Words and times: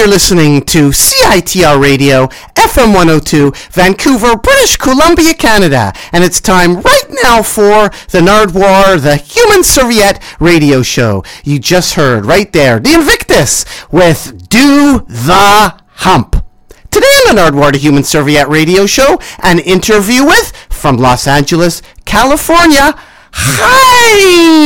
you're 0.00 0.08
listening 0.08 0.62
to 0.62 0.88
CITR 0.88 1.78
Radio, 1.78 2.28
FM 2.54 2.94
102, 2.94 3.52
Vancouver, 3.70 4.34
British 4.34 4.78
Columbia, 4.78 5.34
Canada. 5.34 5.92
And 6.10 6.24
it's 6.24 6.40
time 6.40 6.80
right 6.80 7.04
now 7.22 7.42
for 7.42 7.90
the 8.10 8.20
Nardwuar, 8.20 8.98
the 8.98 9.16
Human 9.16 9.62
Serviette 9.62 10.22
radio 10.40 10.80
show. 10.80 11.22
You 11.44 11.58
just 11.58 11.96
heard 11.96 12.24
right 12.24 12.50
there, 12.50 12.80
the 12.80 12.94
Invictus 12.94 13.66
with 13.92 14.48
Do 14.48 15.00
the 15.00 15.74
Hump. 15.96 16.46
Today 16.90 17.06
on 17.28 17.36
the 17.36 17.42
Nardwuar, 17.42 17.72
the 17.72 17.78
Human 17.78 18.02
Serviette 18.02 18.48
radio 18.48 18.86
show, 18.86 19.20
an 19.42 19.58
interview 19.58 20.24
with, 20.24 20.56
from 20.70 20.96
Los 20.96 21.26
Angeles, 21.26 21.82
California, 22.06 22.94
Haim! 23.32 24.60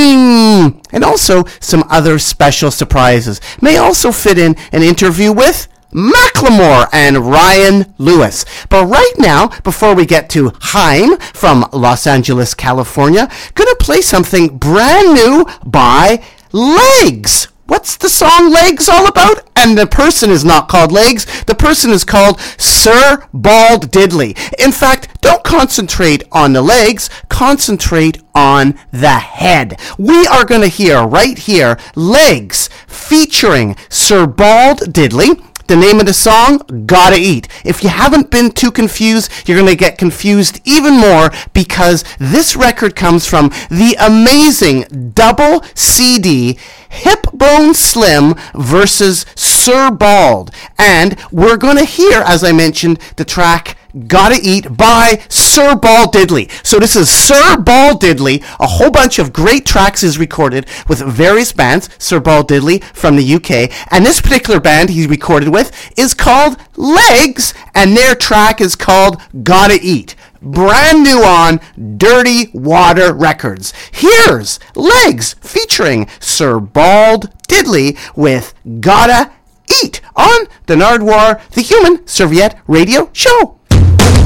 And 0.92 1.04
also 1.04 1.44
some 1.60 1.84
other 1.91 2.19
special 2.19 2.70
surprises. 2.70 3.41
May 3.64 3.78
also 3.78 4.12
fit 4.12 4.36
in 4.36 4.56
an 4.72 4.82
interview 4.82 5.32
with 5.32 5.69
Macklemore 5.91 6.86
and 6.92 7.16
Ryan 7.16 7.94
Lewis. 7.97 8.44
But 8.69 8.84
right 8.84 9.14
now, 9.16 9.48
before 9.60 9.94
we 9.94 10.04
get 10.04 10.28
to 10.30 10.52
Haim 10.60 11.16
from 11.16 11.66
Los 11.72 12.06
Angeles, 12.06 12.53
California, 12.53 13.26
gonna 13.54 13.74
play 13.76 14.03
something 14.03 14.58
brand 14.58 15.14
new 15.14 15.47
by 15.64 16.22
Legs. 16.53 17.48
What's 17.66 17.97
the 17.97 18.10
song 18.10 18.52
Legs 18.52 18.88
all 18.91 19.06
about? 19.06 19.48
And 19.56 19.78
the 19.78 19.86
person 19.86 20.30
is 20.30 20.44
not 20.44 20.69
called 20.69 20.92
Legs. 20.92 21.25
The 21.44 21.54
person 21.54 21.91
is 21.91 22.04
called 22.04 22.38
Sir 22.58 23.26
Bald 23.32 23.91
Diddley. 23.91 24.36
In 24.62 24.70
fact, 24.70 25.20
don't 25.22 25.42
concentrate 25.42 26.24
on 26.30 26.53
the 26.53 26.60
legs, 26.60 27.08
concentrate 27.30 28.20
on 28.34 28.78
the 28.91 29.19
head. 29.19 29.80
We 29.97 30.26
are 30.26 30.44
going 30.44 30.60
to 30.60 30.69
hear 30.69 31.06
right 31.06 31.38
here 31.38 31.78
Legs 31.94 32.69
featuring 32.86 33.76
Sir 33.88 34.26
Bald 34.26 34.80
Diddley. 34.80 35.42
The 35.66 35.76
name 35.76 35.98
of 35.98 36.04
the 36.04 36.12
song, 36.12 36.58
Gotta 36.84 37.16
Eat. 37.16 37.48
If 37.64 37.82
you 37.82 37.88
haven't 37.88 38.30
been 38.30 38.50
too 38.50 38.70
confused, 38.70 39.30
you're 39.47 39.58
going 39.58 39.70
to 39.70 39.76
get 39.76 39.97
confused 39.97 40.60
even 40.66 40.98
more 40.98 41.30
because 41.54 42.04
this 42.19 42.54
record 42.54 42.94
comes 42.94 43.26
from 43.26 43.48
the 43.70 43.97
amazing 43.98 45.12
double 45.14 45.64
CD 45.74 46.58
Hip 46.91 47.22
Bone 47.32 47.72
Slim 47.72 48.34
versus 48.54 49.24
Sir 49.34 49.91
Bald. 49.91 50.50
And 50.78 51.16
we're 51.32 51.56
going 51.56 51.78
to 51.78 51.86
hear, 51.86 52.20
as 52.20 52.44
I 52.44 52.53
mentioned, 52.53 52.98
the 53.16 53.24
track 53.24 53.78
Gotta 54.09 54.38
Eat 54.43 54.77
by 54.77 55.22
Sir 55.28 55.77
Bald 55.77 56.12
Diddley. 56.12 56.50
So 56.66 56.78
this 56.81 56.97
is 56.97 57.09
Sir 57.09 57.56
Bald 57.59 58.03
Diddley. 58.03 58.43
A 58.59 58.66
whole 58.66 58.91
bunch 58.91 59.21
of 59.21 59.32
great 59.32 59.65
tracks 59.65 60.03
is 60.03 60.19
recorded 60.19 60.66
with 60.88 60.99
various 60.99 61.53
bands. 61.53 61.88
Sir 61.99 62.19
Bald 62.19 62.49
Diddley 62.49 62.83
from 62.83 63.16
the 63.16 63.34
UK. 63.34 63.71
And 63.93 64.04
this 64.04 64.21
particular 64.21 64.59
band 64.59 64.91
he 64.91 65.06
recorded 65.06 65.50
with 65.50 65.93
is 65.97 66.12
called 66.12 66.56
Legs, 66.77 67.54
and 67.75 67.97
their 67.97 68.16
track 68.16 68.60
is 68.60 68.75
called 68.75 69.21
Gotta 69.44 69.78
Eat. 69.81 70.16
Brand 70.43 71.04
new 71.04 71.22
on 71.22 71.60
Dirty 71.97 72.50
Water 72.53 73.15
Records. 73.15 73.72
Here's 73.93 74.59
Legs 74.75 75.37
featuring 75.41 76.09
Sir 76.21 76.59
Bald 76.59 77.31
Diddley 77.49 77.97
with 78.16 78.54
Gotta 78.81 79.31
Eat 79.83 80.00
on 80.16 80.47
the 80.66 80.75
Nardwuar, 80.75 81.49
the 81.50 81.62
Human 81.62 82.06
Serviette 82.06 82.60
Radio 82.66 83.09
Show. 83.12 83.59
Thank 83.87 84.19
you. 84.19 84.23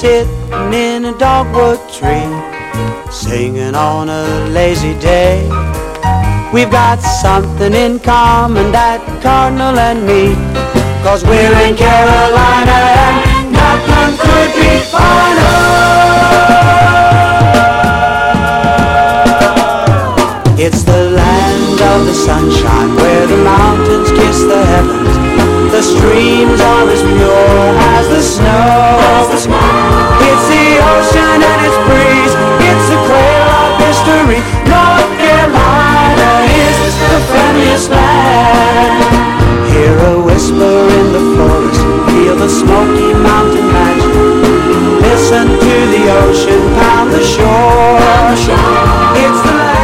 Sitting 0.00 0.72
in 0.72 1.04
a 1.04 1.18
dogwood 1.18 1.78
tree, 1.92 2.24
singing 3.12 3.74
on 3.74 4.08
a 4.08 4.48
lazy 4.48 4.98
day. 4.98 5.42
We've 6.54 6.70
got 6.70 7.00
something 7.20 7.74
in 7.74 8.00
common, 8.00 8.72
that 8.72 9.04
cardinal 9.20 9.78
and 9.78 10.00
me, 10.06 10.32
cause 11.04 11.22
we're 11.22 11.52
in 11.68 11.76
Carolina 11.76 12.78
and 13.04 13.52
nothing 13.52 14.16
could 14.24 14.52
be 14.56 14.72
finer. 14.88 15.58
It's 20.56 20.82
the 20.82 21.10
land 21.12 21.78
of 21.92 22.06
the 22.06 22.14
sunshine 22.14 22.96
where 22.96 23.26
the 23.26 23.36
mountains 23.44 24.10
kiss 24.12 24.44
the 24.44 24.64
heavens. 24.64 24.99
The 25.70 25.82
streams 25.82 26.60
are 26.60 26.88
as 26.90 27.00
pure 27.00 27.70
as 27.94 28.08
the 28.08 28.20
snow. 28.20 28.98
It's 29.32 30.46
the 30.50 30.66
ocean 30.92 31.38
and 31.40 31.60
its 31.64 31.78
breeze. 31.86 32.34
It's 32.68 32.86
the 32.90 32.98
cradle 33.06 33.54
of 33.64 33.78
history. 33.86 34.40
North 34.66 35.10
Carolina 35.16 36.30
is 36.66 36.76
the 37.00 37.22
friendliest 37.30 37.88
land. 37.88 38.98
Hear 39.70 39.94
a 40.12 40.20
whisper 40.20 40.76
in 41.00 41.06
the 41.16 41.24
forest. 41.38 41.80
Feel 42.12 42.36
the 42.36 42.50
smoky 42.50 43.14
mountain 43.14 43.70
magic. 43.72 44.14
Listen 45.06 45.46
to 45.48 45.76
the 45.94 46.02
ocean 46.26 46.60
pound 46.76 47.12
the 47.12 47.22
shore. 47.22 47.96
It's 49.16 49.40
the 49.48 49.79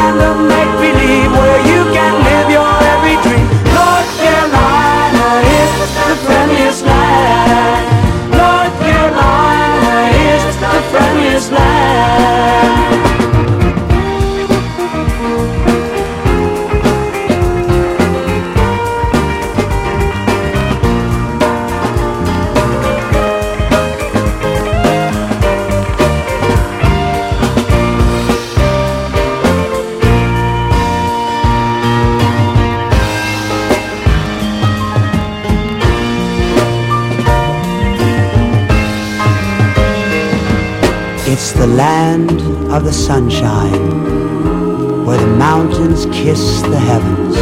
sunshine, 43.06 45.06
where 45.06 45.16
the 45.16 45.36
mountains 45.36 46.06
kiss 46.06 46.60
the 46.62 46.80
heavens. 46.90 47.36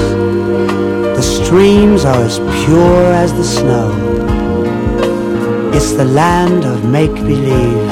The 1.16 1.23
streams 1.23 2.04
are 2.04 2.23
as 2.23 2.38
pure 2.66 3.04
as 3.23 3.33
the 3.33 3.44
snow. 3.44 3.88
It's 5.73 5.92
the 5.92 6.04
land 6.04 6.66
of 6.66 6.85
make 6.85 7.14
believe, 7.14 7.88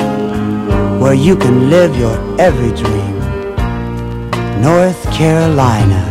where 1.01 1.15
you 1.15 1.35
can 1.35 1.71
live 1.71 1.97
your 1.97 2.19
every 2.39 2.73
dream. 2.73 3.19
North 4.61 5.03
Carolina. 5.15 6.03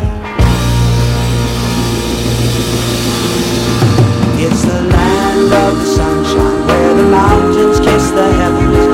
It's 4.45 4.63
the 4.63 4.81
land 4.97 5.53
of 5.65 5.79
the 5.79 5.85
sunshine, 5.85 6.67
where 6.67 6.93
the 6.95 7.03
mountains 7.03 7.79
kiss 7.79 8.09
the 8.09 8.33
heavens. 8.33 8.90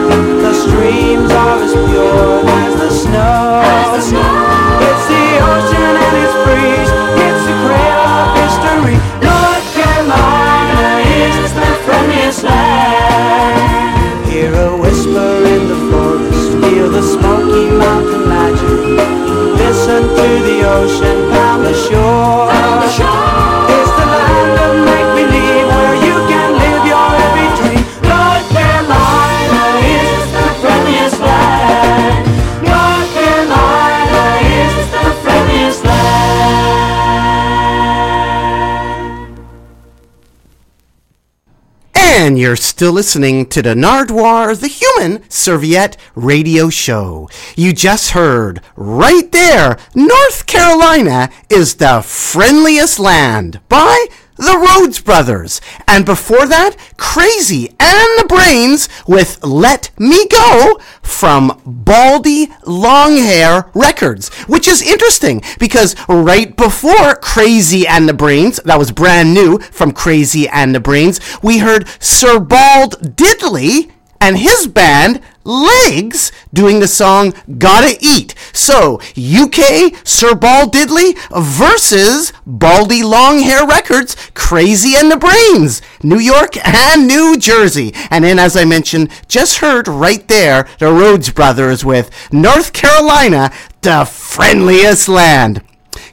The 0.68 0.74
streams 0.74 1.32
are 1.32 1.64
as 1.64 1.72
pure 1.72 2.44
as 2.44 2.76
the 2.76 2.92
snow. 2.92 3.62
It's 3.96 4.12
the 4.12 5.28
ocean 5.48 5.94
and 6.04 6.16
its 6.24 6.36
breeze. 6.44 6.92
It's 7.24 7.44
the 7.48 7.56
cradle 7.64 8.12
of 8.20 8.28
history. 8.44 8.98
North 9.24 9.68
Carolina 9.72 11.08
is 11.24 11.54
the 11.56 11.70
friendliest 11.86 12.44
land. 12.44 14.28
Hear 14.30 14.54
a 14.54 14.76
whisper 14.76 15.32
in 15.56 15.62
the 15.72 15.80
forest. 15.90 16.50
Feel 16.62 16.90
the 16.92 17.02
smoky 17.02 17.70
mountain 17.72 18.28
magic. 18.28 18.80
Listen 19.56 20.04
to 20.04 20.28
the 20.48 20.58
ocean 20.68 21.32
pound 21.32 21.66
the 21.66 21.74
shore. 21.88 22.37
You're 42.38 42.56
still 42.56 42.92
listening 42.92 43.48
to 43.48 43.64
the 43.64 43.74
Nardwuar, 43.74 44.60
the 44.60 44.68
Human 44.68 45.28
Serviette 45.28 45.98
radio 46.14 46.70
show. 46.70 47.28
You 47.56 47.74
just 47.74 48.12
heard 48.12 48.62
right 48.76 49.32
there, 49.32 49.80
North 49.96 50.46
Carolina 50.46 51.32
is 51.50 51.76
the 51.76 52.04
friendliest 52.04 53.00
land 53.00 53.60
by 53.70 54.06
the 54.38 54.58
Rhodes 54.58 55.00
Brothers. 55.00 55.62
And 55.88 56.06
before 56.06 56.48
that, 56.48 56.76
Crazy 56.98 57.70
and 57.80 58.20
the 58.20 58.26
Brains 58.28 58.88
with 59.08 59.44
Let 59.44 59.92
Me 60.00 60.28
Go 60.28 60.80
from 61.02 61.62
Baldy 61.66 62.48
Longhair 62.64 63.70
Records, 63.74 64.34
which 64.46 64.68
is 64.68 64.82
interesting 64.82 65.42
because 65.60 65.96
right 66.08 66.56
before 66.56 67.16
Crazy 67.16 67.88
and 67.88 68.08
the 68.08 68.14
Brains, 68.14 68.60
that 68.66 68.80
was 68.80 68.92
brand 68.92 69.34
new 69.34 69.60
from 69.60 69.92
Crazy 69.92 70.48
and 70.48 70.74
the 70.74 70.80
Brains, 70.80 71.20
we 71.42 71.60
heard 71.60 71.88
Sir 72.00 72.40
Bald 72.40 73.16
Diddley 73.16 73.92
and 74.20 74.38
his 74.38 74.68
band 74.68 75.22
Legs 75.48 76.32
doing 76.54 76.80
the 76.80 76.88
song 76.88 77.34
Gotta 77.58 77.98
Eat. 78.02 78.36
So, 78.52 79.00
UK 79.18 79.96
Sir 80.06 80.36
Bald 80.36 80.74
Diddley 80.74 81.18
versus 81.32 82.34
Baldy 82.46 83.02
Longhair 83.02 83.68
Records, 83.68 84.16
Crazy 84.34 84.94
and 84.96 85.10
the 85.10 85.18
Brains, 85.18 85.82
New 86.04 86.20
York 86.20 86.58
and 86.68 87.08
New 87.08 87.38
Jersey. 87.38 87.94
And 88.12 88.26
then, 88.26 88.40
as 88.40 88.58
I 88.58 88.66
mentioned, 88.66 89.10
just 89.28 89.60
heard 89.60 89.88
right 89.88 90.28
there 90.28 90.68
the 90.80 90.92
Rhodes 90.92 91.30
Brothers 91.30 91.86
with 91.86 92.12
North 92.34 92.74
Carolina, 92.74 93.52
the 93.82 94.06
friendliest 94.06 95.08
land. 95.08 95.64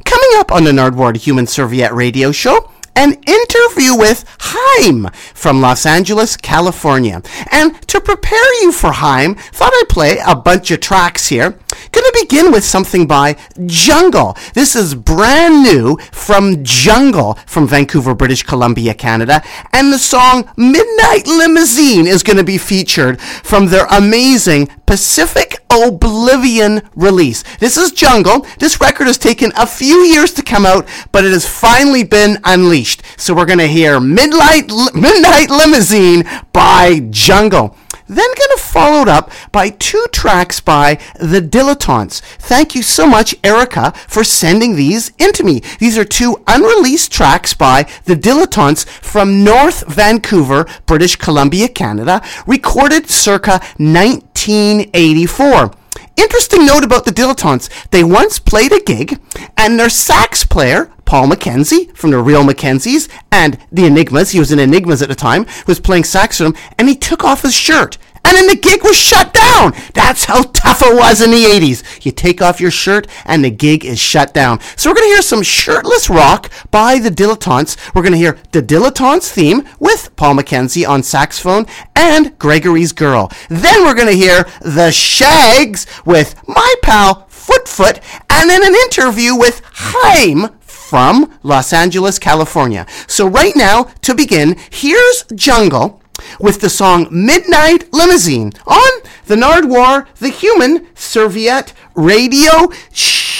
Coming 0.04 0.30
up 0.36 0.52
on 0.52 0.64
the 0.64 0.70
Nardwuar 0.70 1.16
Human 1.16 1.46
Serviette 1.46 1.92
radio 1.92 2.30
show, 2.30 2.70
an 2.96 3.14
interview 3.26 3.96
with 3.96 4.24
Haim 4.40 5.08
from 5.34 5.60
Los 5.60 5.86
Angeles, 5.86 6.36
California. 6.36 7.22
And 7.50 7.80
to 7.88 8.00
prepare 8.00 8.62
you 8.62 8.72
for 8.72 8.92
Haim, 8.92 9.34
thought 9.34 9.72
I'd 9.74 9.88
play 9.88 10.18
a 10.24 10.34
bunch 10.34 10.70
of 10.70 10.80
tracks 10.80 11.28
here. 11.28 11.58
Gonna 11.94 12.10
begin 12.20 12.50
with 12.50 12.64
something 12.64 13.06
by 13.06 13.36
Jungle. 13.66 14.36
This 14.52 14.74
is 14.74 14.96
brand 14.96 15.62
new 15.62 15.96
from 16.10 16.64
Jungle 16.64 17.34
from 17.46 17.68
Vancouver, 17.68 18.16
British 18.16 18.42
Columbia, 18.42 18.94
Canada. 18.94 19.44
And 19.72 19.92
the 19.92 19.98
song 19.98 20.50
Midnight 20.56 21.28
Limousine 21.28 22.08
is 22.08 22.24
gonna 22.24 22.42
be 22.42 22.58
featured 22.58 23.20
from 23.20 23.66
their 23.66 23.86
amazing 23.86 24.66
Pacific 24.86 25.58
Oblivion 25.70 26.82
release. 26.96 27.44
This 27.60 27.76
is 27.76 27.92
Jungle. 27.92 28.44
This 28.58 28.80
record 28.80 29.06
has 29.06 29.16
taken 29.16 29.52
a 29.56 29.64
few 29.64 29.98
years 29.98 30.32
to 30.32 30.42
come 30.42 30.66
out, 30.66 30.88
but 31.12 31.24
it 31.24 31.32
has 31.32 31.48
finally 31.48 32.02
been 32.02 32.38
unleashed. 32.42 33.02
So 33.16 33.34
we're 33.34 33.46
to 33.46 33.68
hear 33.68 34.00
Midnight, 34.00 34.68
Midnight 34.94 35.48
Limousine 35.48 36.28
by 36.52 37.06
Jungle. 37.10 37.76
Then 38.06 38.16
going 38.16 38.56
to 38.56 38.64
followed 38.74 39.08
up 39.08 39.30
by 39.52 39.70
two 39.70 40.04
tracks 40.10 40.58
by 40.60 40.98
The 41.20 41.40
Dilettantes. 41.40 42.20
Thank 42.38 42.74
you 42.74 42.82
so 42.82 43.06
much, 43.06 43.36
Erica, 43.44 43.92
for 44.08 44.24
sending 44.24 44.74
these 44.74 45.12
into 45.16 45.44
me. 45.44 45.62
These 45.78 45.96
are 45.96 46.04
two 46.04 46.42
unreleased 46.48 47.12
tracks 47.12 47.54
by 47.54 47.86
The 48.04 48.16
Dilettantes 48.16 48.84
from 48.84 49.44
North 49.44 49.86
Vancouver, 49.86 50.66
British 50.86 51.14
Columbia, 51.14 51.68
Canada, 51.68 52.20
recorded 52.48 53.08
circa 53.08 53.60
1984. 53.78 55.70
Interesting 56.16 56.66
note 56.66 56.82
about 56.84 57.04
the 57.04 57.12
Dilettantes. 57.12 57.68
They 57.90 58.02
once 58.02 58.38
played 58.40 58.72
a 58.72 58.80
gig, 58.80 59.20
and 59.56 59.78
their 59.78 59.88
sax 59.88 60.44
player, 60.44 60.90
Paul 61.04 61.28
McKenzie 61.28 61.94
from 61.96 62.10
the 62.10 62.18
Real 62.18 62.44
McKenzies 62.44 63.08
and 63.30 63.58
the 63.70 63.86
Enigmas, 63.86 64.30
he 64.30 64.38
was 64.38 64.52
in 64.52 64.58
Enigmas 64.58 65.02
at 65.02 65.08
the 65.08 65.14
time, 65.14 65.46
was 65.66 65.80
playing 65.80 66.04
sax 66.04 66.40
and 66.40 66.56
he 66.88 66.96
took 66.96 67.24
off 67.24 67.42
his 67.42 67.54
shirt 67.54 67.98
and 68.24 68.36
then 68.36 68.46
the 68.46 68.56
gig 68.56 68.82
was 68.82 68.96
shut 68.96 69.34
down. 69.34 69.74
That's 69.92 70.24
how 70.24 70.42
tough 70.42 70.82
it 70.82 70.96
was 70.96 71.20
in 71.20 71.30
the 71.30 71.44
80s. 71.44 72.04
You 72.04 72.10
take 72.10 72.40
off 72.40 72.60
your 72.60 72.70
shirt 72.70 73.06
and 73.26 73.44
the 73.44 73.50
gig 73.50 73.84
is 73.84 73.98
shut 74.00 74.32
down. 74.32 74.60
So 74.76 74.90
we're 74.90 74.94
going 74.94 75.08
to 75.08 75.14
hear 75.14 75.22
some 75.22 75.42
shirtless 75.42 76.08
rock 76.08 76.50
by 76.70 76.98
the 76.98 77.10
Dilettantes. 77.10 77.94
We're 77.94 78.02
going 78.02 78.12
to 78.12 78.18
hear 78.18 78.38
the 78.52 78.62
Dilettantes 78.62 79.30
theme 79.30 79.68
with 79.78 80.14
Paul 80.16 80.36
McKenzie 80.36 80.88
on 80.88 81.02
saxophone 81.02 81.66
and 81.94 82.36
Gregory's 82.38 82.92
Girl. 82.92 83.30
Then 83.50 83.84
we're 83.84 83.94
going 83.94 84.08
to 84.08 84.14
hear 84.14 84.44
the 84.62 84.90
Shaggs 84.90 85.86
with 86.06 86.34
my 86.48 86.74
pal 86.82 87.26
Foot 87.28 87.68
Foot 87.68 88.00
and 88.30 88.48
then 88.48 88.66
an 88.66 88.74
interview 88.74 89.36
with 89.36 89.60
Haim 89.74 90.48
from 90.94 91.28
Los 91.42 91.72
Angeles, 91.72 92.20
California. 92.20 92.86
So 93.08 93.26
right 93.26 93.56
now, 93.56 93.90
to 94.02 94.14
begin, 94.14 94.56
here's 94.70 95.24
Jungle 95.34 96.00
with 96.38 96.60
the 96.60 96.70
song 96.70 97.08
Midnight 97.10 97.92
Limousine 97.92 98.52
on 98.64 99.02
the 99.26 99.34
Nardwuar, 99.34 100.06
the 100.20 100.28
Human 100.28 100.86
Serviette 100.94 101.72
Radio 101.96 102.70
Show. 102.92 103.34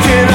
Tonight 0.00 0.31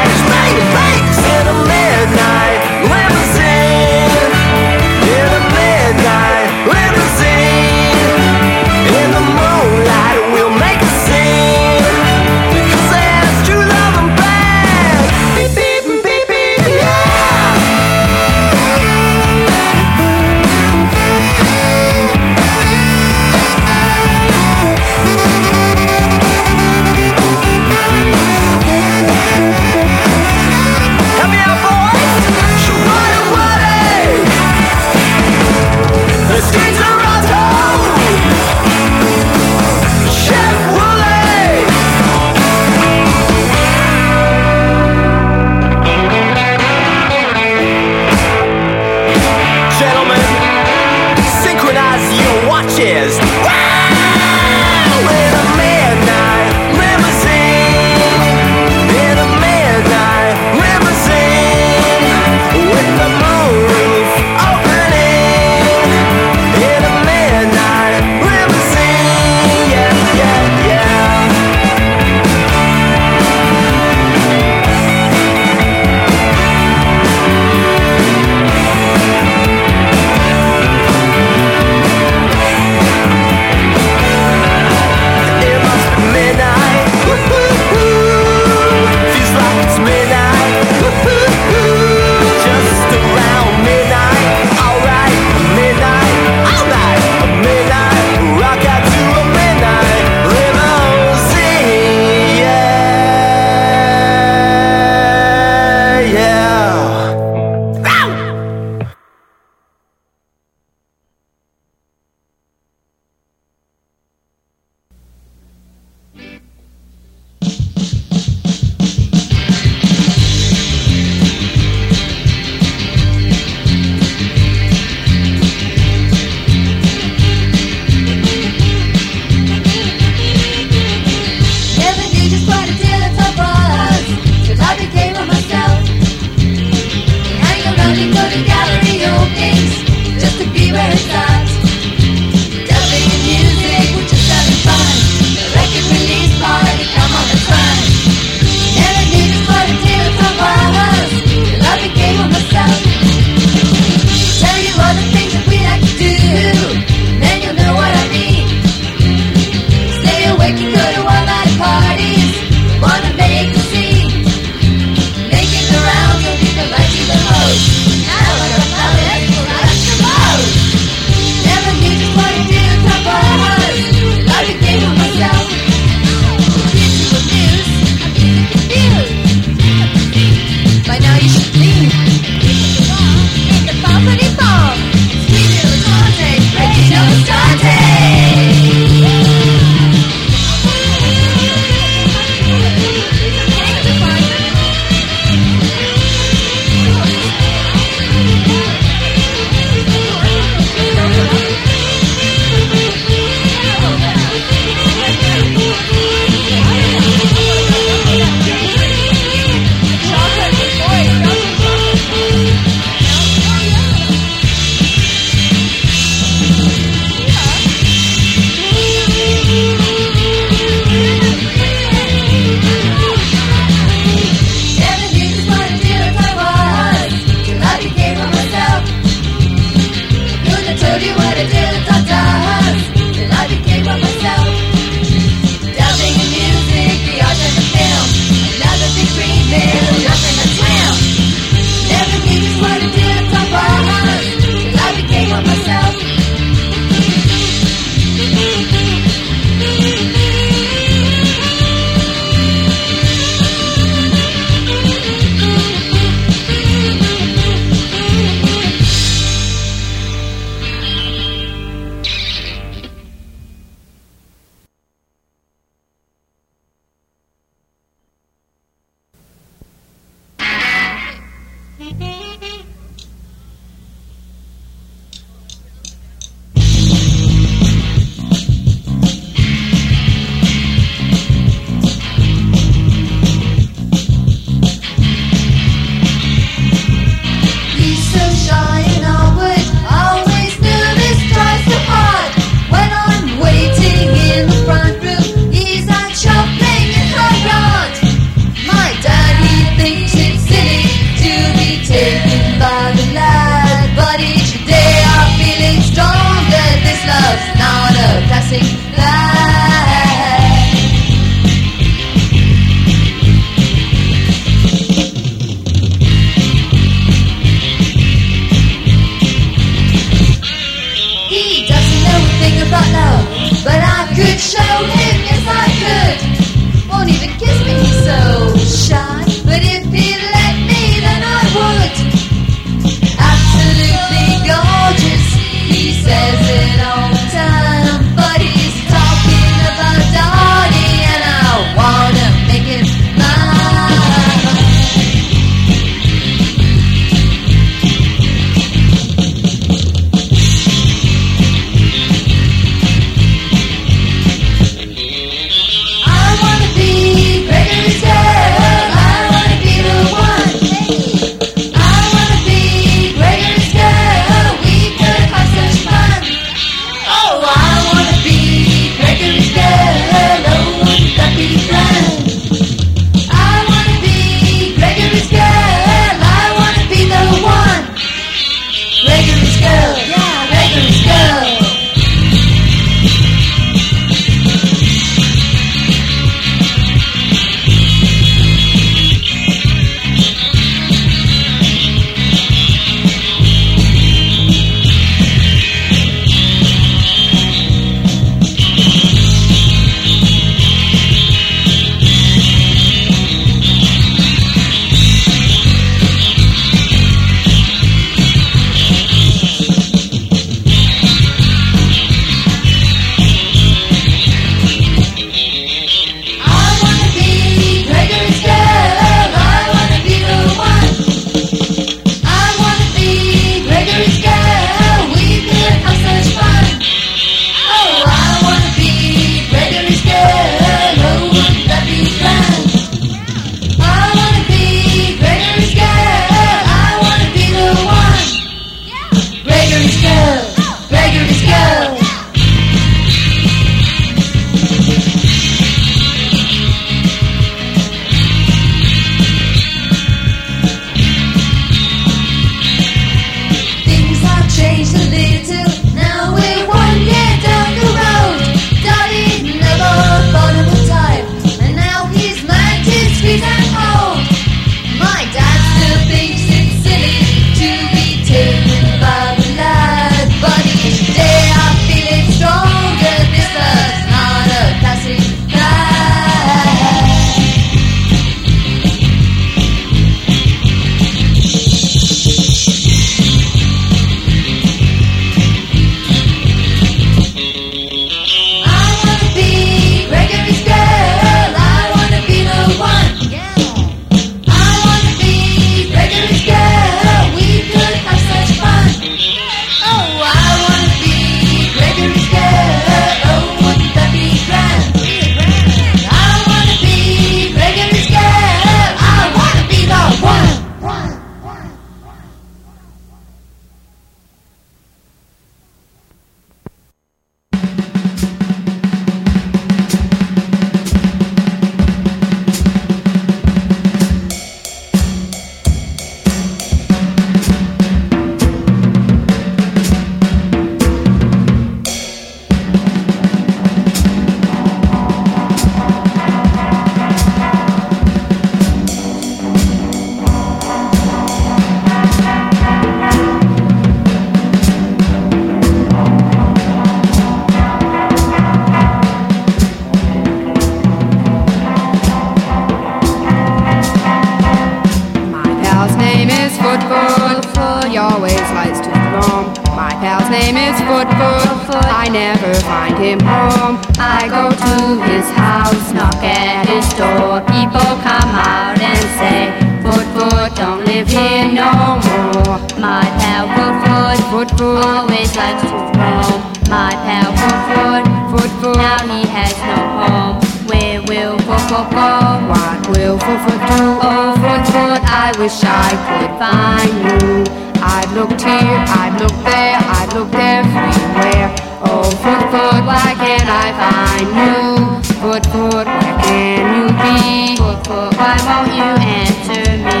I 585.88 585.92
could 586.06 586.32
find 586.42 586.94
you. 587.06 587.44
I've 587.82 588.10
looked 588.14 588.42
here, 588.42 588.78
I've 589.00 589.16
looked 589.20 589.42
there, 589.44 589.78
I've 589.98 590.12
looked 590.14 590.34
everywhere. 590.34 591.48
Oh, 591.84 592.06
foot, 592.22 592.44
foot, 592.52 592.80
why 592.88 593.08
can't 593.22 593.50
I 593.50 593.68
find 593.82 594.28
you? 594.42 595.02
Foot, 595.22 595.44
foot, 595.52 595.86
where 595.86 596.16
can 596.26 596.62
you 596.76 596.86
be? 597.02 597.56
Foot, 597.56 597.80
foot, 597.86 598.10
why 598.18 598.36
won't 598.48 598.72
you 598.80 598.90
answer 599.22 599.66
me? 599.86 600.00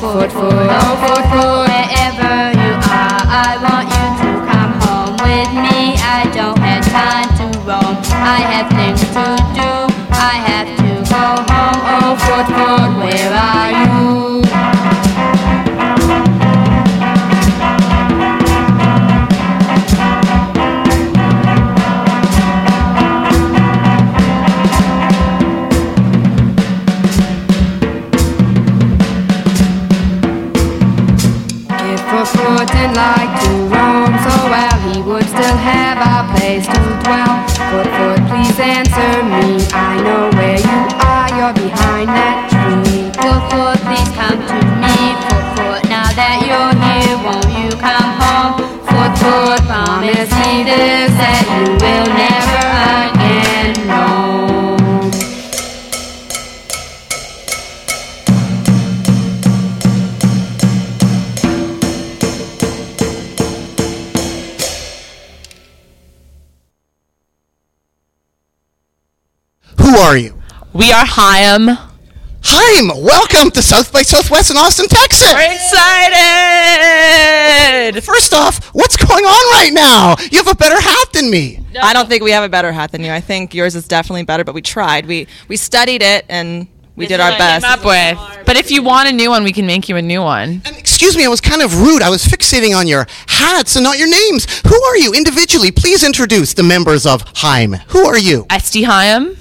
Foot, 0.00 0.30
foot, 0.32 0.68
oh, 0.80 0.92
foot, 1.02 1.07
place. 37.08 37.56
Foot, 37.68 37.88
foot, 37.96 38.20
please 38.28 38.58
answer 38.60 39.12
me. 39.24 39.64
I 39.72 40.00
know 40.04 40.30
where 40.36 40.60
you 40.60 40.80
are, 41.04 41.28
you're 41.36 41.56
behind 41.56 42.08
that 42.12 42.48
tree. 42.52 43.08
Foot, 43.20 43.42
foot, 43.50 43.78
please 43.84 44.10
come 44.16 44.40
to 44.40 44.58
me. 44.82 44.96
Foot, 45.24 45.46
foot, 45.56 45.82
now 45.88 46.08
that 46.12 46.38
you're 46.44 46.74
here, 46.84 47.16
won't 47.24 47.48
you 47.56 47.68
come 47.76 48.10
home? 48.20 48.52
Foot, 48.88 49.12
foot, 49.20 49.60
promise 49.68 50.32
me 50.44 50.64
this, 50.64 51.12
that 51.16 51.44
you 51.48 51.76
will 51.80 52.08
never 52.16 53.17
We 70.88 70.94
are 70.94 71.04
Chaim. 71.04 71.68
Haim, 72.44 72.88
welcome 72.88 73.50
to 73.50 73.60
South 73.60 73.92
by 73.92 74.00
Southwest 74.00 74.50
in 74.50 74.56
Austin, 74.56 74.86
Texas. 74.88 75.34
We're 75.34 75.52
excited. 77.92 78.02
First 78.02 78.32
off, 78.32 78.64
what's 78.68 78.96
going 78.96 79.22
on 79.22 79.52
right 79.60 79.70
now? 79.70 80.16
You 80.32 80.38
have 80.38 80.48
a 80.48 80.54
better 80.54 80.80
hat 80.80 81.12
than 81.12 81.30
me. 81.30 81.62
I 81.78 81.92
don't 81.92 82.08
think 82.08 82.24
we 82.24 82.30
have 82.30 82.42
a 82.42 82.48
better 82.48 82.72
hat 82.72 82.90
than 82.92 83.04
you. 83.04 83.10
I 83.12 83.20
think 83.20 83.52
yours 83.52 83.74
is 83.74 83.86
definitely 83.86 84.22
better, 84.22 84.44
but 84.44 84.54
we 84.54 84.62
tried. 84.62 85.04
We 85.04 85.26
we 85.46 85.58
studied 85.58 86.00
it 86.00 86.24
and 86.30 86.66
we 86.96 87.06
did 87.06 87.20
our 87.20 87.36
best. 87.36 87.66
Came 87.66 87.80
up 87.80 87.84
with. 87.84 88.46
But 88.46 88.56
if 88.56 88.70
you 88.70 88.82
want 88.82 89.10
a 89.10 89.12
new 89.12 89.28
one, 89.28 89.44
we 89.44 89.52
can 89.52 89.66
make 89.66 89.90
you 89.90 89.96
a 89.96 90.02
new 90.02 90.22
one. 90.22 90.62
And 90.64 90.74
excuse 90.78 91.18
me, 91.18 91.26
I 91.26 91.28
was 91.28 91.42
kind 91.42 91.60
of 91.60 91.82
rude. 91.82 92.00
I 92.00 92.08
was 92.08 92.24
fixating 92.24 92.74
on 92.74 92.86
your 92.88 93.06
hats 93.26 93.76
and 93.76 93.84
not 93.84 93.98
your 93.98 94.08
names. 94.08 94.46
Who 94.66 94.82
are 94.84 94.96
you 94.96 95.12
individually? 95.12 95.70
Please 95.70 96.02
introduce 96.02 96.54
the 96.54 96.62
members 96.62 97.04
of 97.04 97.24
Haim. 97.34 97.74
Who 97.88 98.06
are 98.06 98.16
you? 98.16 98.46
Este 98.48 98.84
Haim. 98.86 99.36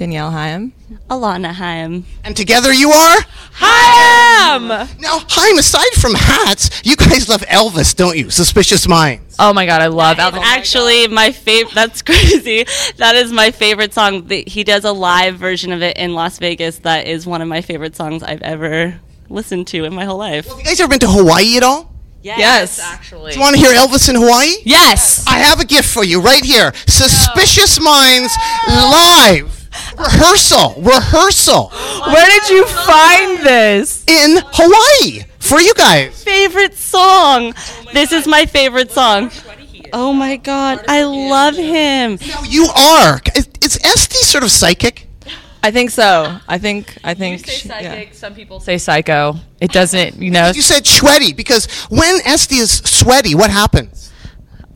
Danielle 0.00 0.30
Haim. 0.30 0.72
Alana 1.10 1.52
Haim. 1.52 2.06
And 2.24 2.34
together 2.34 2.72
you 2.72 2.90
are? 2.90 3.18
Haim. 3.52 4.68
Now, 4.98 5.18
Haim, 5.28 5.58
aside 5.58 5.92
from 6.00 6.14
hats, 6.14 6.80
you 6.86 6.96
guys 6.96 7.28
love 7.28 7.42
Elvis, 7.42 7.94
don't 7.94 8.16
you? 8.16 8.30
Suspicious 8.30 8.88
Minds. 8.88 9.36
Oh 9.38 9.52
my 9.52 9.66
God, 9.66 9.82
I 9.82 9.88
love 9.88 10.16
Elvis. 10.16 10.40
Actually, 10.42 11.06
my 11.08 11.32
favorite. 11.32 11.74
That's 11.74 12.00
crazy. 12.10 12.64
That 12.96 13.14
is 13.14 13.30
my 13.30 13.50
favorite 13.50 13.92
song. 13.92 14.26
The- 14.26 14.44
He 14.46 14.64
does 14.64 14.84
a 14.86 14.92
live 14.92 15.36
version 15.36 15.70
of 15.70 15.82
it 15.82 15.98
in 15.98 16.14
Las 16.14 16.38
Vegas. 16.38 16.78
That 16.78 17.06
is 17.06 17.26
one 17.26 17.42
of 17.42 17.48
my 17.48 17.60
favorite 17.60 17.94
songs 17.94 18.22
I've 18.22 18.40
ever 18.40 18.98
listened 19.28 19.66
to 19.68 19.84
in 19.84 19.92
my 19.94 20.06
whole 20.06 20.16
life. 20.16 20.46
Have 20.48 20.56
you 20.58 20.64
guys 20.64 20.80
ever 20.80 20.88
been 20.88 21.00
to 21.00 21.08
Hawaii 21.10 21.58
at 21.58 21.62
all? 21.62 21.92
Yes, 22.22 22.38
Yes. 22.38 22.80
actually. 22.82 23.32
Do 23.32 23.38
you 23.38 23.42
want 23.42 23.54
to 23.56 23.60
hear 23.60 23.72
Elvis 23.74 24.08
in 24.08 24.14
Hawaii? 24.16 24.54
Yes. 24.64 25.26
I 25.28 25.36
have 25.40 25.60
a 25.60 25.66
gift 25.66 25.92
for 25.92 26.04
you 26.04 26.22
right 26.22 26.42
here. 26.44 26.72
Suspicious 26.86 27.78
Minds 27.78 28.32
live. 28.66 29.59
Rehearsal. 29.98 30.74
Rehearsal 30.78 31.68
Where 32.06 32.26
did 32.26 32.48
you 32.50 32.66
find 32.66 33.38
this? 33.44 34.04
in 34.06 34.38
Hawaii 34.52 35.24
for 35.38 35.60
you 35.60 35.72
guys. 35.74 36.22
Favorite 36.24 36.74
song. 36.74 37.54
This 37.92 38.12
is 38.12 38.26
my 38.26 38.46
favorite 38.46 38.90
song. 38.90 39.30
Oh 39.92 40.12
my 40.12 40.36
god, 40.36 40.84
I 40.88 41.02
love 41.04 41.56
him. 41.56 42.18
Now 42.28 42.42
you 42.44 42.66
are. 42.76 43.20
Is, 43.34 43.48
is 43.62 43.78
Este 43.84 44.12
sort 44.14 44.44
of 44.44 44.50
psychic? 44.50 45.06
I 45.62 45.70
think 45.70 45.90
so. 45.90 46.38
I 46.48 46.58
think 46.58 46.96
I 47.04 47.14
think 47.14 47.46
she- 47.46 47.68
yeah. 47.68 48.04
Some 48.12 48.34
people 48.34 48.60
say 48.60 48.78
psycho. 48.78 49.34
It 49.60 49.72
doesn't, 49.72 50.16
you 50.16 50.30
know. 50.30 50.52
You 50.54 50.62
said 50.62 50.86
sweaty 50.86 51.32
because 51.32 51.66
when 51.90 52.20
Este 52.24 52.52
is 52.52 52.70
sweaty, 52.84 53.34
what 53.34 53.50
happens? 53.50 54.09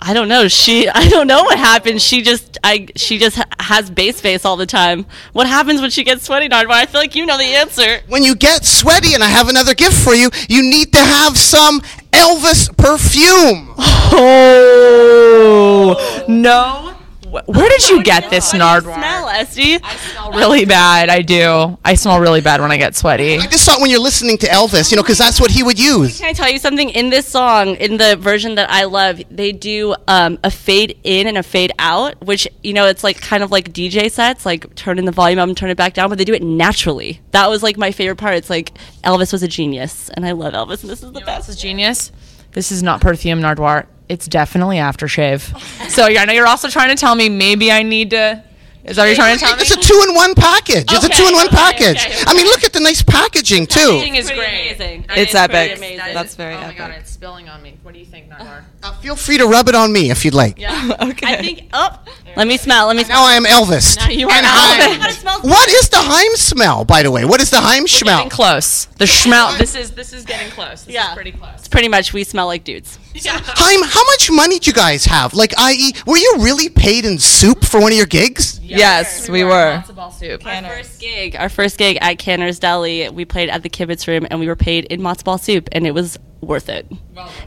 I 0.06 0.12
don't 0.12 0.28
know. 0.28 0.48
She 0.48 0.88
I 1.02 1.08
don't 1.08 1.26
know 1.26 1.44
what 1.44 1.58
happens. 1.58 2.02
She 2.02 2.22
just 2.22 2.58
I 2.62 2.88
she 2.94 3.18
just 3.18 3.40
has 3.58 3.90
base 3.90 4.20
face 4.20 4.44
all 4.44 4.56
the 4.56 4.66
time. 4.66 5.06
What 5.32 5.46
happens 5.46 5.80
when 5.80 5.90
she 5.90 6.04
gets 6.04 6.24
sweaty, 6.24 6.48
Nardwuar? 6.48 6.72
I 6.72 6.86
feel 6.86 7.00
like 7.00 7.14
you 7.14 7.24
know 7.24 7.38
the 7.38 7.44
answer. 7.44 8.00
When 8.08 8.22
you 8.22 8.36
get 8.36 8.64
sweaty, 8.64 9.14
and 9.14 9.24
I 9.24 9.28
have 9.28 9.48
another 9.48 9.74
gift 9.74 9.94
for 9.94 10.14
you, 10.14 10.30
you 10.48 10.62
need 10.62 10.92
to 10.92 10.98
have 10.98 11.38
some 11.38 11.80
Elvis 12.12 12.74
perfume. 12.76 13.74
Oh 14.16 16.24
no! 16.28 16.93
Wh- 17.34 17.48
Where 17.48 17.68
did 17.68 17.88
you 17.88 18.02
get 18.02 18.30
this 18.30 18.52
Nardwuar? 18.54 18.94
Smell, 18.94 19.28
Este. 19.28 19.80
I 19.82 19.96
smell 19.96 20.30
really 20.40 20.64
bad. 20.64 21.08
I 21.08 21.22
do. 21.22 21.78
I 21.84 21.94
smell 21.94 22.20
really 22.20 22.40
bad 22.40 22.60
when 22.60 22.70
I 22.70 22.76
get 22.76 22.94
sweaty. 22.94 23.36
I 23.38 23.46
just 23.46 23.64
thought 23.64 23.80
when 23.80 23.90
you're 23.90 24.00
listening 24.00 24.38
to 24.38 24.46
Elvis, 24.46 24.90
you 24.90 24.96
know, 24.96 25.02
because 25.02 25.18
that's 25.18 25.40
what 25.40 25.50
he 25.50 25.62
would 25.62 25.78
use. 25.78 26.18
Can 26.18 26.28
I 26.28 26.32
tell 26.32 26.50
you 26.50 26.58
something? 26.58 26.90
In 26.90 27.10
this 27.10 27.26
song, 27.26 27.74
in 27.76 27.96
the 27.96 28.16
version 28.16 28.54
that 28.54 28.70
I 28.70 28.84
love, 28.84 29.20
they 29.30 29.52
do 29.52 29.94
um, 30.06 30.38
a 30.44 30.50
fade 30.50 30.98
in 31.04 31.26
and 31.26 31.36
a 31.38 31.42
fade 31.42 31.72
out, 31.78 32.22
which 32.24 32.46
you 32.62 32.72
know 32.72 32.86
it's 32.86 33.02
like 33.02 33.20
kind 33.20 33.42
of 33.42 33.50
like 33.50 33.72
DJ 33.72 34.10
sets, 34.10 34.46
like 34.46 34.74
turning 34.76 35.04
the 35.04 35.12
volume 35.12 35.38
up 35.38 35.48
and 35.48 35.56
turn 35.56 35.70
it 35.70 35.76
back 35.76 35.94
down, 35.94 36.08
but 36.08 36.18
they 36.18 36.24
do 36.24 36.34
it 36.34 36.42
naturally. 36.42 37.20
That 37.32 37.48
was 37.50 37.62
like 37.62 37.76
my 37.76 37.90
favorite 37.90 38.16
part. 38.16 38.34
It's 38.36 38.50
like 38.50 38.72
Elvis 39.02 39.32
was 39.32 39.42
a 39.42 39.48
genius, 39.48 40.08
and 40.10 40.24
I 40.24 40.32
love 40.32 40.52
Elvis, 40.54 40.82
and 40.82 40.90
this 40.90 41.02
is 41.02 41.12
the 41.12 41.20
best. 41.20 41.46
This 41.48 41.56
is 41.56 41.62
genius. 41.62 42.12
This 42.52 42.70
is 42.70 42.82
not 42.82 43.00
perfume 43.00 43.40
Nardwuar. 43.40 43.86
It's 44.08 44.28
definitely 44.28 44.76
aftershave. 44.76 45.88
so 45.90 46.06
yeah, 46.08 46.22
I 46.22 46.24
know 46.26 46.32
you're 46.32 46.46
also 46.46 46.68
trying 46.68 46.90
to 46.90 46.96
tell 46.96 47.14
me 47.14 47.28
maybe 47.28 47.72
I 47.72 47.82
need 47.82 48.10
to. 48.10 48.42
Is 48.84 48.96
that 48.96 49.02
what 49.02 49.06
you're 49.06 49.16
trying 49.16 49.38
to 49.38 49.40
tell 49.42 49.56
me? 49.56 49.62
It's 49.62 49.70
a 49.70 49.80
two-in-one 49.80 50.34
package. 50.34 50.84
It's 50.92 51.04
a 51.04 51.08
two-in-one 51.08 51.46
okay, 51.46 51.56
package. 51.56 52.04
okay, 52.04 52.22
I 52.26 52.34
mean, 52.34 52.44
look 52.44 52.64
at 52.64 52.74
the 52.74 52.80
nice 52.80 53.02
packaging 53.02 53.66
too. 53.66 53.80
Packaging 53.80 54.16
is 54.16 54.26
great. 54.30 54.38
amazing. 54.76 55.06
It's 55.08 55.16
It's 55.16 55.32
pretty 55.32 55.54
epic. 55.54 55.78
amazing. 55.78 56.12
That's 56.14 56.34
very 56.34 56.54
oh 56.54 56.58
my 56.58 56.64
epic. 56.66 56.76
god, 56.76 56.90
it's 56.90 57.10
spilling 57.10 57.48
on 57.48 57.62
me. 57.62 57.78
What 57.82 57.94
do 57.94 58.00
you 58.00 58.04
think, 58.04 58.28
Nardwuar? 58.28 58.64
Uh, 58.82 58.92
feel 58.98 59.16
free 59.16 59.38
to 59.38 59.46
rub 59.46 59.68
it 59.70 59.74
on 59.74 59.90
me 59.90 60.10
if 60.10 60.22
you'd 60.26 60.34
like. 60.34 60.58
Yeah. 60.58 60.96
okay. 61.00 61.26
I 61.26 61.36
think. 61.42 61.68
Oh, 61.72 61.98
let 62.36 62.46
me 62.46 62.56
smell. 62.56 62.86
Let 62.88 62.96
me 62.96 63.04
smell. 63.04 63.22
Now 63.22 63.26
I 63.28 63.34
am 63.34 63.44
Elvis. 63.44 63.96
Now 63.96 64.08
you 64.08 64.28
are 64.28 64.32
And 64.32 64.46
Elvis. 64.46 65.24
Haim. 65.24 65.40
What 65.50 65.68
is 65.68 65.88
the 65.88 65.98
Haim 65.98 66.36
smell, 66.36 66.84
by 66.84 67.02
the 67.02 67.10
way? 67.10 67.24
What 67.24 67.40
is 67.40 67.50
the 67.50 67.60
Haim 67.60 67.86
smell? 67.86 68.18
Getting 68.18 68.30
close. 68.30 68.86
The 68.98 69.06
smell. 69.06 69.56
This 69.58 69.74
is 69.74 69.90
this 69.92 70.12
is 70.12 70.24
getting 70.24 70.50
close. 70.50 70.84
This 70.84 70.94
Yeah. 70.94 71.08
is 71.10 71.14
pretty 71.14 71.32
close. 71.32 71.68
Pretty 71.68 71.88
much, 71.88 72.12
we 72.12 72.24
smell 72.24 72.46
like 72.46 72.64
dudes. 72.64 72.98
Yeah. 73.14 73.38
Haim, 73.44 73.82
how 73.84 74.04
much 74.06 74.30
money 74.30 74.58
do 74.58 74.68
you 74.68 74.72
guys 74.74 75.04
have? 75.04 75.34
Like, 75.34 75.52
i.e., 75.58 75.92
were 76.06 76.16
you 76.16 76.34
really 76.40 76.68
paid 76.68 77.04
in 77.04 77.18
soup 77.20 77.64
for 77.64 77.80
one 77.80 77.92
of 77.92 77.96
your 77.96 78.06
gigs? 78.06 78.58
Yes, 78.60 79.28
we 79.28 79.44
were. 79.44 79.82
Matzo 79.84 79.94
ball 79.94 80.10
soup. 80.10 80.44
Our 80.44 80.62
first 80.62 81.00
gig, 81.00 81.36
our 81.36 81.48
first 81.48 81.78
gig 81.78 81.98
at 82.00 82.18
Canter's 82.18 82.58
Deli, 82.58 83.08
we 83.10 83.24
played 83.24 83.50
at 83.50 83.62
the 83.62 83.70
Kibitz 83.70 84.08
Room, 84.08 84.26
and 84.30 84.40
we 84.40 84.46
were 84.48 84.56
paid 84.56 84.86
in 84.86 85.00
matzo 85.00 85.22
ball 85.24 85.38
soup, 85.38 85.68
and 85.72 85.86
it 85.86 85.92
was 85.92 86.18
worth 86.40 86.68
it. 86.68 86.90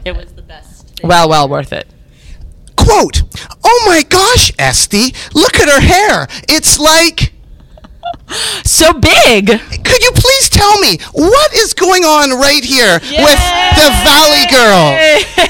It 0.06 0.16
was 0.16 0.32
the 0.32 0.42
best. 0.42 0.88
thing. 0.96 1.06
Well, 1.08 1.28
well 1.28 1.48
worth 1.48 1.72
it. 1.72 1.86
Quote, 2.88 3.22
oh 3.64 3.84
my 3.86 4.02
gosh, 4.02 4.50
Este, 4.58 5.12
look 5.34 5.56
at 5.60 5.68
her 5.68 5.80
hair. 5.80 6.26
It's 6.48 6.78
like 6.78 7.32
So 8.64 8.92
big. 8.92 9.46
Could 9.46 10.02
you 10.02 10.10
please 10.14 10.48
tell 10.48 10.78
me 10.80 10.98
what 11.12 11.52
is 11.54 11.74
going 11.74 12.04
on 12.04 12.38
right 12.38 12.64
here 12.64 12.94
with 12.94 13.40
the 13.76 13.88
Valley 14.04 14.46
Girl? 14.50 14.96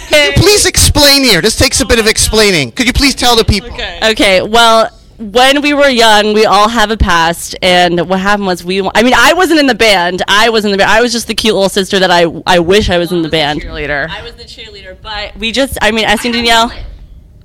Could 0.08 0.36
you 0.36 0.42
please 0.42 0.66
explain 0.66 1.22
here. 1.22 1.40
This 1.40 1.56
takes 1.56 1.80
a 1.80 1.86
bit 1.86 1.98
of 1.98 2.06
explaining. 2.06 2.72
Could 2.72 2.86
you 2.86 2.92
please 2.92 3.14
tell 3.14 3.36
the 3.36 3.44
people? 3.44 3.70
Okay, 4.02 4.42
well, 4.42 4.90
when 5.18 5.62
we 5.62 5.74
were 5.74 5.88
young, 5.88 6.32
we 6.32 6.46
all 6.46 6.68
have 6.68 6.92
a 6.92 6.96
past, 6.96 7.56
and 7.60 8.08
what 8.08 8.20
happened 8.20 8.46
was 8.46 8.64
we. 8.64 8.80
I 8.94 9.02
mean, 9.02 9.14
I 9.16 9.32
wasn't 9.32 9.58
in 9.58 9.66
the 9.66 9.74
band. 9.74 10.22
I 10.28 10.48
was 10.48 10.64
in 10.64 10.70
the 10.70 10.78
band. 10.78 10.90
I 10.90 11.00
was 11.00 11.12
just 11.12 11.26
the 11.26 11.34
cute 11.34 11.54
little 11.54 11.68
sister 11.68 11.98
that 11.98 12.10
I 12.10 12.26
I 12.46 12.60
wish 12.60 12.88
I 12.88 12.98
was 12.98 13.10
in 13.10 13.22
the 13.22 13.28
band. 13.28 13.62
Cheerleader. 13.62 14.08
I 14.08 14.22
was 14.22 14.36
the 14.36 14.44
cheerleader, 14.44 14.96
but 15.02 15.36
we 15.36 15.50
just. 15.50 15.76
I 15.82 15.90
mean, 15.90 16.04
Este 16.04 16.26
and 16.26 16.34
Danielle. 16.34 16.72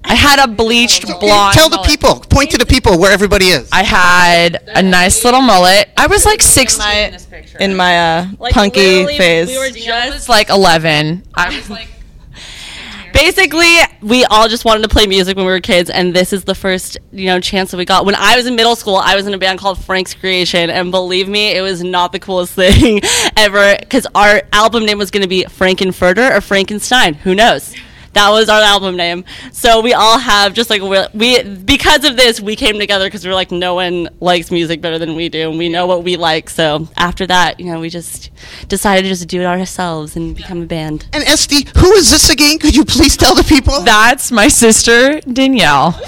I 0.05 0.15
had 0.15 0.39
a 0.39 0.47
bleached 0.47 1.05
blonde. 1.19 1.53
Tell 1.53 1.69
the 1.69 1.77
mullet. 1.77 1.89
people. 1.89 2.19
Point 2.29 2.51
to 2.51 2.57
the 2.57 2.65
people 2.65 2.99
where 2.99 3.11
everybody 3.11 3.47
is. 3.47 3.69
I 3.71 3.83
had 3.83 4.67
a 4.67 4.81
nice 4.83 5.23
little 5.23 5.41
mullet. 5.41 5.89
I 5.97 6.07
was 6.07 6.25
like 6.25 6.41
16 6.41 6.79
My- 6.85 6.93
in 6.93 7.11
this 7.13 7.27
in 7.59 7.75
my 7.75 8.19
uh, 8.19 8.27
Like, 8.39 8.53
punky 8.53 8.79
literally, 8.79 9.17
phase. 9.17 9.47
We 9.49 9.57
were 9.57 9.69
just 9.69 10.13
was 10.13 10.29
like 10.29 10.49
11. 10.49 11.23
I 11.35 11.55
was 11.55 11.69
like, 11.69 11.87
basically 13.13 13.77
we 14.01 14.25
all 14.25 14.47
just 14.47 14.65
wanted 14.65 14.81
to 14.81 14.89
play 14.89 15.05
music 15.05 15.37
when 15.37 15.45
we 15.45 15.51
were 15.51 15.59
kids 15.61 15.89
and 15.89 16.15
this 16.15 16.33
is 16.33 16.43
the 16.45 16.55
first 16.55 16.97
you 17.11 17.27
know 17.27 17.39
chance 17.39 17.69
that 17.69 17.77
we 17.77 17.85
got 17.85 18.05
when 18.07 18.15
i 18.15 18.35
was 18.35 18.47
in 18.47 18.55
middle 18.55 18.75
school 18.75 18.95
i 18.95 19.15
was 19.15 19.27
in 19.27 19.33
a 19.35 19.37
band 19.37 19.59
called 19.59 19.77
frank's 19.77 20.15
creation 20.15 20.71
and 20.71 20.89
believe 20.89 21.29
me 21.29 21.55
it 21.55 21.61
was 21.61 21.83
not 21.83 22.11
the 22.11 22.19
coolest 22.19 22.53
thing 22.55 22.99
ever 23.37 23.77
because 23.79 24.07
our 24.15 24.41
album 24.51 24.83
name 24.83 24.97
was 24.97 25.11
going 25.11 25.21
to 25.21 25.27
be 25.29 25.43
frankenfurter 25.43 26.35
or 26.35 26.41
frankenstein 26.41 27.13
who 27.13 27.35
knows 27.35 27.75
that 28.13 28.29
was 28.29 28.49
our 28.49 28.61
album 28.61 28.95
name 28.95 29.23
so 29.51 29.81
we 29.81 29.93
all 29.93 30.17
have 30.17 30.53
just 30.53 30.69
like 30.69 30.81
we, 30.81 30.99
we 31.13 31.43
because 31.43 32.03
of 32.05 32.15
this 32.15 32.39
we 32.39 32.55
came 32.55 32.77
together 32.79 33.05
because 33.05 33.25
we 33.25 33.31
are 33.31 33.35
like 33.35 33.51
no 33.51 33.73
one 33.75 34.09
likes 34.19 34.51
music 34.51 34.81
better 34.81 34.99
than 34.99 35.15
we 35.15 35.29
do 35.29 35.49
and 35.49 35.57
we 35.57 35.69
know 35.69 35.85
what 35.85 36.03
we 36.03 36.15
like 36.15 36.49
so 36.49 36.87
after 36.97 37.25
that 37.27 37.59
you 37.59 37.65
know 37.71 37.79
we 37.79 37.89
just 37.89 38.29
decided 38.67 39.03
to 39.03 39.09
just 39.09 39.27
do 39.27 39.41
it 39.41 39.45
ourselves 39.45 40.15
and 40.15 40.35
become 40.35 40.61
a 40.61 40.65
band 40.65 41.07
And 41.13 41.23
Este, 41.23 41.67
who 41.77 41.91
is 41.93 42.11
this 42.11 42.29
again? 42.29 42.59
Could 42.59 42.75
you 42.75 42.85
please 42.85 43.17
tell 43.17 43.35
the 43.35 43.43
people? 43.43 43.81
that's 43.81 44.31
my 44.31 44.47
sister 44.47 45.19
Danielle 45.21 45.99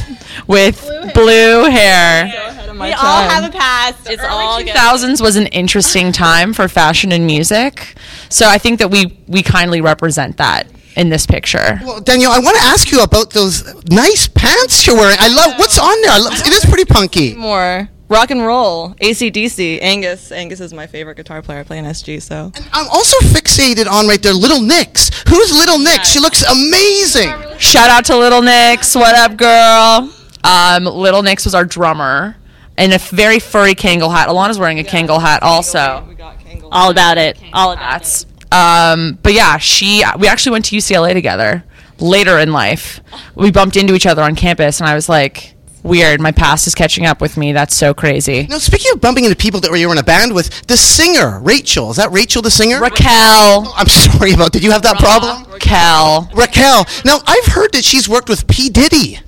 with 0.47 0.81
blue 1.13 1.65
hair. 1.69 2.25
we 2.73 2.79
we 2.79 2.91
all 2.93 3.23
have 3.29 3.43
a 3.45 3.57
past. 3.57 4.09
It's 4.09 4.21
all 4.23 4.59
good. 4.63 4.67
2000s 4.75 5.21
was 5.21 5.35
an 5.37 5.47
interesting 5.47 6.11
time 6.11 6.53
for 6.53 6.67
fashion 6.67 7.11
and 7.11 7.25
music. 7.25 7.95
So 8.29 8.47
I 8.47 8.57
think 8.57 8.79
that 8.79 8.91
we 8.91 9.17
we 9.27 9.41
kindly 9.43 9.81
represent 9.81 10.37
that 10.37 10.67
in 10.95 11.09
this 11.09 11.25
picture. 11.25 11.79
Well, 11.83 11.99
Danielle, 11.99 12.31
I 12.31 12.39
want 12.39 12.57
to 12.57 12.63
ask 12.63 12.91
you 12.91 13.01
about 13.01 13.31
those 13.31 13.63
nice 13.85 14.27
pants 14.27 14.85
you're 14.87 14.95
wearing. 14.95 15.17
I 15.19 15.27
love 15.27 15.59
what's 15.59 15.77
on 15.79 16.01
there. 16.01 16.11
I 16.11 16.17
love, 16.19 16.33
it 16.33 16.53
is 16.53 16.65
pretty 16.65 16.85
punky. 16.85 17.35
More 17.35 17.89
rock 18.07 18.31
and 18.31 18.45
roll, 18.45 18.93
ACDC. 18.95 19.79
Angus. 19.81 20.31
Angus 20.31 20.59
is 20.59 20.73
my 20.73 20.87
favorite 20.87 21.15
guitar 21.15 21.41
player. 21.41 21.59
I 21.59 21.63
play 21.63 21.77
in 21.79 21.85
SG, 21.85 22.21
so. 22.21 22.51
I'm 22.71 22.87
also 22.89 23.17
fixated 23.27 23.87
on 23.89 24.07
right 24.07 24.21
there, 24.21 24.33
Little 24.33 24.61
Nix. 24.61 25.09
Who's 25.27 25.51
Little 25.51 25.79
Nix? 25.79 26.09
She 26.09 26.19
looks 26.19 26.43
amazing. 26.43 27.33
Shout 27.57 27.89
out 27.89 28.05
to 28.05 28.17
Little 28.17 28.41
Nix. 28.41 28.95
What 28.95 29.15
up, 29.15 29.37
girl? 29.37 30.11
Um, 30.43 30.85
Little 30.85 31.23
Nix 31.23 31.45
was 31.45 31.55
our 31.55 31.65
drummer 31.65 32.37
in 32.77 32.93
a 32.93 32.97
very 32.99 33.39
furry 33.39 33.73
Kangol 33.75 34.11
hat. 34.11 34.29
Alana's 34.29 34.59
wearing 34.59 34.79
a 34.79 34.83
Kangol 34.83 35.19
hat 35.19 35.41
also. 35.43 36.05
We 36.07 36.15
got 36.15 36.39
Kangol. 36.39 36.69
all 36.71 36.91
about 36.91 37.17
it. 37.17 37.39
All 37.53 37.71
about 37.71 38.01
it. 38.03 38.25
Um, 38.55 39.19
but 39.21 39.33
yeah, 39.33 39.57
she 39.57 40.03
we 40.19 40.27
actually 40.27 40.53
went 40.53 40.65
to 40.65 40.75
UCLA 40.75 41.13
together 41.13 41.63
later 41.99 42.39
in 42.39 42.51
life. 42.51 43.01
We 43.35 43.51
bumped 43.51 43.75
into 43.75 43.93
each 43.95 44.05
other 44.05 44.21
on 44.21 44.35
campus, 44.35 44.79
and 44.79 44.89
I 44.89 44.95
was 44.95 45.09
like, 45.09 45.55
"Weird, 45.83 46.21
my 46.21 46.31
past 46.31 46.67
is 46.67 46.75
catching 46.75 47.05
up 47.05 47.19
with 47.21 47.35
me. 47.37 47.51
That's 47.51 47.75
so 47.75 47.93
crazy." 47.93 48.47
Now, 48.49 48.59
speaking 48.59 48.91
of 48.93 49.01
bumping 49.01 49.25
into 49.25 49.35
people 49.35 49.59
that 49.61 49.77
you 49.77 49.87
were 49.87 49.93
in 49.93 49.99
a 49.99 50.03
band 50.03 50.33
with, 50.33 50.67
the 50.67 50.77
singer, 50.77 51.39
Rachel. 51.41 51.91
Is 51.91 51.97
that 51.97 52.11
Rachel, 52.11 52.41
the 52.41 52.51
singer? 52.51 52.79
Raquel, 52.79 53.73
I'm 53.75 53.87
sorry 54.07 54.33
about. 54.33 54.51
Did 54.51 54.63
you 54.63 54.71
have 54.71 54.83
that 54.83 54.97
problem? 54.97 55.51
Raquel. 55.51 56.29
Raquel. 56.33 56.85
Now, 57.03 57.19
I've 57.25 57.45
heard 57.47 57.73
that 57.73 57.83
she's 57.83 58.07
worked 58.07 58.29
with 58.29 58.47
P 58.47 58.69
Diddy. 58.69 59.19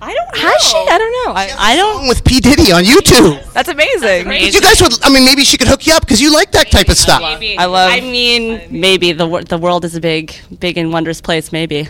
I 0.00 0.14
don't 0.14 0.34
know. 0.34 0.48
Has 0.48 0.62
she? 0.62 0.76
I 0.76 0.98
don't 0.98 1.12
know. 1.26 1.32
I, 1.34 1.72
I 1.72 1.76
don't. 1.76 2.08
With 2.08 2.24
P 2.24 2.40
Diddy 2.40 2.70
on 2.72 2.84
YouTube. 2.84 3.52
that's 3.52 3.68
amazing. 3.68 4.30
You 4.30 4.60
guys 4.60 4.80
would. 4.80 4.92
I 5.02 5.10
mean, 5.10 5.24
maybe 5.24 5.44
she 5.44 5.58
could 5.58 5.68
hook 5.68 5.86
you 5.86 5.94
up 5.94 6.02
because 6.02 6.20
you 6.20 6.32
like 6.32 6.52
that 6.52 6.70
type 6.70 6.88
of 6.88 6.96
stuff. 6.96 7.20
I 7.22 7.64
love. 7.64 7.90
I 7.90 8.00
mean, 8.00 8.60
maybe 8.70 9.12
the 9.12 9.26
wor- 9.26 9.42
the 9.42 9.58
world 9.58 9.84
is 9.84 9.94
a 9.94 10.00
big, 10.00 10.34
big 10.60 10.78
and 10.78 10.92
wondrous 10.92 11.20
place. 11.20 11.50
Maybe. 11.52 11.88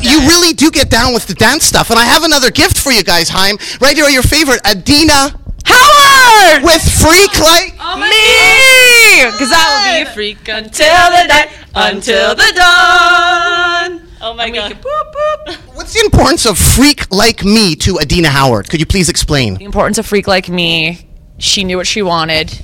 You 0.00 0.20
really 0.20 0.54
do 0.54 0.70
get 0.70 0.88
down 0.90 1.12
with 1.12 1.26
the 1.26 1.34
dance 1.34 1.64
stuff, 1.64 1.90
and 1.90 1.98
I 1.98 2.04
have 2.04 2.24
another 2.24 2.50
gift 2.50 2.78
for 2.78 2.90
you 2.90 3.04
guys, 3.04 3.28
Haim. 3.28 3.58
Right 3.80 3.94
here, 3.94 4.06
are 4.06 4.10
your 4.10 4.22
favorite, 4.22 4.60
Adina 4.66 5.38
Howard 5.66 6.64
with 6.64 6.82
Freak 6.82 7.38
Like. 7.38 7.74
Oh 7.78 7.98
me, 8.00 9.30
because 9.30 9.52
I 9.52 9.60
will 9.68 10.04
be 10.04 10.10
a 10.10 10.14
freak 10.14 10.48
until 10.48 11.10
the 11.10 11.26
night, 11.26 11.50
until 11.74 12.34
the 12.34 12.52
dawn. 12.56 14.07
Oh 14.20 14.34
my 14.34 14.50
god. 14.50 14.72
What's 15.74 15.94
the 15.94 16.00
importance 16.04 16.44
of 16.44 16.58
Freak 16.58 17.10
Like 17.12 17.44
Me 17.44 17.76
to 17.76 17.98
Adina 18.00 18.28
Howard? 18.28 18.68
Could 18.68 18.80
you 18.80 18.86
please 18.86 19.08
explain? 19.08 19.54
The 19.54 19.64
importance 19.64 19.98
of 19.98 20.06
freak 20.06 20.26
like 20.26 20.48
me. 20.48 21.08
She 21.38 21.62
knew 21.64 21.76
what 21.76 21.86
she 21.86 22.02
wanted. 22.02 22.58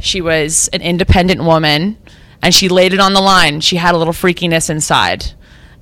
She 0.00 0.20
was 0.20 0.68
an 0.72 0.82
independent 0.82 1.42
woman, 1.44 1.96
and 2.42 2.52
she 2.54 2.68
laid 2.68 2.92
it 2.92 2.98
on 3.00 3.12
the 3.12 3.20
line. 3.20 3.60
She 3.60 3.76
had 3.76 3.94
a 3.94 3.98
little 3.98 4.12
freakiness 4.12 4.68
inside, 4.68 5.32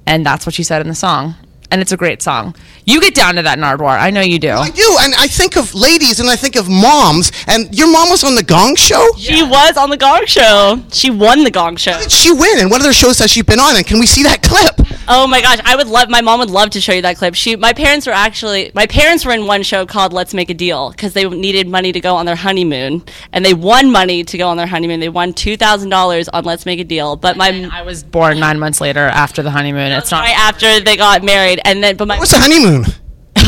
and 0.06 0.24
that's 0.26 0.44
what 0.46 0.54
she 0.54 0.62
said 0.62 0.82
in 0.82 0.88
the 0.88 0.94
song. 0.94 1.34
And 1.70 1.80
it's 1.80 1.90
a 1.90 1.96
great 1.96 2.22
song. 2.22 2.54
You 2.84 3.00
get 3.00 3.14
down 3.14 3.34
to 3.36 3.42
that 3.42 3.58
Nardwuar. 3.58 3.98
I 3.98 4.10
know 4.10 4.20
you 4.20 4.38
do. 4.38 4.50
I 4.50 4.68
do, 4.70 4.96
and 5.00 5.14
I 5.14 5.26
think 5.26 5.56
of 5.56 5.74
ladies, 5.74 6.20
and 6.20 6.28
I 6.28 6.36
think 6.36 6.54
of 6.54 6.68
moms. 6.68 7.32
And 7.48 7.76
your 7.76 7.90
mom 7.90 8.10
was 8.10 8.22
on 8.22 8.34
the 8.36 8.44
Gong 8.44 8.76
Show. 8.76 9.08
She 9.16 9.42
was 9.42 9.76
on 9.76 9.88
the 9.90 9.96
Gong 9.96 10.26
Show. 10.26 10.80
She 10.92 11.10
won 11.10 11.42
the 11.42 11.50
Gong 11.50 11.76
Show. 11.76 11.98
Did 11.98 12.12
she 12.12 12.30
win? 12.30 12.60
And 12.60 12.70
what 12.70 12.80
other 12.82 12.92
shows 12.92 13.18
has 13.18 13.30
she 13.30 13.42
been 13.42 13.58
on? 13.58 13.76
And 13.76 13.84
can 13.86 13.98
we 13.98 14.06
see 14.06 14.22
that 14.22 14.42
clip? 14.42 14.83
Oh 15.06 15.26
my 15.26 15.42
gosh, 15.42 15.58
I 15.64 15.76
would 15.76 15.86
love. 15.86 16.08
My 16.08 16.20
mom 16.22 16.40
would 16.40 16.50
love 16.50 16.70
to 16.70 16.80
show 16.80 16.92
you 16.92 17.02
that 17.02 17.16
clip. 17.16 17.34
She, 17.34 17.56
my 17.56 17.72
parents 17.72 18.06
were 18.06 18.12
actually, 18.12 18.70
my 18.74 18.86
parents 18.86 19.24
were 19.24 19.32
in 19.32 19.46
one 19.46 19.62
show 19.62 19.84
called 19.84 20.12
Let's 20.12 20.32
Make 20.32 20.48
a 20.48 20.54
Deal 20.54 20.90
because 20.90 21.12
they 21.12 21.28
needed 21.28 21.68
money 21.68 21.92
to 21.92 22.00
go 22.00 22.16
on 22.16 22.24
their 22.26 22.36
honeymoon, 22.36 23.04
and 23.32 23.44
they 23.44 23.52
won 23.52 23.92
money 23.92 24.24
to 24.24 24.38
go 24.38 24.48
on 24.48 24.56
their 24.56 24.66
honeymoon. 24.66 25.00
They 25.00 25.10
won 25.10 25.34
two 25.34 25.56
thousand 25.56 25.90
dollars 25.90 26.28
on 26.28 26.44
Let's 26.44 26.64
Make 26.64 26.80
a 26.80 26.84
Deal. 26.84 27.16
But 27.16 27.36
my 27.36 27.68
I 27.70 27.82
was 27.82 28.02
born 28.02 28.40
nine 28.40 28.58
months 28.58 28.80
later 28.80 29.00
after 29.00 29.42
the 29.42 29.50
honeymoon. 29.50 29.92
It's 29.92 30.10
not. 30.10 30.20
right 30.20 30.38
after 30.38 30.80
they 30.80 30.96
got 30.96 31.22
married, 31.22 31.60
and 31.64 31.82
then 31.82 31.96
but 31.96 32.08
my 32.08 32.18
What's 32.18 32.32
the 32.32 32.38
honeymoon? 32.38 32.86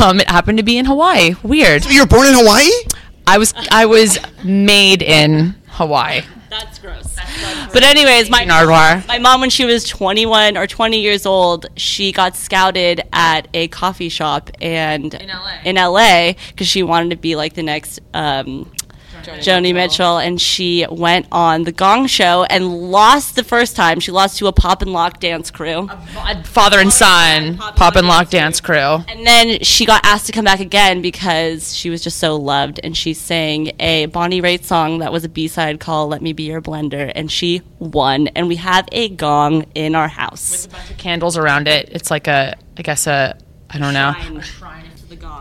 Um, 0.02 0.20
it 0.20 0.28
happened 0.28 0.58
to 0.58 0.64
be 0.64 0.76
in 0.76 0.84
Hawaii. 0.84 1.36
Weird. 1.42 1.86
You 1.86 2.00
were 2.00 2.06
born 2.06 2.26
in 2.26 2.34
Hawaii? 2.34 2.68
I 3.26 3.38
was 3.38 3.54
I 3.70 3.86
was 3.86 4.18
made 4.44 5.00
in 5.00 5.54
Hawaii. 5.68 6.22
That's 6.50 6.78
gross. 6.78 7.16
But 7.72 7.82
anyways, 7.82 8.30
my 8.30 8.44
Nardwuar. 8.44 9.06
my 9.09 9.18
mom 9.18 9.40
when 9.40 9.50
she 9.50 9.64
was 9.64 9.85
21 9.85 10.56
or 10.56 10.66
20 10.66 11.00
years 11.00 11.26
old, 11.26 11.66
she 11.76 12.12
got 12.12 12.37
scouted 12.37 13.02
at 13.12 13.48
a 13.54 13.68
coffee 13.68 14.09
shop 14.09 14.50
and 14.61 15.14
in 15.14 15.28
LA. 15.28 15.59
in 15.64 15.76
LA 15.76 16.32
because 16.48 16.68
she 16.68 16.82
wanted 16.82 17.11
to 17.11 17.16
be 17.16 17.37
like 17.37 17.54
the 17.54 17.62
next 17.62 18.00
um, 18.14 18.70
Joni 19.26 19.74
Mitchell, 19.74 20.18
and 20.18 20.40
she 20.40 20.86
went 20.90 21.26
on 21.32 21.64
the 21.64 21.72
Gong 21.72 22.06
Show 22.06 22.44
and 22.44 22.90
lost 22.90 23.36
the 23.36 23.44
first 23.44 23.76
time. 23.76 24.00
She 24.00 24.12
lost 24.12 24.38
to 24.38 24.46
a 24.46 24.52
pop 24.52 24.82
and 24.82 24.92
lock 24.92 25.20
dance 25.20 25.51
crew. 25.51 25.88
Father 26.44 26.78
and 26.78 26.92
son, 26.92 27.59
pop 27.59 27.96
and 27.96 28.07
lock 28.09 28.30
dance 28.30 28.61
crew. 28.61 28.76
And 29.09 29.26
then 29.26 29.61
she 29.62 29.84
got 29.84 30.05
asked 30.05 30.26
to 30.26 30.32
come 30.32 30.44
back 30.44 30.61
again 30.61 31.03
because 31.03 31.74
she 31.76 31.90
was 31.90 32.03
just 32.03 32.18
so 32.18 32.36
loved. 32.36 32.80
And 32.82 32.96
she 32.96 33.14
sang 33.14 33.72
a 33.80 34.07
Bonnie 34.07 34.40
Raitt 34.40 34.64
song 34.64 34.98
that 34.98 35.12
was 35.12 35.24
a 35.24 35.28
B 35.28 35.48
side 35.48 35.80
called 35.80 36.11
Let 36.11 36.22
Me 36.22 36.32
Be 36.32 36.44
Your 36.44 36.62
Blender. 36.62 37.11
And 37.14 37.30
she 37.30 37.62
won. 37.78 38.28
And 38.28 38.48
we 38.48 38.57
have 38.57 38.88
a 38.92 39.09
gong 39.09 39.66
in 39.74 39.94
our 39.94 40.09
house. 40.09 40.68
Candles 40.98 41.36
around 41.36 41.68
it. 41.68 41.88
It's 41.90 42.11
like 42.11 42.26
a 42.28 42.57
I 42.76 42.82
guess 42.82 43.07
a 43.07 43.36
I 43.70 43.78
don't 43.78 43.94
know. 43.94 44.14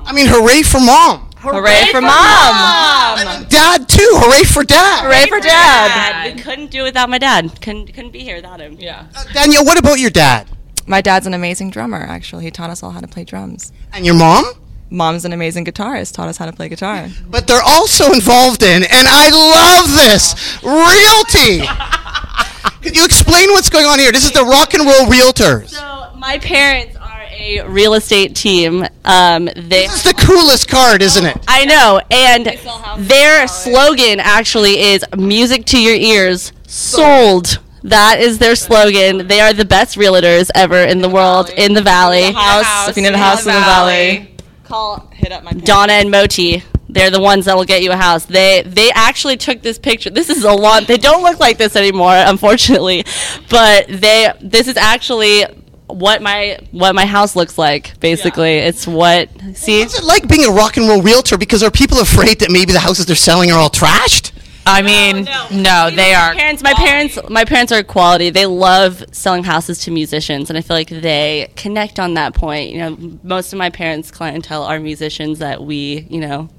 I 0.05 0.13
mean, 0.13 0.27
hooray 0.27 0.61
for 0.61 0.79
mom. 0.79 1.29
Hooray 1.37 1.91
for 1.91 2.01
mom! 2.01 3.45
Dad, 3.49 3.87
too. 3.87 4.09
Hooray 4.13 4.43
for 4.43 4.63
dad. 4.63 5.03
Hooray 5.05 5.27
for 5.27 5.39
dad! 5.39 6.35
We 6.35 6.41
couldn't 6.41 6.71
do 6.71 6.81
it 6.81 6.83
without 6.85 7.09
my 7.09 7.19
dad. 7.19 7.61
Couldn't, 7.61 7.93
couldn't 7.93 8.11
be 8.11 8.19
here 8.19 8.37
without 8.37 8.59
him. 8.59 8.77
Yeah. 8.79 9.07
Uh, 9.15 9.23
Danielle, 9.33 9.65
what 9.65 9.77
about 9.77 9.99
your 9.99 10.09
dad? 10.09 10.47
My 10.87 11.01
dad's 11.01 11.27
an 11.27 11.33
amazing 11.33 11.69
drummer. 11.69 11.97
Actually, 11.97 12.45
he 12.45 12.51
taught 12.51 12.69
us 12.69 12.81
all 12.81 12.91
how 12.91 12.99
to 12.99 13.07
play 13.07 13.23
drums. 13.23 13.71
And 13.93 14.05
your 14.05 14.15
mom? 14.15 14.45
Mom's 14.89 15.25
an 15.25 15.33
amazing 15.33 15.65
guitarist. 15.65 16.13
Taught 16.13 16.29
us 16.29 16.37
how 16.37 16.45
to 16.45 16.53
play 16.53 16.69
guitar. 16.69 17.09
But 17.27 17.47
they're 17.47 17.61
also 17.63 18.11
involved 18.11 18.63
in, 18.63 18.83
and 18.83 19.07
I 19.07 19.29
love 19.29 19.91
this, 19.95 20.63
realty. 20.63 21.65
Can 22.81 22.93
you 22.93 23.03
explain 23.03 23.49
what's 23.49 23.69
going 23.69 23.85
on 23.85 23.97
here? 23.97 24.11
This 24.11 24.25
is 24.25 24.31
the 24.31 24.43
rock 24.43 24.75
and 24.75 24.85
roll 24.85 25.05
realtors. 25.05 25.69
So 25.69 26.13
my 26.17 26.37
parents 26.37 26.95
are 26.95 27.04
a 27.37 27.67
real 27.67 27.93
estate 27.93 28.35
team. 28.35 28.85
Um, 29.03 29.45
they 29.45 29.87
This 29.87 29.97
is 29.97 30.03
the 30.03 30.13
coolest 30.13 30.67
card, 30.67 31.01
isn't 31.01 31.25
it? 31.25 31.37
I 31.47 31.65
know, 31.65 32.01
and 32.09 33.07
their 33.07 33.47
slogan 33.47 34.19
actually 34.19 34.79
is 34.79 35.03
"Music 35.17 35.65
to 35.65 35.81
your 35.81 35.95
ears, 35.95 36.51
sold." 36.67 37.59
That 37.83 38.19
is 38.19 38.39
their 38.39 38.55
slogan. 38.55 39.27
They 39.27 39.41
are 39.41 39.53
the 39.53 39.65
best 39.65 39.95
realtors 39.95 40.49
ever 40.55 40.77
in 40.77 41.01
the 41.01 41.09
world 41.09 41.51
in 41.55 41.73
the 41.73 41.83
valley. 41.83 42.31
House, 42.31 42.89
if 42.89 42.97
you 42.97 43.03
need 43.03 43.13
a 43.13 43.17
house 43.17 43.45
in 43.45 43.53
the 43.53 43.59
valley. 43.59 44.35
Call 44.63 45.07
Hit 45.13 45.31
up 45.31 45.43
my 45.43 45.51
Donna 45.51 45.93
and 45.93 46.09
Moti. 46.09 46.63
They're 46.89 47.11
the 47.11 47.21
ones 47.21 47.45
that 47.45 47.55
will 47.55 47.65
get 47.65 47.83
you 47.83 47.91
a 47.91 47.95
house. 47.95 48.25
They 48.25 48.63
they 48.65 48.89
actually 48.91 49.37
took 49.37 49.61
this 49.61 49.77
picture. 49.77 50.09
This 50.09 50.29
is 50.29 50.43
a 50.43 50.51
lot. 50.51 50.87
They 50.87 50.97
don't 50.97 51.21
look 51.21 51.39
like 51.39 51.57
this 51.57 51.75
anymore, 51.75 52.15
unfortunately. 52.15 53.05
But 53.49 53.87
they 53.87 54.31
this 54.41 54.67
is 54.67 54.77
actually 54.77 55.45
what 55.87 56.21
my 56.21 56.57
what 56.71 56.95
my 56.95 57.05
house 57.05 57.35
looks 57.35 57.57
like. 57.57 57.99
Basically, 57.99 58.57
it's 58.57 58.87
what 58.87 59.29
see. 59.53 59.81
What's 59.81 59.97
it 59.99 60.03
like 60.03 60.27
being 60.27 60.45
a 60.45 60.51
rock 60.51 60.77
and 60.77 60.87
roll 60.87 61.01
realtor? 61.01 61.37
Because 61.37 61.63
are 61.63 61.71
people 61.71 61.99
afraid 61.99 62.39
that 62.39 62.51
maybe 62.51 62.73
the 62.73 62.79
houses 62.79 63.05
they're 63.05 63.15
selling 63.15 63.51
are 63.51 63.59
all 63.59 63.69
trashed? 63.69 64.31
I 64.67 64.81
mean, 64.81 65.25
no, 65.51 65.91
they 65.91 66.15
are. 66.15 66.33
parents 66.33 66.63
my 66.63 66.73
parents 66.73 67.19
my 67.29 67.45
parents 67.45 67.71
are 67.71 67.83
quality 67.83 68.31
they 68.31 68.47
love 68.47 69.03
selling 69.11 69.43
houses 69.43 69.79
to 69.79 69.91
musicians 69.91 70.49
and 70.49 70.57
i 70.57 70.61
feel 70.61 70.75
like 70.75 70.89
they 70.89 71.51
connect 71.55 71.99
on 71.99 72.15
that 72.15 72.33
point 72.33 72.71
you 72.71 72.79
know 72.79 72.97
most 73.21 73.53
of 73.53 73.59
my 73.59 73.69
parents 73.69 74.09
clientele 74.09 74.63
are 74.63 74.79
musicians 74.79 75.39
that 75.39 75.63
we 75.63 76.07
you 76.09 76.19
know 76.19 76.49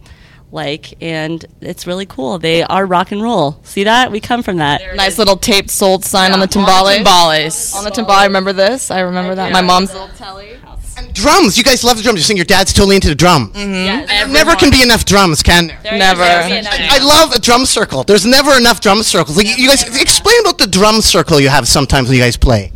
like 0.53 0.95
and 1.03 1.45
it's 1.61 1.87
really 1.87 2.07
cool 2.07 2.39
they 2.39 2.63
are 2.63 2.87
rock 2.87 3.11
and 3.13 3.23
roll 3.23 3.61
see 3.65 3.85
that 3.85 4.13
we 4.13 4.21
come 4.21 4.43
from 4.43 4.59
that 4.59 4.81
Nice 4.95 5.19
little 5.19 5.37
taped 5.37 5.71
sold 5.71 6.05
sign 6.05 6.33
on 6.33 6.41
the 6.41 6.47
timbales. 6.47 6.99
Timbales. 6.99 7.75
On 7.75 7.85
the 7.85 7.91
timbale, 7.91 8.11
I 8.11 8.27
remember 8.27 8.53
this. 8.53 8.91
I 8.91 9.01
remember 9.01 9.35
that. 9.35 9.53
My 9.53 9.61
mom's. 9.61 9.93
Little 9.93 10.09
telly 10.09 10.57
and 10.97 11.13
drums. 11.13 11.57
You 11.59 11.65
guys 11.65 11.85
love 11.85 11.97
the 11.97 12.03
drums. 12.03 12.19
You're 12.19 12.25
saying 12.25 12.39
your 12.39 12.45
dad's 12.47 12.73
totally 12.73 12.97
into 12.97 13.09
the 13.09 13.15
drum. 13.15 13.53
Mm-hmm. 13.53 13.73
yes, 13.73 14.31
Never 14.31 14.55
can 14.57 14.71
be 14.71 14.83
enough 14.83 15.05
drums, 15.05 15.43
can 15.43 15.69
there? 15.69 15.79
There 15.83 15.99
Never. 15.99 16.23
is 16.23 16.47
enough 16.47 16.77
jam. 16.77 16.89
I 16.91 16.99
love 16.99 17.33
a 17.33 17.41
drum 17.41 17.67
circle. 17.67 18.05
There's 18.05 18.27
never 18.27 18.57
enough 18.57 18.81
drum 18.81 19.03
circles. 19.03 19.37
Like, 19.37 19.59
you 19.59 19.69
guys, 19.69 19.83
explain 20.01 20.41
about 20.41 20.59
the 20.59 20.67
drum 20.67 21.01
circle 21.01 21.41
you 21.41 21.49
have 21.49 21.69
sometimes 21.69 22.09
when 22.09 22.17
you 22.17 22.23
guys 22.23 22.37
play. 22.37 22.73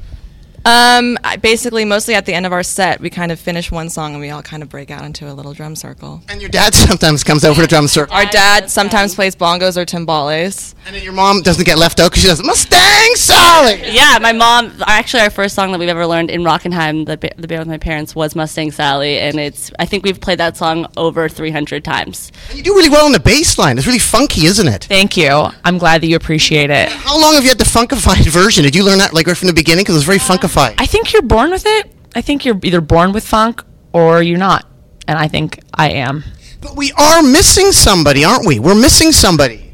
Um, 0.64 1.18
basically, 1.40 1.84
mostly 1.84 2.14
at 2.14 2.26
the 2.26 2.34
end 2.34 2.46
of 2.46 2.52
our 2.52 2.62
set, 2.62 3.00
we 3.00 3.08
kind 3.10 3.32
of 3.32 3.40
finish 3.40 3.70
one 3.72 3.88
song 3.88 4.12
and 4.12 4.20
we 4.20 4.30
all 4.30 4.42
kind 4.42 4.62
of 4.62 4.68
break 4.68 4.90
out 4.90 5.04
into 5.04 5.30
a 5.30 5.32
little 5.32 5.52
drum 5.54 5.74
circle. 5.74 6.22
And 6.28 6.40
your 6.40 6.50
dad 6.50 6.74
sometimes 6.74 7.24
comes 7.24 7.44
out 7.44 7.54
for 7.56 7.62
the 7.62 7.66
drum 7.66 7.88
circle. 7.88 8.14
Our 8.14 8.26
dad 8.26 8.70
sometimes 8.70 9.14
plays 9.14 9.34
bongos 9.34 9.76
or 9.76 9.84
timbales. 9.86 10.74
And 10.86 10.94
then 10.94 11.02
your 11.02 11.12
mom 11.12 11.42
doesn't 11.42 11.64
get 11.64 11.78
left 11.78 12.00
out 12.00 12.10
because 12.10 12.22
she 12.22 12.28
does 12.28 12.42
Mustang 12.42 13.14
Sally. 13.14 13.80
yeah, 13.92 14.18
my 14.20 14.32
mom. 14.32 14.72
Actually, 14.86 15.22
our 15.22 15.30
first 15.30 15.54
song 15.54 15.72
that 15.72 15.78
we've 15.78 15.88
ever 15.88 16.06
learned 16.06 16.30
in 16.30 16.42
Rockinhaim, 16.42 17.06
the, 17.06 17.16
ba- 17.16 17.32
the 17.36 17.46
band 17.46 17.60
with 17.60 17.68
my 17.68 17.78
parents, 17.78 18.14
was 18.14 18.34
Mustang 18.34 18.70
Sally, 18.70 19.18
and 19.18 19.38
it's. 19.38 19.70
I 19.78 19.84
think 19.86 20.04
we've 20.04 20.20
played 20.20 20.38
that 20.38 20.56
song 20.56 20.86
over 20.96 21.28
300 21.28 21.84
times. 21.84 22.32
And 22.48 22.58
you 22.58 22.64
do 22.64 22.74
really 22.74 22.88
well 22.88 23.04
on 23.06 23.12
the 23.12 23.20
bass 23.20 23.58
line. 23.58 23.76
It's 23.78 23.86
really 23.86 23.98
funky, 23.98 24.46
isn't 24.46 24.66
it? 24.68 24.84
Thank 24.84 25.16
you. 25.16 25.28
I'm 25.64 25.78
glad 25.78 26.00
that 26.02 26.06
you 26.06 26.16
appreciate 26.16 26.70
it. 26.70 26.88
How 26.90 27.20
long 27.20 27.34
have 27.34 27.44
you 27.44 27.50
had 27.50 27.58
the 27.58 27.64
funkified 27.64 28.26
version? 28.28 28.64
Did 28.64 28.74
you 28.74 28.84
learn 28.84 28.98
that 28.98 29.12
like 29.12 29.26
right 29.26 29.36
from 29.36 29.48
the 29.48 29.54
beginning? 29.54 29.82
Because 29.82 29.94
it 29.96 29.98
was 29.98 30.04
very 30.04 30.18
funkified. 30.18 30.50
I 30.78 30.86
think 30.86 31.12
you're 31.12 31.22
born 31.22 31.50
with 31.50 31.64
it. 31.66 31.92
I 32.14 32.20
think 32.20 32.44
you're 32.44 32.58
either 32.62 32.80
born 32.80 33.12
with 33.12 33.26
funk 33.26 33.62
or 33.92 34.22
you're 34.22 34.38
not. 34.38 34.66
And 35.06 35.18
I 35.18 35.28
think 35.28 35.60
I 35.74 35.90
am. 35.90 36.24
But 36.60 36.76
we 36.76 36.92
are 36.92 37.22
missing 37.22 37.72
somebody, 37.72 38.24
aren't 38.24 38.46
we? 38.46 38.58
We're 38.58 38.74
missing 38.74 39.12
somebody. 39.12 39.69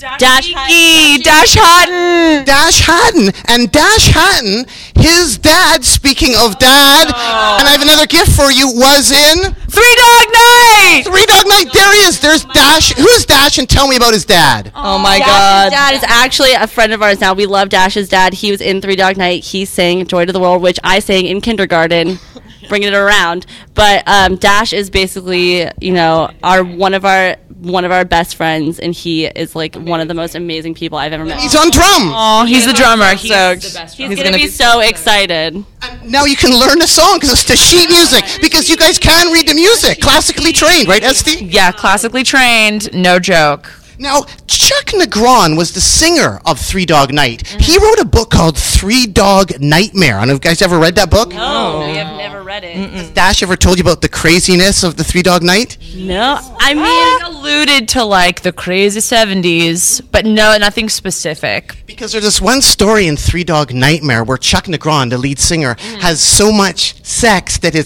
Dash 0.00 0.18
Dash 0.18 1.54
Hutton. 1.60 2.44
Dash 2.46 2.80
Hutton. 2.86 3.28
And 3.48 3.70
Dash 3.70 4.08
Hutton, 4.14 4.64
his 4.96 5.36
dad, 5.36 5.84
speaking 5.84 6.32
of 6.40 6.58
dad, 6.58 7.08
oh. 7.12 7.56
and 7.60 7.68
I 7.68 7.72
have 7.72 7.82
another 7.82 8.06
gift 8.06 8.32
for 8.32 8.50
you, 8.50 8.68
was 8.68 9.12
in 9.12 9.52
Three 9.68 9.94
Dog 10.00 10.26
Night. 10.32 11.02
Three 11.04 11.26
Dog 11.26 11.44
Night. 11.46 11.68
There 11.74 11.92
he 11.92 12.00
is. 12.08 12.18
There's 12.18 12.46
Dash. 12.46 12.94
Who's 12.94 13.26
Dash? 13.26 13.58
And 13.58 13.68
tell 13.68 13.88
me 13.88 13.96
about 13.96 14.14
his 14.14 14.24
dad. 14.24 14.72
Oh 14.74 14.98
my 14.98 15.18
Dash's 15.18 15.30
god. 15.30 15.70
dad 15.70 15.94
is 15.94 16.04
actually 16.04 16.52
a 16.54 16.66
friend 16.66 16.94
of 16.94 17.02
ours 17.02 17.20
now. 17.20 17.34
We 17.34 17.44
love 17.44 17.68
Dash's 17.68 18.08
dad. 18.08 18.32
He 18.32 18.50
was 18.50 18.62
in 18.62 18.80
Three 18.80 18.96
Dog 18.96 19.18
Night. 19.18 19.44
He 19.44 19.66
sang 19.66 20.06
Joy 20.06 20.24
to 20.24 20.32
the 20.32 20.40
World, 20.40 20.62
which 20.62 20.78
I 20.82 21.00
sang 21.00 21.26
in 21.26 21.42
kindergarten, 21.42 22.18
bringing 22.70 22.88
it 22.88 22.94
around. 22.94 23.44
But 23.74 24.02
um, 24.06 24.36
Dash 24.36 24.72
is 24.72 24.88
basically, 24.88 25.70
you 25.80 25.92
know, 25.92 26.30
our 26.42 26.64
one 26.64 26.94
of 26.94 27.04
our 27.04 27.36
one 27.60 27.84
of 27.84 27.92
our 27.92 28.06
best 28.06 28.36
friends, 28.36 28.78
and 28.78 28.94
he 28.94 29.26
is 29.26 29.54
like 29.54 29.74
one 29.74 30.00
of 30.00 30.08
the 30.08 30.14
most 30.14 30.34
amazing 30.34 30.74
people 30.74 30.96
I've 30.96 31.12
ever 31.12 31.26
met. 31.26 31.38
He's 31.40 31.54
on 31.54 31.70
drum. 31.70 31.84
Oh, 32.14 32.46
he's 32.46 32.64
the 32.64 32.72
drummer. 32.72 33.10
He's 33.14 33.30
Stoked. 33.30 33.62
the 33.62 33.78
best 33.78 33.96
He's, 33.98 34.08
He's 34.08 34.16
gonna, 34.18 34.30
gonna 34.30 34.38
be, 34.38 34.44
be 34.44 34.48
so 34.48 34.80
excited. 34.80 35.62
Now 36.04 36.24
you 36.24 36.36
can 36.36 36.58
learn 36.58 36.78
the 36.78 36.86
song 36.86 37.18
because 37.18 37.32
it's 37.32 37.44
to 37.44 37.56
sheet 37.56 37.88
music. 37.90 38.24
Because 38.40 38.70
you 38.70 38.76
guys 38.78 38.98
can 38.98 39.30
read 39.30 39.46
the 39.46 39.54
music, 39.54 40.00
classically 40.00 40.52
trained, 40.52 40.88
right, 40.88 41.02
Este? 41.02 41.42
Yeah, 41.42 41.72
classically 41.72 42.22
trained. 42.22 42.92
No 42.94 43.18
joke. 43.18 43.79
Now, 44.00 44.22
Chuck 44.46 44.86
Negron 44.86 45.58
was 45.58 45.74
the 45.74 45.80
singer 45.82 46.40
of 46.46 46.58
Three 46.58 46.86
Dog 46.86 47.12
Night. 47.12 47.44
Mm-hmm. 47.44 47.58
He 47.58 47.76
wrote 47.76 47.98
a 47.98 48.06
book 48.06 48.30
called 48.30 48.56
Three 48.56 49.06
Dog 49.06 49.60
Nightmare. 49.60 50.16
I 50.16 50.20
don't 50.20 50.28
know 50.28 50.34
if 50.36 50.36
you 50.36 50.48
guys 50.48 50.62
ever 50.62 50.78
read 50.78 50.94
that 50.94 51.10
book. 51.10 51.32
Oh, 51.34 51.86
we 51.86 51.96
have 51.98 52.16
never 52.16 52.42
read 52.42 52.64
it. 52.64 52.76
Has 52.76 53.10
Dash 53.10 53.42
ever 53.42 53.56
told 53.56 53.76
you 53.76 53.82
about 53.82 54.00
the 54.00 54.08
craziness 54.08 54.82
of 54.84 54.96
the 54.96 55.04
Three 55.04 55.20
Dog 55.20 55.42
Night? 55.42 55.76
No, 55.94 56.38
I 56.58 56.72
mean, 56.72 56.86
He 56.86 57.26
alluded 57.26 57.88
to 57.90 58.02
like 58.02 58.40
the 58.40 58.52
crazy 58.52 59.00
70s, 59.00 60.00
but 60.10 60.24
no, 60.24 60.56
nothing 60.56 60.88
specific. 60.88 61.82
Because 61.84 62.12
there's 62.12 62.24
this 62.24 62.40
one 62.40 62.62
story 62.62 63.06
in 63.06 63.18
Three 63.18 63.44
Dog 63.44 63.74
Nightmare 63.74 64.24
where 64.24 64.38
Chuck 64.38 64.64
Negron, 64.64 65.10
the 65.10 65.18
lead 65.18 65.38
singer, 65.38 65.74
mm. 65.74 66.00
has 66.00 66.22
so 66.22 66.50
much 66.50 67.04
sex 67.04 67.58
that 67.58 67.74
his 67.74 67.84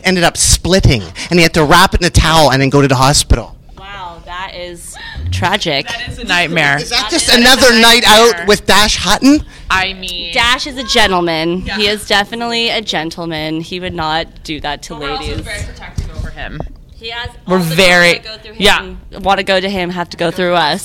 ended 0.04 0.24
up 0.24 0.38
splitting, 0.38 1.02
and 1.28 1.38
he 1.38 1.42
had 1.42 1.52
to 1.52 1.66
wrap 1.66 1.92
it 1.92 2.00
in 2.00 2.06
a 2.06 2.10
towel 2.10 2.50
and 2.50 2.62
then 2.62 2.70
go 2.70 2.80
to 2.80 2.88
the 2.88 2.96
hospital. 2.96 3.58
wow, 3.76 4.22
that 4.24 4.54
is 4.54 4.93
tragic. 5.34 5.86
It's 6.06 6.18
a 6.18 6.24
nightmare. 6.24 6.78
Is 6.78 6.90
that 6.90 7.08
just 7.10 7.28
another 7.28 7.72
night 7.80 8.04
out 8.06 8.46
with 8.46 8.64
Dash 8.66 8.96
Hutton? 8.96 9.40
I 9.70 9.92
mean, 9.94 10.32
Dash 10.32 10.66
is 10.66 10.76
a 10.78 10.84
gentleman. 10.84 11.62
He 11.62 11.86
is 11.86 12.06
definitely 12.06 12.70
a 12.70 12.80
gentleman. 12.80 13.60
He 13.60 13.80
would 13.80 13.94
not 13.94 14.44
do 14.44 14.60
that 14.60 14.82
to 14.84 14.94
ladies. 14.94 15.28
We're 15.28 15.32
also 15.32 15.42
very 15.42 15.64
protective 15.64 16.10
over 16.16 16.30
him. 16.30 16.60
He 16.94 17.10
has. 17.10 17.30
We're 17.46 17.58
all 17.58 17.62
the 17.64 17.66
girls 17.66 17.76
very- 17.76 18.12
that 18.14 18.24
go 18.24 18.38
through 18.38 18.52
him 18.54 18.62
yeah. 19.10 19.18
Want 19.18 19.38
to 19.38 19.44
go 19.44 19.60
to 19.60 19.68
him? 19.68 19.90
Have 19.90 20.08
to 20.10 20.16
go 20.16 20.30
through 20.30 20.54
us. 20.54 20.82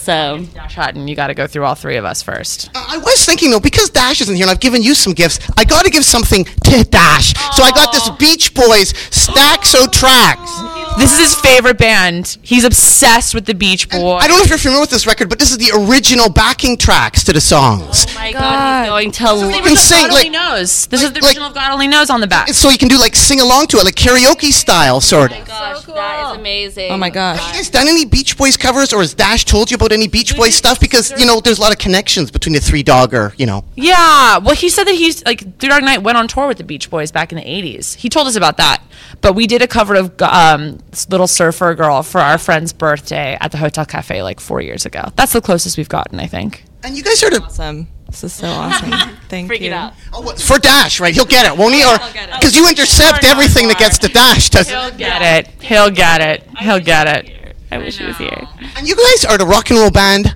So 0.00 0.44
Dash 0.54 0.74
Hutton, 0.74 1.06
you 1.06 1.14
got 1.14 1.26
to 1.28 1.34
go 1.34 1.46
through 1.46 1.64
all 1.64 1.74
three 1.74 1.96
of 1.96 2.04
us 2.04 2.22
first. 2.22 2.70
Uh, 2.74 2.84
I 2.88 2.98
was 2.98 3.24
thinking 3.24 3.50
though, 3.50 3.60
because 3.60 3.90
Dash 3.90 4.20
isn't 4.22 4.34
here 4.34 4.44
and 4.44 4.50
I've 4.50 4.58
given 4.60 4.82
you 4.82 4.94
some 4.94 5.12
gifts, 5.12 5.38
I 5.58 5.64
got 5.64 5.84
to 5.84 5.90
give 5.90 6.04
something 6.04 6.44
to 6.44 6.84
Dash. 6.84 7.34
So 7.54 7.62
I 7.62 7.70
got 7.70 7.92
this 7.92 8.08
Beach 8.18 8.54
Boys 8.54 8.94
Stack-O-Tracks. 9.14 10.79
This 10.98 11.12
is 11.12 11.18
his 11.18 11.34
favorite 11.36 11.78
band. 11.78 12.36
He's 12.42 12.64
obsessed 12.64 13.34
with 13.34 13.46
the 13.46 13.54
Beach 13.54 13.88
Boys. 13.88 14.22
I 14.22 14.26
don't 14.28 14.36
know 14.38 14.42
if 14.44 14.50
you're 14.50 14.58
familiar 14.58 14.80
with 14.82 14.90
this 14.90 15.06
record, 15.06 15.28
but 15.30 15.38
this 15.38 15.50
is 15.50 15.56
the 15.56 15.70
original 15.74 16.28
backing 16.30 16.76
tracks 16.76 17.24
to 17.24 17.32
the 17.32 17.40
songs. 17.40 18.04
oh 18.08 18.14
my 18.14 18.32
God, 18.32 18.82
he's 18.82 18.88
going 18.90 19.10
to. 19.12 19.56
You 19.56 19.62
can 19.62 19.76
sing 19.76 20.08
God 20.08 20.10
only 20.10 20.28
knows. 20.28 20.86
This 20.88 21.02
is 21.02 21.12
the 21.12 21.20
like- 21.20 21.30
original 21.30 21.48
of 21.48 21.54
God 21.54 21.72
only 21.72 21.88
knows 21.88 22.10
on 22.10 22.20
the 22.20 22.26
back. 22.26 22.48
so 22.48 22.68
you 22.68 22.76
can 22.76 22.88
do 22.88 22.98
like 22.98 23.16
sing 23.16 23.40
along 23.40 23.68
to 23.68 23.78
it, 23.78 23.84
like 23.84 23.94
karaoke 23.94 24.52
style, 24.52 25.00
sort 25.00 25.30
of. 25.32 25.38
Oh 25.38 25.40
my 25.40 25.46
gosh, 25.46 25.84
that 25.84 26.30
is 26.32 26.38
amazing. 26.38 26.90
Oh 26.90 26.96
my 26.98 27.08
gosh. 27.10 27.38
Have 27.40 27.48
you 27.54 27.54
guys 27.60 27.70
done 27.70 27.88
any 27.88 28.04
Beach 28.04 28.36
Boys 28.36 28.56
covers, 28.58 28.92
or 28.92 29.00
has 29.00 29.14
Dash 29.14 29.44
told 29.46 29.70
you 29.70 29.76
about 29.76 29.92
any 29.92 30.06
Beach 30.08 30.36
Boys 30.36 30.54
stuff? 30.54 30.78
Because 30.80 31.12
you 31.18 31.24
know, 31.24 31.40
there's 31.40 31.58
a 31.58 31.62
lot 31.62 31.72
of 31.72 31.78
connections 31.78 32.30
between 32.30 32.52
the 32.54 32.60
Three 32.60 32.82
Dogger. 32.82 33.32
You 33.38 33.46
know, 33.46 33.64
Yeah, 33.74 34.38
well, 34.38 34.54
he 34.54 34.68
said 34.68 34.84
that 34.84 34.96
he's 34.96 35.24
like 35.24 35.58
Three 35.58 35.70
Dog 35.70 35.82
Night 35.82 36.02
went 36.02 36.18
on 36.18 36.28
tour 36.28 36.46
with 36.46 36.58
the 36.58 36.64
Beach 36.64 36.90
Boys 36.90 37.10
back 37.10 37.32
in 37.32 37.36
the 37.38 37.44
'80s. 37.44 37.94
He 37.94 38.08
told 38.10 38.26
us 38.26 38.36
about 38.36 38.58
that. 38.58 38.82
But 39.22 39.34
we 39.34 39.46
did 39.46 39.60
a 39.62 39.66
cover 39.66 39.94
of 39.96 40.20
um, 40.22 40.78
Little 41.10 41.26
Surfer 41.26 41.74
Girl 41.74 42.02
for 42.02 42.20
our 42.20 42.38
friend's 42.38 42.72
birthday 42.72 43.36
at 43.40 43.52
the 43.52 43.58
Hotel 43.58 43.84
Cafe 43.84 44.22
like 44.22 44.40
four 44.40 44.60
years 44.60 44.84
ago. 44.86 45.04
That's 45.16 45.32
the 45.32 45.40
closest 45.40 45.76
we've 45.76 45.88
gotten, 45.88 46.18
I 46.20 46.26
think. 46.26 46.64
and 46.82 46.96
you 46.96 47.02
guys 47.02 47.22
are 47.22 47.30
the 47.30 47.42
Awesome. 47.42 47.88
This 48.06 48.24
is 48.24 48.32
so 48.32 48.46
awesome. 48.48 48.90
Thank 49.28 49.46
Freak 49.48 49.60
you. 49.60 49.68
it 49.68 49.72
out. 49.72 49.92
oh, 50.12 50.20
what- 50.22 50.40
for 50.40 50.58
Dash, 50.58 50.98
right? 51.00 51.14
He'll 51.14 51.24
get 51.24 51.46
it, 51.46 51.56
won't 51.56 51.74
he? 51.74 51.84
Or 51.84 51.96
because 52.34 52.56
you 52.56 52.68
intercept 52.68 53.22
everything 53.24 53.68
that 53.68 53.78
gets 53.78 53.98
to 53.98 54.08
Dash, 54.08 54.50
doesn't? 54.50 54.74
He'll 54.76 54.98
get 54.98 55.22
it. 55.46 55.62
He'll 55.62 55.90
get 55.90 56.20
it. 56.20 56.46
He'll 56.58 56.80
get 56.80 57.06
it. 57.06 57.56
I 57.70 57.78
wish 57.78 57.98
he 57.98 58.04
was 58.06 58.16
here. 58.18 58.48
And 58.76 58.88
you 58.88 58.96
guys 58.96 59.24
are 59.24 59.38
the 59.38 59.46
rock 59.46 59.70
and 59.70 59.78
roll 59.78 59.92
band, 59.92 60.34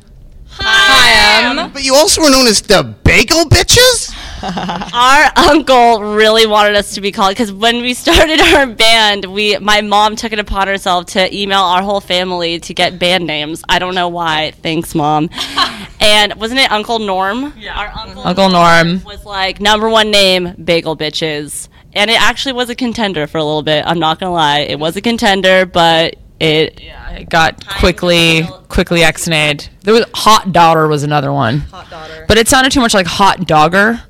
Hi, 0.57 1.45
um, 1.59 1.73
but 1.73 1.83
you 1.83 1.95
also 1.97 2.23
were 2.23 2.31
known 2.31 2.47
as 2.47 2.63
the 2.63 2.85
Bagel 3.03 3.45
Bitches. 3.47 4.15
Our 4.45 5.31
uncle 5.37 6.03
really 6.15 6.47
wanted 6.47 6.77
us 6.77 6.95
to 6.95 7.01
be 7.01 7.13
called 7.13 7.31
because 7.31 7.53
when 7.53 7.83
we 7.83 7.95
started 7.95 8.41
our 8.55 8.67
band, 8.67 9.25
we 9.27 9.59
my 9.59 9.81
mom 9.81 10.17
took 10.17 10.33
it 10.33 10.39
upon 10.39 10.69
herself 10.69 11.07
to 11.07 11.35
email 11.35 11.61
our 11.61 11.83
whole 11.83 12.01
family 12.01 12.59
to 12.61 12.75
get 12.75 12.99
band 12.99 13.27
names. 13.27 13.63
I 13.69 13.79
don't 13.79 13.95
know 13.95 14.09
why. 14.09 14.53
Thanks, 14.63 14.95
mom. 14.95 15.31
and 16.01 16.35
wasn't 16.35 16.61
it 16.61 16.71
Uncle 16.71 16.99
Norm? 16.99 17.53
Yeah. 17.57 17.79
Our 17.79 17.89
uncle, 17.89 18.27
Uncle 18.27 18.49
Norm. 18.51 19.03
was 19.05 19.25
like 19.25 19.61
number 19.61 19.89
one 19.89 20.11
name, 20.11 20.55
Bagel 20.63 20.97
Bitches, 20.97 21.69
and 21.93 22.11
it 22.11 22.21
actually 22.21 22.53
was 22.53 22.69
a 22.71 22.75
contender 22.75 23.27
for 23.27 23.39
a 23.39 23.45
little 23.45 23.63
bit. 23.63 23.85
I'm 23.87 23.99
not 23.99 24.21
gonna 24.21 24.33
lie, 24.33 24.61
it 24.61 24.79
was 24.79 24.97
a 24.97 25.01
contender, 25.01 25.65
but 25.67 26.17
it 26.41 26.81
It 27.13 27.31
got 27.31 27.67
quickly, 27.79 28.43
quickly 28.69 29.03
ex-nayed. 29.05 29.69
There 29.83 29.95
was 29.95 30.05
Hot 30.15 30.53
Daughter 30.53 30.89
was 30.89 31.05
another 31.05 31.33
one. 31.33 31.61
Hot 31.61 31.89
Daughter. 31.89 32.25
But 32.27 32.39
it 32.39 32.49
sounded 32.49 32.73
too 32.73 32.81
much 32.81 32.93
like 32.93 33.07
Hot 33.07 33.47
Dogger. 33.47 34.03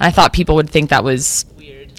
I 0.00 0.10
thought 0.10 0.32
people 0.32 0.54
would 0.56 0.70
think 0.70 0.90
that 0.90 1.04
was 1.04 1.44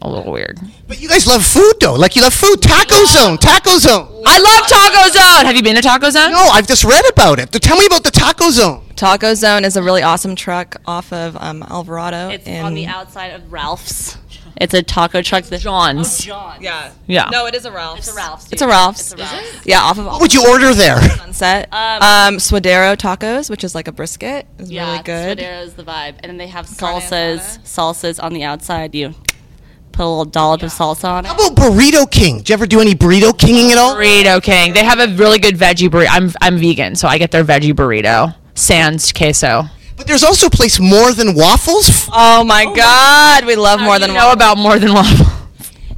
a 0.02 0.10
little 0.10 0.32
weird. 0.32 0.60
But 0.88 0.99
you 0.99 1.08
guys 1.08 1.28
love 1.28 1.45
food 1.45 1.74
though, 1.80 1.93
like 1.93 2.16
you 2.16 2.22
love 2.24 2.34
food. 2.34 2.62
Taco 2.62 3.06
Zone, 3.06 3.38
Taco 3.38 3.78
Zone. 3.78 4.24
I 4.26 4.39
love 4.39 4.68
Taco 4.68 5.10
Zone. 5.14 5.45
Have 5.45 5.56
you 5.56 5.62
been 5.64 5.76
to 5.76 5.82
Taco 5.82 6.10
Zone? 6.10 6.32
No, 6.32 6.39
I've 6.52 6.68
just 6.68 6.84
read 6.84 7.08
about 7.10 7.39
it. 7.39 7.52
Tell 7.52 7.78
me 7.78 7.86
about 7.86 8.04
the 8.04 8.12
Taco 8.12 8.49
Zone. 8.49 8.84
Taco 8.95 9.34
Zone 9.36 9.64
is 9.64 9.78
a 9.78 9.84
really 9.84 10.02
awesome 10.02 10.36
truck 10.36 10.78
off 10.86 11.14
of 11.14 11.38
um, 11.38 11.64
Alvarado. 11.64 12.30
it's 12.30 12.47
in, 12.47 12.66
on 12.66 12.74
the 12.74 12.88
outside 12.88 13.28
of 13.28 13.52
Ralph's. 13.52 14.18
It's 14.58 14.74
a 14.74 14.84
taco 14.84 15.22
truck. 15.22 15.43
That, 15.45 15.60
John's. 15.60 16.26
Yeah. 16.26 16.91
Yeah. 17.08 17.30
No, 17.32 17.45
it 17.45 17.56
is 17.56 17.66
a 17.66 17.72
Ralph's. 17.72 18.08
It's 18.08 18.12
a 18.12 18.16
Ralph's. 18.16 18.52
It's 18.52 18.62
a 18.62 18.68
Ralph's. 18.68 19.66
Yeah, 19.66 19.82
off 19.82 19.97
of 19.97 20.06
What 20.06 20.22
would 20.22 20.34
you 20.34 20.47
order 20.47 20.74
there? 20.74 21.02
Sunset. 21.18 21.68
Um, 21.72 22.38
Suadero 22.38 22.95
tacos, 22.95 23.49
which 23.49 23.64
is 23.64 23.76
like 23.76 23.88
a 23.88 23.91
brisket, 23.91 24.47
is 24.60 24.72
yeah, 24.72 24.91
really 24.91 25.04
good. 25.04 25.39
is 25.39 25.74
the 25.74 25.84
vibe, 25.84 26.16
and 26.20 26.30
then 26.30 26.38
they 26.38 26.47
have 26.47 26.66
Carne 26.78 27.02
salsas. 27.02 27.60
Salsas 27.60 28.24
on 28.24 28.34
the 28.34 28.43
outside. 28.43 28.93
You 28.95 29.14
put 29.91 30.06
a 30.06 30.08
little 30.08 30.26
dollop 30.26 30.64
of 30.64 30.72
salsa 30.72 31.06
on 31.10 31.26
it. 31.26 31.28
How 31.28 31.36
about 31.36 31.56
Burrito 31.56 32.10
King? 32.10 32.38
Did 32.38 32.49
you 32.49 32.54
ever 32.54 32.66
do 32.68 32.80
any 32.80 32.93
Burrito 32.95 33.38
Kinging 33.38 33.72
at 33.72 33.78
all? 33.78 33.95
Burrito 33.95 34.41
King. 34.41 34.74
They 34.74 34.84
have 34.84 34.99
a 34.99 35.08
really 35.16 35.39
good 35.39 35.56
veggie 35.56 35.89
burrito. 35.89 36.08
I'm 36.10 36.32
I'm 36.41 36.58
vegan, 36.58 36.95
so 36.95 37.08
I 37.08 37.18
get 37.18 37.32
their 37.32 37.43
veggie 37.43 37.74
burrito. 37.74 38.36
Sans 38.56 39.12
queso. 39.12 39.66
But 40.02 40.08
there's 40.08 40.24
also 40.24 40.47
a 40.47 40.49
place 40.49 40.80
more 40.80 41.14
than 41.14 41.36
waffles. 41.36 42.10
Oh 42.12 42.43
my 42.43 42.66
oh 42.68 42.74
God, 42.74 43.45
we 43.45 43.56
love 43.56 43.80
more 43.80 43.89
More 43.89 43.99
than 43.99 44.10
than 44.10 44.18
know 44.18 44.32
about 44.32 44.58
more 44.58 44.80
than 44.80 44.95
waffle. 44.95 45.28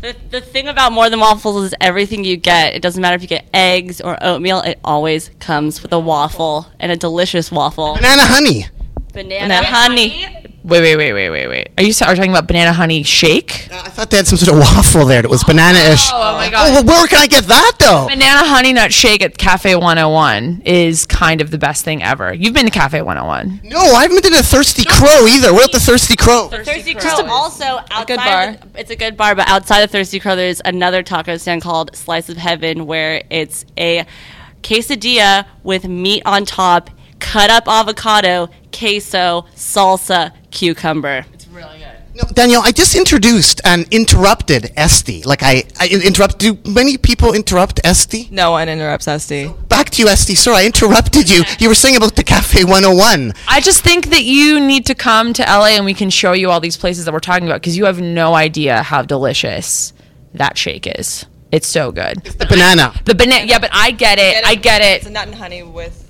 The, 0.01 0.13
the 0.29 0.41
thing 0.41 0.67
about 0.67 0.91
more 0.91 1.09
than 1.09 1.21
waffles 1.21 1.63
is 1.67 1.73
everything 1.79 2.25
you 2.25 2.35
get. 2.35 2.75
It 2.75 2.81
doesn't 2.81 3.01
matter 3.01 3.15
if 3.15 3.21
you 3.21 3.29
get 3.29 3.47
eggs 3.53 4.01
or 4.01 4.21
oatmeal. 4.21 4.59
It 4.59 4.77
always 4.83 5.29
comes 5.39 5.81
with 5.81 5.93
a 5.93 5.99
waffle 5.99 6.67
and 6.81 6.91
a 6.91 6.97
delicious 6.97 7.49
waffle. 7.49 7.95
Banana 7.95 8.23
honey. 8.23 8.65
Banana, 9.13 9.39
Banana 9.47 9.65
honey. 9.67 10.42
Wait, 10.65 10.79
wait, 10.79 10.95
wait, 10.95 11.11
wait, 11.11 11.29
wait, 11.29 11.47
wait. 11.47 11.67
Are 11.77 11.83
you 11.83 11.87
are 12.05 12.11
you 12.11 12.15
talking 12.15 12.31
about 12.31 12.47
banana 12.47 12.71
honey 12.71 13.03
shake? 13.03 13.67
Uh, 13.69 13.81
I 13.83 13.89
thought 13.89 14.09
they 14.09 14.15
had 14.17 14.27
some 14.27 14.37
sort 14.37 14.55
of 14.57 14.59
waffle 14.61 15.05
there 15.05 15.21
that 15.21 15.27
was 15.29 15.43
banana-ish. 15.43 16.09
Oh 16.13 16.37
my 16.37 16.47
Oh, 16.47 16.51
god. 16.51 16.85
well, 16.85 16.99
where 17.01 17.07
can 17.07 17.19
I 17.19 17.27
get 17.27 17.43
that 17.47 17.73
though? 17.79 18.07
Banana 18.07 18.47
honey 18.47 18.71
nut 18.71 18.93
shake 18.93 19.21
at 19.21 19.37
Cafe 19.37 19.75
101 19.75 20.61
is 20.65 21.05
kind 21.05 21.41
of 21.41 21.51
the 21.51 21.57
best 21.57 21.83
thing 21.83 22.01
ever. 22.01 22.33
You've 22.33 22.53
been 22.53 22.63
to 22.63 22.71
Cafe 22.71 23.01
101. 23.01 23.59
No, 23.65 23.77
I 23.77 24.03
haven't 24.03 24.23
been 24.23 24.31
to 24.31 24.41
Thirsty 24.41 24.85
Crow 24.85 25.27
either. 25.27 25.53
We're 25.53 25.63
at 25.63 25.73
the 25.73 25.81
Thirsty 25.81 26.15
Crow? 26.15 26.47
Thirsty 26.47 26.93
Crow. 26.93 27.25
Also, 27.27 27.65
outside 27.91 28.03
A 28.03 28.05
good 28.05 28.17
bar. 28.17 28.51
the- 28.73 28.79
it's 28.79 28.89
a 28.91 28.95
good 28.95 29.17
bar, 29.17 29.35
but 29.35 29.49
outside 29.49 29.81
of 29.81 29.91
Thirsty 29.91 30.21
Crow, 30.21 30.37
there's 30.37 30.61
another 30.63 31.03
taco 31.03 31.35
stand 31.35 31.61
called 31.61 31.93
Slice 31.93 32.29
of 32.29 32.37
Heaven, 32.37 32.85
where 32.85 33.21
it's 33.29 33.65
a 33.77 34.05
quesadilla 34.61 35.45
with 35.63 35.85
meat 35.89 36.23
on 36.25 36.45
top, 36.45 36.89
cut 37.23 37.49
up 37.49 37.67
avocado, 37.67 38.49
queso, 38.71 39.45
salsa, 39.55 40.33
cucumber. 40.51 41.25
It's 41.33 41.47
really 41.47 41.79
good. 41.79 41.87
No, 42.15 42.23
Danielle, 42.31 42.61
I 42.63 42.71
just 42.71 42.93
introduced 42.95 43.59
and 43.65 43.87
interrupted 43.89 44.71
Este. 44.75 45.25
Like 45.25 45.41
I, 45.41 45.63
I 45.79 45.87
interrupt. 45.87 46.37
Do 46.37 46.59
many 46.63 46.97
people 46.97 47.33
interrupt 47.33 47.79
Este? 47.83 48.29
No 48.29 48.51
one 48.51 48.69
interrupts 48.69 49.07
Este. 49.07 49.49
Back 49.67 49.89
to 49.91 50.03
you, 50.03 50.09
Este. 50.09 50.35
Sorry, 50.37 50.57
I 50.57 50.65
interrupted 50.67 51.27
you. 51.27 51.43
You 51.57 51.69
were 51.69 51.75
saying 51.75 51.95
about 51.95 52.15
the 52.15 52.23
Cafe 52.23 52.65
101. 52.65 53.33
I 53.47 53.61
just 53.61 53.83
think 53.83 54.11
that 54.11 54.23
you 54.25 54.59
need 54.59 54.85
to 54.85 54.93
come 54.93 55.33
to 55.33 55.41
LA 55.41 55.69
and 55.77 55.85
we 55.85 55.95
can 55.95 56.11
show 56.11 56.33
you 56.33 56.51
all 56.51 56.59
these 56.59 56.77
places 56.77 57.05
that 57.05 57.13
we're 57.13 57.19
talking 57.19 57.47
about 57.47 57.61
because 57.61 57.77
you 57.77 57.85
have 57.85 57.99
no 57.99 58.35
idea 58.35 58.83
how 58.83 59.01
delicious 59.01 59.93
that 60.35 60.55
shake 60.55 60.85
is. 60.85 61.25
It's 61.51 61.67
so 61.67 61.91
good. 61.91 62.17
It's 62.25 62.35
the 62.35 62.45
banana. 62.45 62.93
The 63.05 63.15
banana, 63.15 63.45
yeah, 63.45 63.59
but 63.59 63.69
I 63.73 63.89
get 63.91 64.19
it. 64.19 64.45
I 64.45 64.53
get 64.53 64.81
it. 64.81 64.97
It's 64.97 65.05
a 65.07 65.11
nut 65.11 65.27
and 65.27 65.35
honey 65.35 65.63
with 65.63 66.02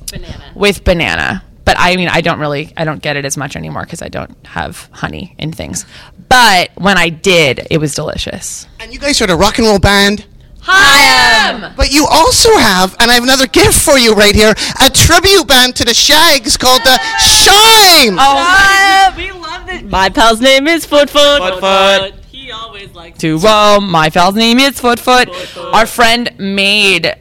with 0.56 0.84
banana. 0.84 1.44
But 1.66 1.78
I 1.80 1.96
mean, 1.96 2.10
I 2.10 2.22
don't 2.22 2.40
really, 2.40 2.74
I 2.76 2.84
don't 2.84 3.02
get 3.02 3.16
it 3.16 3.24
as 3.26 3.38
much 3.38 3.56
anymore 3.56 3.84
because 3.84 4.02
I 4.02 4.10
don't 4.10 4.36
have 4.48 4.90
honey 4.92 5.34
in 5.38 5.54
things. 5.54 5.86
But 6.28 6.72
when 6.76 6.98
I 6.98 7.10
did, 7.10 7.68
it 7.72 7.78
was 7.78 7.96
delicious. 7.96 8.68
And 8.80 8.92
you 8.94 9.00
guys 9.00 9.22
are 9.22 9.28
the 9.28 9.36
rock 9.36 9.60
and 9.60 9.68
roll 9.68 9.80
band. 9.80 10.26
Hi, 10.66 11.52
um, 11.52 11.74
But 11.76 11.92
you 11.92 12.06
also 12.10 12.56
have, 12.56 12.96
and 13.00 13.12
I 13.12 13.16
have 13.16 13.24
another 13.24 13.48
gift 13.48 13.82
for 13.82 13.98
you 13.98 14.14
right 14.14 14.34
here, 14.34 14.54
a 14.82 14.90
tribute 14.90 15.46
band 15.46 15.76
to 15.76 15.86
the 15.86 15.94
Shaggs 15.94 16.56
called 16.56 16.82
the 16.84 16.98
Shime. 17.20 18.16
Oh, 18.18 19.10
um, 19.10 19.18
we 19.18 19.32
love 19.34 19.70
it. 19.70 19.86
My 19.86 20.08
pal's 20.10 20.40
name 20.40 20.68
is 20.68 20.86
Foot 20.86 21.10
Foot. 21.10 21.40
Foot 21.40 21.60
Foot. 21.60 22.14
He 22.28 22.50
always 22.52 22.94
likes 22.94 23.20
to 23.20 23.38
roam. 23.40 23.90
My 23.90 24.10
pal's 24.10 24.36
name 24.36 24.58
is 24.60 24.80
Foot 24.80 25.00
Foot. 25.00 25.30
Our 25.58 25.86
friend 25.86 26.34
made 26.38 27.14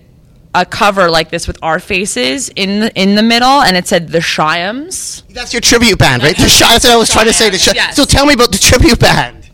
a 0.54 0.66
cover 0.66 1.08
like 1.10 1.30
this 1.30 1.46
with 1.46 1.58
our 1.62 1.80
faces 1.80 2.50
in 2.50 2.80
the 2.80 2.94
in 3.00 3.14
the 3.14 3.22
middle, 3.22 3.62
and 3.62 3.76
it 3.76 3.86
said 3.86 4.08
the 4.08 4.18
Shiams. 4.18 5.22
That's 5.28 5.52
your 5.54 5.60
tribute 5.60 5.98
band, 5.98 6.22
right? 6.22 6.36
The 6.36 6.48
Shi- 6.48 6.64
That's 6.64 6.84
what 6.84 6.92
I 6.92 6.96
was 6.96 7.08
trying 7.10 7.26
to 7.26 7.32
say. 7.32 7.48
The 7.50 7.58
Shi- 7.58 7.72
Yes. 7.74 7.96
So 7.96 8.04
tell 8.04 8.26
me 8.26 8.34
about 8.34 8.52
the 8.52 8.58
tribute 8.58 8.98
band. 8.98 9.48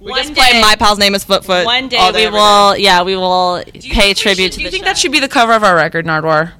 We 0.00 0.12
just 0.14 0.34
play 0.34 0.60
My 0.60 0.76
Pal's 0.76 0.98
Name 0.98 1.14
is 1.14 1.24
Foot 1.24 1.44
Foot. 1.44 1.64
One 1.66 1.88
day 1.88 1.96
all 1.96 2.12
we 2.12 2.22
every 2.24 2.38
will, 2.38 2.76
yeah, 2.76 3.02
we 3.02 3.16
will 3.16 3.62
pay 3.90 4.14
tribute 4.14 4.52
to 4.52 4.58
Do 4.58 4.62
you 4.62 4.68
the 4.68 4.70
think 4.70 4.84
that 4.84 4.96
should 4.96 5.12
be 5.12 5.18
the 5.20 5.28
cover 5.28 5.52
of 5.54 5.64
our 5.64 5.74
record, 5.74 6.06
Nardwuar? 6.06 6.52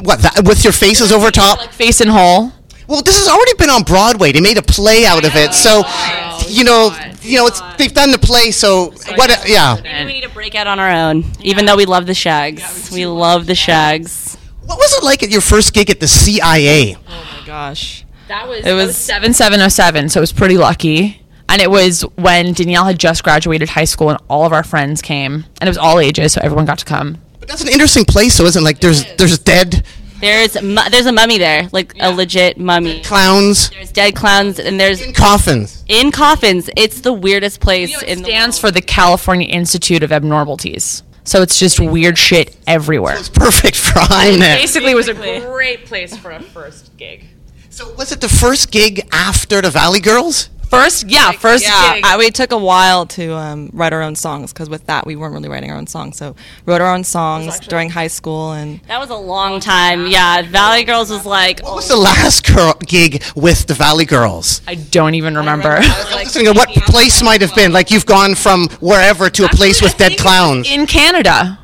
What, 0.00 0.20
that, 0.20 0.44
with 0.46 0.62
your 0.64 0.72
faces 0.72 1.10
over 1.12 1.30
top? 1.30 1.58
Like 1.58 1.72
face 1.72 2.00
and 2.00 2.10
hole. 2.10 2.52
Well, 2.88 3.02
this 3.02 3.18
has 3.18 3.28
already 3.28 3.54
been 3.54 3.70
on 3.70 3.82
Broadway. 3.82 4.32
They 4.32 4.40
made 4.40 4.58
a 4.58 4.62
play 4.62 5.06
out 5.06 5.24
of 5.24 5.34
it. 5.36 5.54
So, 5.54 5.82
oh, 5.84 6.46
you 6.48 6.64
know, 6.64 6.94
you 7.22 7.38
know, 7.38 7.46
it's 7.46 7.60
they've 7.78 7.92
done 7.92 8.10
the 8.10 8.18
play. 8.18 8.50
So, 8.50 8.90
what? 9.16 9.48
Yeah. 9.48 9.76
Maybe 9.82 10.06
we 10.06 10.12
need 10.14 10.22
to 10.24 10.28
break 10.30 10.54
out 10.54 10.66
on 10.66 10.78
our 10.80 10.90
own, 10.90 11.24
even 11.40 11.64
though 11.66 11.76
we 11.76 11.84
love 11.86 12.06
the 12.06 12.14
Shaggs. 12.14 12.90
we 12.92 13.06
love 13.06 13.46
the 13.46 13.54
Shaggs. 13.54 14.36
What 14.66 14.78
was 14.78 14.92
it 14.94 15.04
like 15.04 15.22
at 15.22 15.30
your 15.30 15.40
first 15.40 15.72
gig 15.74 15.90
at 15.90 16.00
the 16.00 16.08
CIA? 16.08 16.96
Oh 16.96 17.00
my 17.40 17.46
gosh. 17.46 18.04
That 18.28 18.48
was 18.48 18.64
It 18.64 18.72
was- 18.74 18.96
seven 18.96 19.32
seven 19.34 19.60
oh 19.60 19.68
seven, 19.68 20.08
so 20.08 20.20
it 20.20 20.22
was 20.22 20.32
pretty 20.32 20.56
lucky. 20.56 21.20
And 21.48 21.60
it 21.60 21.70
was 21.70 22.00
when 22.16 22.54
Danielle 22.54 22.84
had 22.86 22.98
just 22.98 23.22
graduated 23.24 23.70
high 23.70 23.84
school, 23.84 24.08
and 24.08 24.18
all 24.28 24.46
of 24.46 24.52
our 24.52 24.62
friends 24.64 25.02
came, 25.02 25.44
and 25.60 25.68
it 25.68 25.70
was 25.70 25.76
all 25.76 25.98
ages, 26.00 26.32
so 26.32 26.40
everyone 26.42 26.64
got 26.64 26.78
to 26.78 26.84
come. 26.86 27.18
But 27.40 27.48
that's 27.48 27.60
an 27.62 27.68
interesting 27.68 28.04
place, 28.06 28.34
so 28.34 28.44
isn't 28.44 28.62
it? 28.62 28.64
like 28.64 28.80
there's 28.80 29.04
there's 29.16 29.38
dead 29.38 29.84
There's 30.22 30.62
mu- 30.62 30.88
there's 30.90 31.06
a 31.06 31.12
mummy 31.12 31.36
there, 31.36 31.68
like 31.72 31.94
a 32.00 32.10
legit 32.12 32.56
mummy. 32.56 33.00
clowns 33.02 33.68
There's 33.70 33.90
dead 33.92 34.14
clowns, 34.14 34.58
and 34.60 34.78
there's 34.78 35.02
in 35.02 35.12
coffins. 35.12 35.84
in 35.88 36.12
coffins. 36.12 36.70
It's 36.76 37.00
the 37.00 37.12
weirdest 37.12 37.60
place 37.60 37.90
in 38.02 38.08
It 38.08 38.16
the 38.18 38.24
stands 38.26 38.56
for 38.58 38.70
the 38.70 38.80
California 38.80 39.48
Institute 39.48 40.02
of 40.04 40.10
Abnormalarts. 40.10 41.02
So 41.24 41.42
it's 41.42 41.58
just 41.58 41.78
weird 41.80 42.16
shit 42.18 42.56
everywhere. 42.68 43.16
It's 43.18 43.28
perfect 43.28 43.76
for 43.76 43.98
Heimnet. 43.98 44.56
Basically, 44.56 44.92
it 44.92 44.96
was 44.96 45.08
a 45.08 45.14
great 45.14 45.86
place 45.86 46.16
for 46.16 46.30
a 46.30 46.40
first 46.40 46.96
gig. 46.96 47.24
So 47.70 47.92
was 47.94 48.12
it 48.12 48.20
the 48.20 48.28
first 48.28 48.70
gig 48.70 49.06
after 49.12 49.60
the 49.60 49.70
Valley 49.70 50.00
Girls? 50.00 50.50
First, 50.72 51.06
yeah, 51.06 51.32
first 51.32 51.64
Yeah. 51.64 52.00
I, 52.02 52.16
we 52.16 52.30
took 52.30 52.50
a 52.50 52.56
while 52.56 53.04
to 53.06 53.34
um, 53.34 53.68
write 53.74 53.92
our 53.92 54.00
own 54.00 54.14
songs 54.16 54.54
because 54.54 54.70
with 54.70 54.86
that 54.86 55.06
we 55.06 55.16
weren't 55.16 55.34
really 55.34 55.50
writing 55.50 55.70
our 55.70 55.76
own 55.76 55.86
songs. 55.86 56.16
So 56.16 56.34
wrote 56.64 56.80
our 56.80 56.94
own 56.94 57.04
songs 57.04 57.60
during 57.60 57.90
high 57.90 58.06
school 58.06 58.52
and 58.52 58.80
That 58.88 58.98
was 58.98 59.10
a 59.10 59.16
long 59.16 59.60
time. 59.60 60.06
Yeah, 60.06 60.40
Valley 60.40 60.84
Girls 60.84 61.10
was 61.10 61.26
like 61.26 61.62
What 61.62 61.74
was 61.74 61.88
the 61.88 61.96
last 61.96 62.46
girl 62.46 62.72
gig 62.86 63.22
with 63.36 63.66
the 63.66 63.74
Valley 63.74 64.06
Girls? 64.06 64.62
I 64.66 64.76
don't 64.76 65.14
even 65.14 65.36
remember. 65.36 65.76
I'm 65.78 66.16
listening 66.16 66.46
to 66.46 66.52
what 66.54 66.70
place 66.70 67.22
might 67.22 67.42
have 67.42 67.54
been. 67.54 67.72
Like 67.72 67.90
you've 67.90 68.06
gone 68.06 68.34
from 68.34 68.68
wherever 68.80 69.28
to 69.28 69.44
a 69.44 69.48
place 69.48 69.82
with 69.82 69.98
dead 69.98 70.16
clowns. 70.16 70.70
In 70.70 70.86
Canada. 70.86 71.58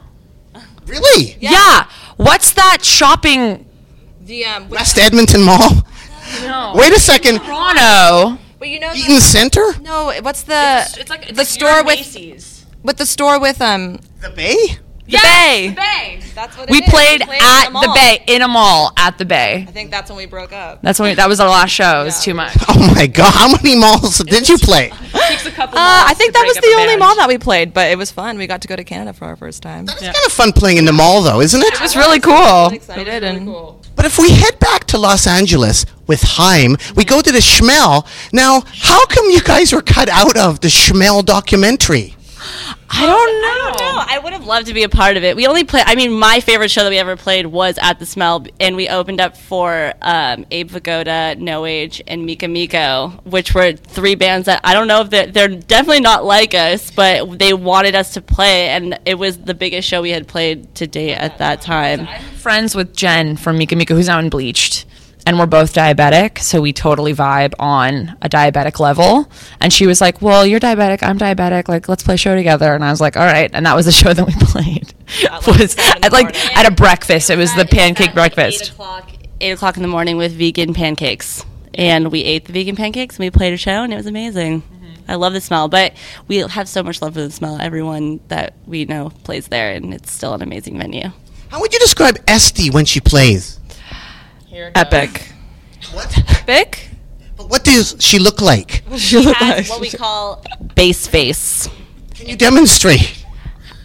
Really? 0.86 1.38
Yeah. 1.40 1.88
What's 2.18 2.52
that 2.52 2.84
shopping? 2.84 3.64
the 4.28 4.44
um, 4.44 4.68
West 4.68 4.98
Edmonton 4.98 5.42
Mall? 5.42 5.70
No. 6.42 6.74
Wait 6.76 6.92
a 6.92 7.00
second. 7.00 7.38
Toronto. 7.38 8.36
But 8.58 8.68
you 8.68 8.80
know 8.80 8.92
Eaton 8.92 9.20
Center? 9.20 9.64
no 9.80 10.12
what's 10.22 10.42
the 10.42 10.84
It's 10.98 11.10
like 11.10 11.34
the 11.34 11.44
store 11.44 11.84
with 11.84 11.98
Macy's. 11.98 12.66
with 12.82 12.96
the 12.98 13.06
store 13.06 13.40
with 13.40 13.60
um 13.62 13.98
The 14.20 14.30
Bay? 14.30 14.56
the 15.06 15.16
bay. 15.22 15.68
The 15.70 15.74
Bay. 15.74 16.20
That's 16.34 16.54
what 16.58 16.68
We 16.68 16.82
played 16.82 17.22
at 17.22 17.70
the 17.72 17.80
the, 17.80 17.92
Bay 17.94 18.22
in 18.26 18.42
a 18.42 18.48
mall 18.48 18.92
at 18.98 19.16
the 19.16 19.24
Bay. 19.24 19.64
I 19.66 19.72
think 19.72 19.90
that's 19.90 20.10
when 20.10 20.18
we 20.18 20.26
broke 20.26 20.52
up. 20.52 20.82
That's 20.82 20.98
when 21.00 21.08
we, 21.08 21.14
that 21.14 21.26
was 21.30 21.40
our 21.40 21.48
last 21.48 21.70
show. 21.70 22.02
It 22.02 22.04
was 22.04 22.22
too 22.22 22.34
much. 22.34 22.54
Oh 22.68 22.92
my 22.94 23.06
god, 23.06 23.32
how 23.32 23.48
many 23.50 23.74
malls 23.74 24.18
did 24.18 24.48
you 24.48 24.58
play? 24.58 24.90
A 24.90 24.94
Uh, 24.94 26.04
I 26.10 26.14
think 26.14 26.34
that 26.34 26.44
was 26.46 26.56
the 26.56 26.74
only 26.78 26.96
mall 26.96 27.16
that 27.16 27.26
we 27.26 27.38
played, 27.38 27.72
but 27.72 27.90
it 27.90 27.96
was 27.96 28.10
fun. 28.10 28.36
We 28.36 28.46
got 28.46 28.60
to 28.62 28.68
go 28.68 28.76
to 28.76 28.84
Canada 28.84 29.12
for 29.14 29.24
our 29.24 29.34
first 29.36 29.62
time. 29.62 29.84
It's 29.84 29.98
kind 30.00 30.14
of 30.26 30.32
fun 30.32 30.52
playing 30.52 30.76
in 30.76 30.84
the 30.84 30.92
mall 30.92 31.22
though, 31.22 31.40
isn't 31.40 31.60
it? 31.60 31.72
It 31.74 31.80
was 31.80 31.96
really 31.96 32.20
cool. 32.20 32.68
Excited 32.68 33.24
and 33.24 33.46
But 33.98 34.06
if 34.06 34.16
we 34.16 34.30
head 34.30 34.60
back 34.60 34.84
to 34.84 34.96
Los 34.96 35.26
Angeles 35.26 35.84
with 36.06 36.22
Haim, 36.22 36.76
we 36.94 37.04
go 37.04 37.20
to 37.20 37.32
the 37.32 37.42
Smell. 37.42 38.06
Now, 38.32 38.62
how 38.64 39.04
come 39.06 39.28
you 39.28 39.40
guys 39.40 39.72
were 39.72 39.82
cut 39.82 40.08
out 40.08 40.36
of 40.36 40.60
the 40.60 40.70
Smell 40.70 41.20
documentary? 41.22 42.14
I 42.90 43.06
don't 43.06 43.42
know. 43.42 43.86
No, 43.86 44.04
I 44.06 44.18
would 44.18 44.32
have 44.32 44.44
loved 44.46 44.66
to 44.66 44.74
be 44.74 44.82
a 44.82 44.88
part 44.88 45.16
of 45.16 45.22
it. 45.22 45.36
We 45.36 45.46
only 45.46 45.62
play. 45.64 45.82
I 45.84 45.94
mean, 45.94 46.12
my 46.12 46.40
favorite 46.40 46.70
show 46.70 46.82
that 46.82 46.90
we 46.90 46.98
ever 46.98 47.16
played 47.16 47.46
was 47.46 47.78
at 47.80 47.98
the 47.98 48.06
Smell, 48.06 48.44
and 48.58 48.76
we 48.76 48.88
opened 48.88 49.20
up 49.20 49.36
for 49.36 49.92
um, 50.02 50.46
Abe 50.50 50.70
Vigoda, 50.70 51.38
No 51.38 51.64
Age, 51.64 52.02
and 52.06 52.24
Mika 52.26 52.48
Miko, 52.48 53.10
which 53.24 53.54
were 53.54 53.72
three 53.72 54.14
bands 54.14 54.46
that 54.46 54.60
I 54.64 54.74
don't 54.74 54.88
know 54.88 55.02
if 55.02 55.10
they're, 55.10 55.26
they're 55.26 55.48
definitely 55.48 56.00
not 56.00 56.24
like 56.24 56.54
us, 56.54 56.90
but 56.90 57.38
they 57.38 57.52
wanted 57.52 57.94
us 57.94 58.14
to 58.14 58.22
play, 58.22 58.68
and 58.70 58.98
it 59.04 59.14
was 59.18 59.38
the 59.38 59.54
biggest 59.54 59.86
show 59.88 60.02
we 60.02 60.10
had 60.10 60.26
played 60.26 60.74
to 60.76 60.86
date 60.86 61.14
at 61.14 61.38
that 61.38 61.60
time. 61.60 62.08
Friends 62.36 62.74
with 62.74 62.96
Jen 62.96 63.36
from 63.36 63.58
Mika 63.58 63.76
Miko, 63.76 63.94
who's 63.94 64.08
now 64.08 64.18
in 64.18 64.28
Bleached. 64.30 64.86
And 65.28 65.38
we're 65.38 65.44
both 65.44 65.74
diabetic, 65.74 66.38
so 66.38 66.62
we 66.62 66.72
totally 66.72 67.12
vibe 67.12 67.52
on 67.58 68.16
a 68.22 68.30
diabetic 68.30 68.80
level. 68.80 69.30
And 69.60 69.70
she 69.70 69.86
was 69.86 70.00
like, 70.00 70.22
"Well, 70.22 70.46
you're 70.46 70.58
diabetic, 70.58 71.02
I'm 71.02 71.18
diabetic. 71.18 71.68
Like, 71.68 71.86
let's 71.86 72.02
play 72.02 72.14
a 72.14 72.16
show 72.16 72.34
together." 72.34 72.72
And 72.74 72.82
I 72.82 72.90
was 72.90 72.98
like, 73.02 73.14
"All 73.14 73.26
right." 73.26 73.50
And 73.52 73.66
that 73.66 73.76
was 73.76 73.84
the 73.84 73.92
show 74.02 74.14
that 74.14 74.26
we 74.26 74.32
played. 74.38 74.94
was 75.46 75.76
at 76.02 76.12
like 76.12 76.34
at 76.56 76.64
a 76.64 76.70
breakfast. 76.70 77.28
It 77.28 77.36
was 77.36 77.54
the 77.56 77.66
pancake 77.66 78.08
Eight 78.08 78.14
breakfast. 78.14 78.70
o'clock, 78.70 79.10
eight 79.42 79.50
o'clock 79.50 79.76
in 79.76 79.82
the 79.82 79.88
morning 79.88 80.16
with 80.16 80.32
vegan 80.32 80.72
pancakes, 80.72 81.44
and 81.74 82.10
we 82.10 82.24
ate 82.24 82.46
the 82.46 82.54
vegan 82.54 82.74
pancakes, 82.74 83.16
and 83.16 83.26
we 83.26 83.30
played 83.30 83.52
a 83.52 83.58
show, 83.58 83.82
and 83.84 83.92
it 83.92 83.96
was 83.96 84.06
amazing. 84.06 84.62
Mm-hmm. 84.62 85.10
I 85.10 85.16
love 85.16 85.34
the 85.34 85.42
smell, 85.42 85.68
but 85.68 85.92
we 86.26 86.38
have 86.38 86.70
so 86.70 86.82
much 86.82 87.02
love 87.02 87.12
for 87.12 87.20
the 87.20 87.30
smell. 87.30 87.60
Everyone 87.60 88.20
that 88.28 88.54
we 88.66 88.86
know 88.86 89.10
plays 89.24 89.48
there, 89.48 89.72
and 89.72 89.92
it's 89.92 90.10
still 90.10 90.32
an 90.32 90.40
amazing 90.40 90.78
venue. 90.78 91.10
How 91.50 91.60
would 91.60 91.74
you 91.74 91.80
describe 91.80 92.16
Este 92.26 92.72
when 92.72 92.86
she 92.86 93.00
plays? 93.00 93.57
Epic. 94.74 95.32
What? 95.92 96.18
Epic? 96.30 96.90
But 97.36 97.48
what 97.48 97.64
does 97.64 97.96
she 98.00 98.18
look 98.18 98.40
like? 98.40 98.82
She 98.96 99.18
look 99.18 99.36
Has 99.36 99.68
like 99.68 99.70
what 99.70 99.80
we 99.80 99.90
call 99.90 100.44
bass 100.74 101.06
face. 101.06 101.68
Can 102.14 102.28
you 102.28 102.36
demonstrate? 102.36 103.24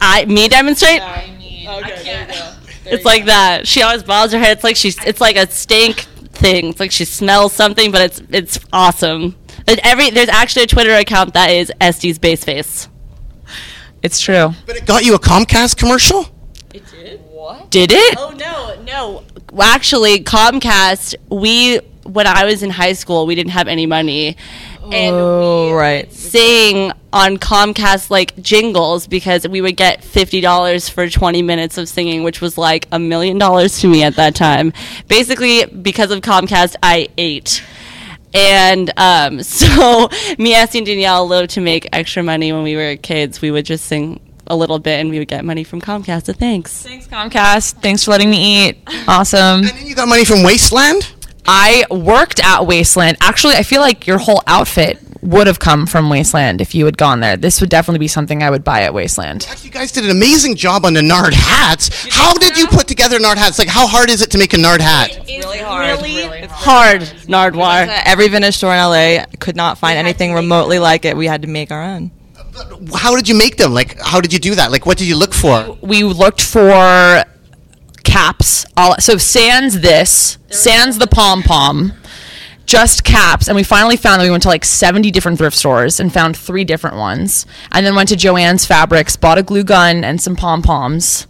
I 0.02 0.26
me 0.26 0.48
demonstrate. 0.50 1.02
I 1.02 1.36
mean. 1.38 1.68
okay. 1.70 2.28
It's 2.86 3.06
like 3.06 3.26
that. 3.26 3.66
She 3.66 3.82
always 3.82 4.04
bobs 4.04 4.34
her 4.34 4.40
head. 4.40 4.58
It's 4.58 4.64
like 4.64 4.76
she's. 4.76 5.02
It's 5.06 5.22
like 5.22 5.38
a 5.38 5.50
stink 5.50 6.02
thing. 6.34 6.68
It's 6.68 6.82
like 6.82 6.92
she 6.92 7.06
smells 7.06 7.54
something, 7.54 7.92
but 7.92 8.02
it's 8.02 8.22
it's 8.30 8.60
awesome. 8.74 9.38
And 9.68 9.80
every 9.84 10.10
there's 10.10 10.28
actually 10.28 10.64
a 10.64 10.68
Twitter 10.68 10.94
account 10.94 11.34
that 11.34 11.50
is 11.50 11.72
Este's 11.80 12.20
bass 12.20 12.44
face. 12.44 12.90
It's 14.02 14.20
true. 14.20 14.52
But 14.66 14.76
it 14.76 14.86
got 14.86 15.06
you 15.06 15.16
a 15.16 15.20
Comcast 15.20 15.78
commercial? 15.78 16.28
It 16.74 16.84
did. 16.92 17.22
What? 17.22 17.72
Did 17.72 17.92
it? 17.94 18.18
Oh 18.18 18.32
no, 18.32 18.82
no. 18.84 19.24
Well, 19.54 19.68
actually, 19.72 20.24
Comcast. 20.24 21.14
We 21.30 21.78
when 22.06 22.26
I 22.26 22.46
was 22.46 22.64
in 22.64 22.72
high 22.72 22.94
school, 22.94 23.28
we 23.28 23.36
didn't 23.36 23.52
have 23.52 23.68
any 23.68 23.86
money, 23.86 24.36
and 24.92 25.16
Oh, 25.16 25.72
right. 25.74 26.12
sing 26.12 26.92
on 27.14 27.38
Comcast 27.38 28.10
like 28.10 28.36
jingles 28.42 29.06
because 29.06 29.48
we 29.48 29.62
would 29.62 29.78
get 29.78 30.04
fifty 30.04 30.42
dollars 30.42 30.90
for 30.90 31.08
twenty 31.08 31.44
minutes 31.44 31.78
of 31.78 31.88
singing, 31.88 32.24
which 32.24 32.42
was 32.42 32.58
like 32.58 32.88
a 32.92 32.98
million 32.98 33.38
dollars 33.38 33.80
to 33.82 33.88
me 33.88 34.02
at 34.04 34.16
that 34.16 34.34
time. 34.34 34.74
Basically, 35.08 35.66
because 35.66 36.10
of 36.10 36.22
Comcast, 36.22 36.76
I 36.82 37.10
ate. 37.16 37.64
And 38.34 38.92
um, 38.98 39.44
so 39.44 40.10
me, 40.40 40.56
Este, 40.56 40.78
and 40.78 40.86
Danielle 40.88 41.28
lived 41.28 41.52
to 41.52 41.62
make 41.62 41.88
extra 41.94 42.24
money 42.24 42.52
when 42.52 42.64
we 42.64 42.76
were 42.76 42.96
kids. 42.96 43.40
We 43.40 43.52
would 43.52 43.66
just 43.68 43.86
sing 43.86 44.20
a 44.48 44.56
little 44.56 44.80
bit, 44.80 45.00
and 45.00 45.10
we 45.10 45.20
would 45.20 45.28
get 45.28 45.46
money 45.46 45.64
from 45.64 45.82
Comcast. 45.82 46.26
So 46.26 46.34
thanks. 46.34 46.84
Thanks, 46.84 47.08
Comcast. 47.08 47.82
Thanks 47.82 48.04
for 48.04 48.12
letting 48.12 48.30
me 48.30 48.68
eat. 48.68 48.78
Awesome. 49.08 49.60
And 49.60 49.68
then 49.68 49.88
you 49.88 49.96
got 49.96 50.08
money 50.08 50.26
from 50.26 50.44
Wasteland? 50.44 51.12
I 51.46 51.86
worked 51.92 52.40
at 52.40 52.66
Wasteland. 52.66 53.18
Actually, 53.22 53.56
I 53.56 53.64
feel 53.64 53.82
like 53.82 54.08
your 54.08 54.18
whole 54.18 54.42
outfit 54.48 55.00
would 55.22 55.48
have 55.48 55.60
come 55.60 55.86
from 55.86 56.10
Wasteland 56.10 56.62
if 56.62 56.76
you 56.76 56.86
had 56.86 56.98
gone 56.98 57.22
there. 57.22 57.38
This 57.38 57.62
would 57.62 57.70
definitely 57.70 58.00
be 58.00 58.08
something 58.08 58.44
I 58.44 58.50
would 58.50 58.64
buy 58.64 58.82
at 58.84 58.94
Wasteland. 58.94 59.46
Actually, 59.50 59.68
you 59.68 59.74
guys 59.74 59.92
did 59.92 60.04
an 60.04 60.12
amazing 60.12 60.56
job 60.56 60.86
on 60.86 60.94
the 60.94 61.02
Nard 61.02 61.34
hats. 61.34 62.08
How 62.12 62.34
did 62.34 62.58
you 62.58 62.68
put 62.68 62.88
together 62.88 63.20
Nard 63.20 63.38
hats? 63.38 63.58
Like, 63.58 63.70
how 63.70 63.88
hard 63.88 64.10
is 64.10 64.22
it 64.22 64.32
to 64.32 64.38
make 64.38 64.54
a 64.54 64.58
Nard 64.58 64.82
hat? 64.82 65.18
It's 65.18 65.46
really 65.46 65.60
hard. 65.60 66.02
Really, 66.02 66.48
hard, 66.48 67.02
Nardwuar. 67.02 67.88
Uh, 67.88 68.02
every 68.06 68.28
vintage 68.28 68.58
store 68.58 68.74
in 68.74 68.80
LA 68.80 69.26
could 69.40 69.56
not 69.56 69.78
find 69.78 69.98
anything 69.98 70.34
remotely 70.34 70.80
like 70.80 71.06
it. 71.06 71.16
We 71.16 71.28
had 71.28 71.42
to 71.44 71.48
make 71.48 71.72
our 71.72 71.82
own. 71.82 72.12
How 72.96 73.16
did 73.16 73.28
you 73.28 73.36
make 73.36 73.58
them? 73.58 73.74
Like, 73.74 74.00
how 74.00 74.22
did 74.22 74.32
you 74.34 74.40
do 74.40 74.56
that? 74.56 74.72
Like, 74.72 74.86
what 74.86 74.98
did 74.98 75.08
you 75.08 75.16
look 75.18 75.34
for? 75.34 75.78
We 75.82 76.04
looked 76.04 76.42
for 76.42 77.24
caps. 78.04 78.66
All, 78.78 78.96
so 79.00 79.18
sans 79.18 79.80
this, 79.80 80.38
sans 80.50 81.00
the 81.00 81.08
pom 81.08 81.42
pom, 81.42 81.94
just 82.66 83.04
caps, 83.04 83.48
and 83.48 83.56
we 83.56 83.64
finally 83.64 83.98
found 83.98 84.22
that 84.22 84.26
we 84.26 84.32
went 84.32 84.44
to 84.44 84.50
like 84.50 84.66
70 84.66 85.12
different 85.12 85.38
thrift 85.38 85.58
stores 85.58 86.00
and 86.00 86.14
found 86.14 86.38
three 86.38 86.64
different 86.64 86.96
ones, 86.96 87.46
and 87.72 87.86
then 87.86 87.96
went 87.96 88.10
to 88.10 88.16
Joanne's 88.16 88.66
Fabrics, 88.66 89.16
bought 89.16 89.38
a 89.38 89.44
glue 89.44 89.64
gun 89.64 90.04
and 90.04 90.22
some 90.22 90.36
pom 90.36 90.62
poms. 90.62 91.28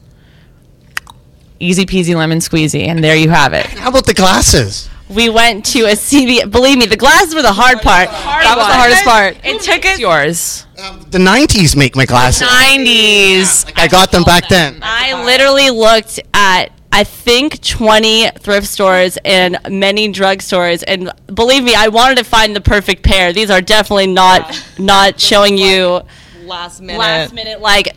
Easy 1.59 1.85
peasy 1.85 2.15
lemon 2.15 2.39
squeezy, 2.39 2.87
and 2.87 3.03
there 3.03 3.15
you 3.15 3.29
have 3.29 3.53
it. 3.53 3.65
How 3.65 3.89
about 3.89 4.05
the 4.05 4.13
glasses? 4.13 4.89
We 5.13 5.29
went 5.29 5.65
to 5.67 5.81
a 5.81 5.93
CVS. 5.93 6.49
Believe 6.51 6.77
me, 6.77 6.85
the 6.85 6.97
glasses 6.97 7.35
were 7.35 7.41
the 7.41 7.53
hard 7.53 7.81
part. 7.81 8.09
That 8.09 8.55
was 8.57 8.67
the 8.67 8.73
hardest 8.73 9.03
part. 9.03 9.37
It 9.43 9.61
took 9.61 9.85
us. 9.85 9.99
Yours. 9.99 10.65
Um, 10.77 11.05
the 11.11 11.17
90s 11.19 11.75
make 11.75 11.95
my 11.95 12.05
glasses. 12.05 12.47
90s. 12.47 13.65
Like, 13.65 13.79
I 13.79 13.87
got 13.87 14.11
them 14.11 14.23
back 14.23 14.49
then. 14.49 14.79
I 14.81 15.23
literally 15.23 15.69
looked 15.69 16.19
at 16.33 16.71
I 16.95 17.03
think 17.03 17.59
20 17.61 18.29
thrift 18.39 18.67
stores 18.67 19.17
and 19.25 19.57
many 19.67 20.13
drugstores 20.13 20.83
and 20.87 21.11
believe 21.33 21.63
me 21.63 21.73
I 21.73 21.87
wanted 21.87 22.19
to 22.19 22.23
find 22.23 22.55
the 22.55 22.61
perfect 22.61 23.01
pair. 23.03 23.33
These 23.33 23.49
are 23.49 23.61
definitely 23.61 24.07
not 24.07 24.63
not 24.77 25.19
showing 25.19 25.57
you 25.57 26.01
Last 26.45 26.81
minute. 26.81 26.99
last 26.99 27.33
minute 27.33 27.61
like 27.61 27.95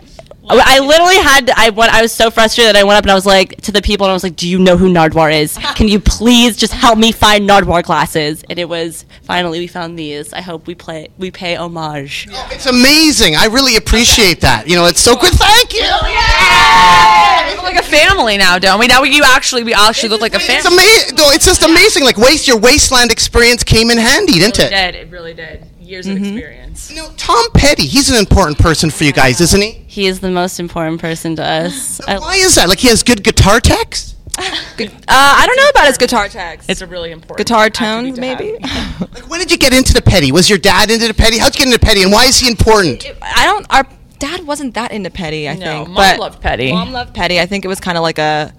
I 0.48 0.78
literally 0.78 1.16
had 1.16 1.50
I 1.56 1.70
went 1.70 1.92
I 1.92 2.02
was 2.02 2.12
so 2.12 2.30
frustrated 2.30 2.74
that 2.74 2.80
I 2.80 2.84
went 2.84 2.98
up 2.98 3.04
and 3.04 3.10
I 3.10 3.14
was 3.14 3.26
like 3.26 3.60
to 3.62 3.72
the 3.72 3.82
people 3.82 4.06
and 4.06 4.10
I 4.10 4.14
was 4.14 4.22
like 4.22 4.36
do 4.36 4.48
you 4.48 4.58
know 4.58 4.76
who 4.76 4.92
Nardwuar 4.92 5.32
is? 5.32 5.58
Can 5.74 5.88
you 5.88 6.00
please 6.00 6.56
just 6.56 6.72
help 6.72 6.98
me 6.98 7.12
find 7.12 7.48
Nardwuar 7.48 7.82
glasses? 7.82 8.44
And 8.48 8.58
it 8.58 8.68
was 8.68 9.04
finally 9.22 9.58
we 9.58 9.66
found 9.66 9.98
these. 9.98 10.32
I 10.32 10.40
hope 10.40 10.66
we 10.66 10.74
play 10.74 11.08
we 11.18 11.30
pay 11.30 11.56
homage. 11.56 12.28
Oh, 12.30 12.48
it's 12.52 12.66
amazing. 12.66 13.36
I 13.36 13.46
really 13.46 13.76
appreciate 13.76 14.40
that. 14.42 14.68
You 14.68 14.76
know, 14.76 14.86
it's 14.86 15.00
so 15.00 15.16
good. 15.16 15.32
Thank 15.34 15.74
you. 15.74 15.80
We 15.80 17.54
look 17.54 17.64
like 17.64 17.76
a 17.76 17.82
family 17.82 18.36
now, 18.36 18.58
don't 18.58 18.78
we? 18.78 18.86
Now 18.86 19.02
we, 19.02 19.14
you 19.14 19.22
actually, 19.24 19.62
we 19.64 19.74
actually 19.74 20.08
look 20.08 20.20
like 20.20 20.34
a 20.34 20.38
family. 20.38 20.54
It's 20.56 20.68
family. 20.68 20.82
amazing. 20.82 21.34
It's 21.34 21.46
just 21.46 21.62
amazing. 21.62 22.04
Like, 22.04 22.16
waste 22.16 22.48
your 22.48 22.58
wasteland 22.58 23.10
experience 23.10 23.62
came 23.62 23.90
in 23.90 23.98
handy, 23.98 24.34
didn't 24.34 24.58
it 24.58 24.66
it? 24.66 24.70
did. 24.70 24.94
It 24.94 25.10
really 25.10 25.34
did. 25.34 25.64
Years 25.86 26.06
of 26.08 26.16
experience. 26.16 26.90
You 26.90 26.96
know, 26.96 27.10
Tom 27.16 27.46
Petty. 27.54 27.86
He's 27.86 28.10
an 28.10 28.16
important 28.16 28.58
person 28.58 28.90
for 28.90 29.04
you 29.04 29.12
guys, 29.12 29.40
isn't 29.40 29.60
he? 29.60 29.84
He 29.86 30.06
is 30.06 30.18
the 30.20 30.30
most 30.30 30.58
important 30.58 31.00
person 31.00 31.36
to 31.36 31.44
us. 31.44 32.00
I- 32.08 32.18
Why 32.18 32.34
is 32.36 32.56
that? 32.56 32.68
Like, 32.68 32.80
he 32.80 32.88
has 32.88 33.02
good 33.02 33.22
guitar 33.22 33.60
text. 33.60 34.14
Uh, 34.78 34.84
I 35.08 35.46
don't 35.46 35.56
know 35.56 35.68
about 35.70 35.86
his 35.86 35.96
guitar 35.96 36.28
text. 36.28 36.68
It's 36.68 36.82
a 36.82 36.86
really 36.86 37.10
important 37.10 37.38
guitar 37.38 37.66
attribute 37.66 38.04
tones, 38.04 38.14
to 38.16 38.20
maybe. 38.20 38.58
Like, 39.00 39.30
when 39.30 39.40
did 39.40 39.50
you 39.50 39.56
get 39.56 39.72
into 39.72 39.94
the 39.94 40.02
Petty? 40.02 40.30
Was 40.32 40.50
your 40.50 40.58
dad 40.58 40.90
into 40.90 41.08
the 41.08 41.14
Petty? 41.14 41.38
How'd 41.38 41.54
you 41.54 41.60
get 41.64 41.68
into 41.72 41.78
Petty, 41.78 42.02
and 42.02 42.12
why 42.12 42.26
is 42.26 42.38
he 42.38 42.46
important? 42.48 43.06
I 43.22 43.46
don't. 43.46 43.64
Our 43.70 43.86
dad 44.18 44.46
wasn't 44.46 44.74
that 44.74 44.90
into 44.92 45.08
Petty. 45.08 45.48
I 45.48 45.54
No, 45.54 45.64
think. 45.64 45.88
Mom 45.88 45.94
but 45.96 46.18
loved 46.18 46.42
Petty. 46.42 46.70
Mom 46.70 46.92
loved 46.92 47.14
Petty. 47.14 47.40
I 47.40 47.46
think 47.46 47.64
it 47.64 47.68
was 47.68 47.80
kind 47.80 47.96
of 47.96 48.02
like 48.02 48.18
a. 48.18 48.52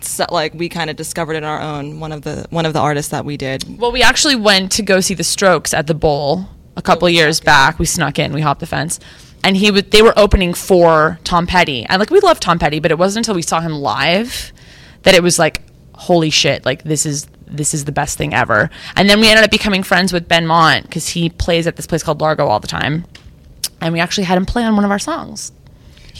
So, 0.00 0.26
like 0.30 0.54
we 0.54 0.68
kind 0.68 0.90
of 0.90 0.96
discovered 0.96 1.34
it 1.34 1.42
on 1.42 1.44
our 1.44 1.60
own. 1.60 2.00
One 2.00 2.12
of 2.12 2.22
the 2.22 2.46
one 2.50 2.66
of 2.66 2.72
the 2.72 2.80
artists 2.80 3.10
that 3.10 3.24
we 3.24 3.36
did. 3.36 3.78
Well, 3.78 3.92
we 3.92 4.02
actually 4.02 4.36
went 4.36 4.72
to 4.72 4.82
go 4.82 5.00
see 5.00 5.14
the 5.14 5.24
Strokes 5.24 5.72
at 5.74 5.86
the 5.86 5.94
Bowl 5.94 6.48
a 6.76 6.82
couple 6.82 7.06
oh, 7.06 7.08
years 7.08 7.40
back. 7.40 7.78
We 7.78 7.86
snuck 7.86 8.18
in, 8.18 8.32
we 8.32 8.42
hopped 8.42 8.60
the 8.60 8.66
fence, 8.66 9.00
and 9.42 9.56
he 9.56 9.70
would. 9.70 9.90
They 9.90 10.02
were 10.02 10.16
opening 10.16 10.54
for 10.54 11.18
Tom 11.24 11.46
Petty, 11.46 11.84
and 11.86 11.98
like 11.98 12.10
we 12.10 12.20
love 12.20 12.40
Tom 12.40 12.58
Petty, 12.58 12.80
but 12.80 12.90
it 12.90 12.98
wasn't 12.98 13.26
until 13.26 13.34
we 13.34 13.42
saw 13.42 13.60
him 13.60 13.72
live 13.72 14.52
that 15.02 15.14
it 15.14 15.22
was 15.22 15.38
like, 15.38 15.62
holy 15.94 16.30
shit! 16.30 16.64
Like 16.64 16.82
this 16.84 17.06
is 17.06 17.26
this 17.46 17.72
is 17.74 17.84
the 17.84 17.92
best 17.92 18.18
thing 18.18 18.34
ever. 18.34 18.70
And 18.96 19.08
then 19.08 19.20
we 19.20 19.28
ended 19.28 19.44
up 19.44 19.50
becoming 19.50 19.82
friends 19.82 20.12
with 20.12 20.28
Benmont 20.28 20.82
because 20.82 21.08
he 21.08 21.30
plays 21.30 21.66
at 21.66 21.76
this 21.76 21.86
place 21.86 22.02
called 22.02 22.20
Largo 22.20 22.46
all 22.46 22.60
the 22.60 22.66
time, 22.68 23.06
and 23.80 23.92
we 23.92 24.00
actually 24.00 24.24
had 24.24 24.36
him 24.36 24.46
play 24.46 24.62
on 24.64 24.74
one 24.76 24.84
of 24.84 24.90
our 24.90 24.98
songs. 24.98 25.52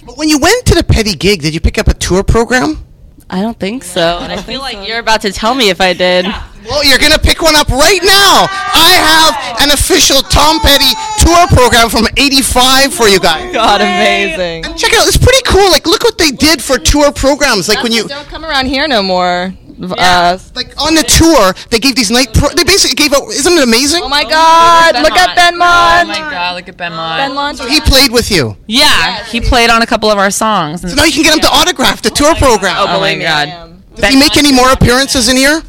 But 0.04 0.16
when 0.16 0.28
you 0.28 0.38
went 0.38 0.66
to 0.66 0.74
the 0.74 0.84
Petty 0.84 1.14
gig, 1.14 1.42
did 1.42 1.52
you 1.52 1.60
pick 1.60 1.78
up 1.78 1.88
a 1.88 1.94
tour 1.94 2.22
program? 2.22 2.85
I 3.28 3.40
don't 3.42 3.58
think 3.58 3.82
so. 3.82 4.18
And 4.20 4.32
I 4.32 4.40
feel 4.40 4.60
like 4.60 4.86
you're 4.86 5.00
about 5.00 5.22
to 5.22 5.32
tell 5.32 5.54
me 5.54 5.68
if 5.70 5.80
I 5.80 5.92
did. 5.92 6.26
Well, 6.64 6.84
you're 6.84 6.98
gonna 6.98 7.18
pick 7.18 7.42
one 7.42 7.54
up 7.54 7.68
right 7.68 8.00
now. 8.02 8.46
I 8.50 8.90
have 8.98 9.62
an 9.62 9.70
official 9.70 10.20
Tom 10.22 10.58
Petty 10.60 10.92
tour 11.18 11.46
program 11.48 11.88
from 11.88 12.06
'85 12.16 12.92
for 12.92 13.08
you 13.08 13.20
guys. 13.20 13.52
God, 13.52 13.80
amazing. 13.80 14.64
And 14.64 14.76
check 14.76 14.92
it 14.92 14.98
out. 14.98 15.06
It's 15.06 15.16
pretty 15.16 15.42
cool. 15.44 15.70
Like, 15.70 15.86
look 15.86 16.02
what 16.02 16.18
they 16.18 16.30
did 16.30 16.62
for 16.62 16.78
tour 16.78 17.12
programs. 17.12 17.68
Like 17.68 17.82
when 17.82 17.92
you. 17.92 18.08
don't 18.08 18.26
come 18.28 18.44
around 18.44 18.66
here 18.66 18.88
no 18.88 19.02
more. 19.02 19.54
Uh, 19.78 20.38
Like 20.54 20.72
on 20.80 20.94
the 20.94 21.02
tour, 21.02 21.52
they 21.70 21.78
gave 21.78 21.94
these 21.96 22.10
night. 22.10 22.32
Pro- 22.32 22.48
they 22.48 22.64
basically 22.64 22.94
gave 22.94 23.12
out. 23.12 23.28
Isn't 23.28 23.52
it 23.52 23.62
amazing? 23.62 24.02
oh 24.02 24.08
my 24.08 24.24
God! 24.24 24.94
Look 25.02 25.12
at 25.12 25.36
Ben 25.36 25.54
Oh 25.54 25.58
my 25.58 26.18
god, 26.30 26.56
look 26.56 26.68
at 26.68 26.76
Benmont. 26.76 27.16
Ben 27.18 27.34
Mont. 27.34 27.60
he 27.68 27.80
played 27.80 28.10
with 28.10 28.30
you. 28.30 28.56
Yeah, 28.66 29.22
he 29.24 29.40
played 29.40 29.68
on 29.70 29.82
a 29.82 29.86
couple 29.86 30.10
of 30.10 30.18
our 30.18 30.30
songs. 30.30 30.80
So 30.80 30.94
now 30.94 31.04
you 31.04 31.12
can 31.12 31.22
get 31.24 31.34
him 31.34 31.40
to 31.40 31.48
autograph 31.48 32.00
the 32.02 32.10
tour 32.10 32.34
program. 32.36 32.74
oh 32.78 32.86
my 32.86 32.96
believe 32.98 33.18
me, 33.18 33.26
I 33.26 33.46
god. 33.46 33.48
am. 33.54 33.82
Does 33.96 34.12
he 34.14 34.18
make 34.18 34.36
any 34.36 34.52
more 34.52 34.70
appearances 34.72 35.28
in 35.28 35.36
here? 35.36 35.62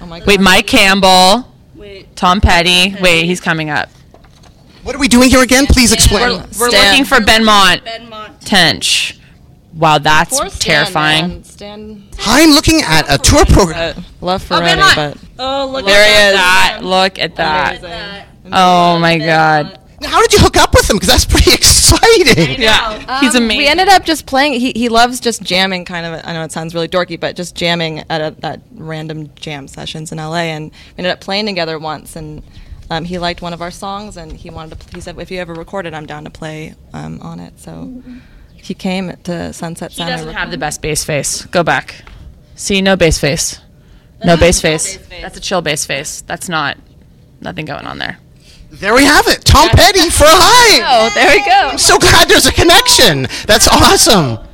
Oh 0.00 0.06
my 0.06 0.20
God. 0.20 0.28
Wait, 0.28 0.40
Mike 0.40 0.66
Campbell, 0.66 1.52
Wait. 1.74 2.14
Tom 2.16 2.40
Petty. 2.40 2.94
Wait, 3.00 3.24
he's 3.26 3.40
coming 3.40 3.68
up. 3.70 3.88
What 4.82 4.94
are 4.94 4.98
we 4.98 5.08
doing 5.08 5.28
here 5.28 5.42
again? 5.42 5.66
Please 5.66 5.92
explain. 5.92 6.38
We're 6.58 6.70
Stan. 6.70 6.90
looking 6.90 7.04
for 7.04 7.18
Benmont. 7.18 7.82
Tench. 8.40 9.19
Wow, 9.74 9.98
that's 9.98 10.38
Poor 10.38 10.48
Stan, 10.50 10.60
terrifying. 10.84 11.28
man. 11.28 11.44
Stan. 11.44 12.08
I'm 12.26 12.50
looking 12.50 12.80
at 12.82 13.02
a 13.08 13.18
tour 13.18 13.44
program. 13.46 13.96
Uh, 13.98 14.02
love 14.20 14.42
for 14.42 14.54
Ben 14.58 14.78
Rennie, 14.78 14.80
Mont. 14.80 14.96
but 14.96 15.18
Oh, 15.38 15.68
look 15.70 15.86
There 15.86 16.04
he 16.04 16.14
at 16.14 16.28
is. 16.30 16.34
That 16.36 16.80
look 16.82 17.18
at 17.18 17.36
that. 17.36 17.78
Amazing. 17.84 18.26
Oh 18.52 18.98
my 18.98 19.18
god. 19.18 19.76
How 20.02 20.20
did 20.22 20.32
you 20.32 20.38
hook 20.40 20.56
up 20.56 20.72
with 20.74 20.88
him? 20.88 20.96
Because 20.96 21.08
that's 21.08 21.24
pretty 21.26 21.52
exciting. 21.54 22.60
Yeah, 22.60 23.20
he's 23.20 23.34
Um, 23.36 23.44
amazing. 23.44 23.58
We 23.58 23.68
ended 23.68 23.88
up 23.88 24.04
just 24.04 24.24
playing. 24.26 24.54
He, 24.58 24.72
he 24.74 24.88
loves 24.88 25.20
just 25.20 25.42
jamming, 25.42 25.84
kind 25.84 26.06
of. 26.06 26.20
I 26.24 26.32
know 26.32 26.42
it 26.42 26.50
sounds 26.52 26.74
really 26.74 26.88
dorky, 26.88 27.20
but 27.20 27.36
just 27.36 27.54
jamming 27.54 28.00
at, 28.10 28.20
a, 28.20 28.34
at 28.42 28.60
random 28.72 29.30
jam 29.36 29.68
sessions 29.68 30.10
in 30.10 30.16
LA. 30.18 30.36
And 30.54 30.70
we 30.70 30.76
ended 30.98 31.12
up 31.12 31.20
playing 31.20 31.44
together 31.46 31.78
once. 31.78 32.16
And 32.16 32.42
um, 32.90 33.04
he 33.04 33.18
liked 33.18 33.42
one 33.42 33.52
of 33.52 33.60
our 33.60 33.70
songs, 33.70 34.16
and 34.16 34.32
he 34.32 34.48
wanted 34.50 34.80
to. 34.80 34.94
He 34.94 35.00
said, 35.02 35.18
"If 35.18 35.30
you 35.30 35.38
ever 35.38 35.52
record 35.52 35.84
it, 35.86 35.92
I'm 35.92 36.06
down 36.06 36.24
to 36.24 36.30
play 36.30 36.74
um, 36.94 37.20
on 37.20 37.38
it." 37.38 37.60
So 37.60 38.02
he 38.62 38.74
came 38.74 39.16
to 39.24 39.52
Sunset 39.52 39.90
he 39.90 39.96
Sound. 39.98 40.10
doesn't 40.10 40.32
have 40.34 40.50
the 40.50 40.58
best 40.58 40.82
bass 40.82 41.04
face. 41.04 41.44
Go 41.46 41.62
back. 41.62 42.04
See, 42.54 42.80
no 42.82 42.96
bass 42.96 43.18
face. 43.18 43.60
No 44.24 44.36
bass 44.36 44.60
face. 44.60 44.98
That's 45.22 45.36
a 45.36 45.40
chill 45.40 45.62
bass 45.62 45.86
face. 45.86 46.20
That's 46.22 46.48
not 46.48 46.76
nothing 47.40 47.64
going 47.64 47.86
on 47.86 47.98
there. 47.98 48.18
There 48.70 48.94
we 48.94 49.04
have 49.04 49.26
it. 49.26 49.44
Tom 49.44 49.68
Petty 49.70 50.10
for 50.10 50.26
Hi. 50.26 50.80
Oh, 50.84 51.10
there 51.14 51.30
we 51.36 51.44
go. 51.44 51.70
I'm 51.72 51.78
so 51.78 51.98
glad 51.98 52.28
there's 52.28 52.46
a 52.46 52.52
connection. 52.52 53.22
That's 53.46 53.66
awesome. 53.66 54.46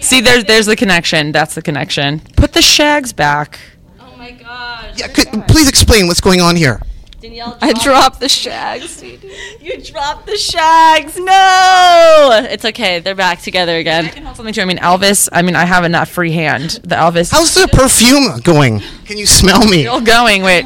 See, 0.00 0.20
there's 0.20 0.44
there's 0.44 0.66
the 0.66 0.76
connection. 0.76 1.32
That's 1.32 1.54
the 1.54 1.62
connection. 1.62 2.20
Put 2.36 2.52
the 2.52 2.60
Shaggs 2.60 3.12
back. 3.12 3.58
Oh 3.98 4.14
my 4.16 4.32
gosh. 4.32 4.98
Yeah, 4.98 5.08
could, 5.08 5.28
please 5.48 5.68
explain 5.68 6.06
what's 6.06 6.20
going 6.20 6.40
on 6.40 6.54
here. 6.56 6.82
Danielle 7.20 7.58
I 7.60 7.72
dropped 7.74 8.18
the 8.20 8.28
Shaggs. 8.40 9.02
You 9.02 9.82
dropped 9.82 10.26
the 10.26 10.36
Shaggs. 10.36 11.18
No. 11.18 12.46
It's 12.50 12.64
okay. 12.64 13.00
They're 13.00 13.14
back 13.14 13.42
together 13.42 13.76
again. 13.76 14.06
I 14.06 14.08
can 14.08 14.22
hold 14.24 14.36
something 14.36 14.54
too. 14.54 14.62
I 14.62 14.64
mean, 14.64 14.78
Elvis. 14.78 15.28
I 15.32 15.42
mean, 15.42 15.54
I 15.54 15.66
have 15.66 15.84
enough 15.84 16.08
free 16.08 16.32
hand. 16.32 16.80
The 16.82 16.96
Elvis. 16.96 17.30
How's 17.30 17.54
the 17.54 17.68
perfume 17.68 18.40
going? 18.40 18.80
Can 19.04 19.18
you 19.18 19.26
smell 19.26 19.66
me? 19.66 19.82
still 19.82 20.00
going? 20.00 20.42
Wait. 20.42 20.64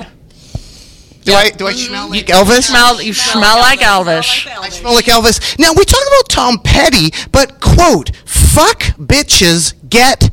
Do 1.24 1.32
I 1.32 1.50
do 1.50 1.66
I 1.66 1.72
smell 1.72 2.10
like 2.10 2.26
Elvis? 2.26 2.64
Smell. 2.68 3.00
You 3.00 3.14
smell 3.14 3.58
like 3.58 3.80
Elvis. 3.80 4.46
I 4.46 4.68
smell 4.68 4.94
like 4.94 5.06
Elvis. 5.06 5.58
Now 5.58 5.72
we 5.76 5.84
talk 5.84 6.02
about 6.06 6.28
Tom 6.28 6.58
Petty, 6.58 7.10
but 7.32 7.60
quote: 7.60 8.14
"Fuck 8.26 8.80
bitches 8.98 9.72
get 9.88 10.30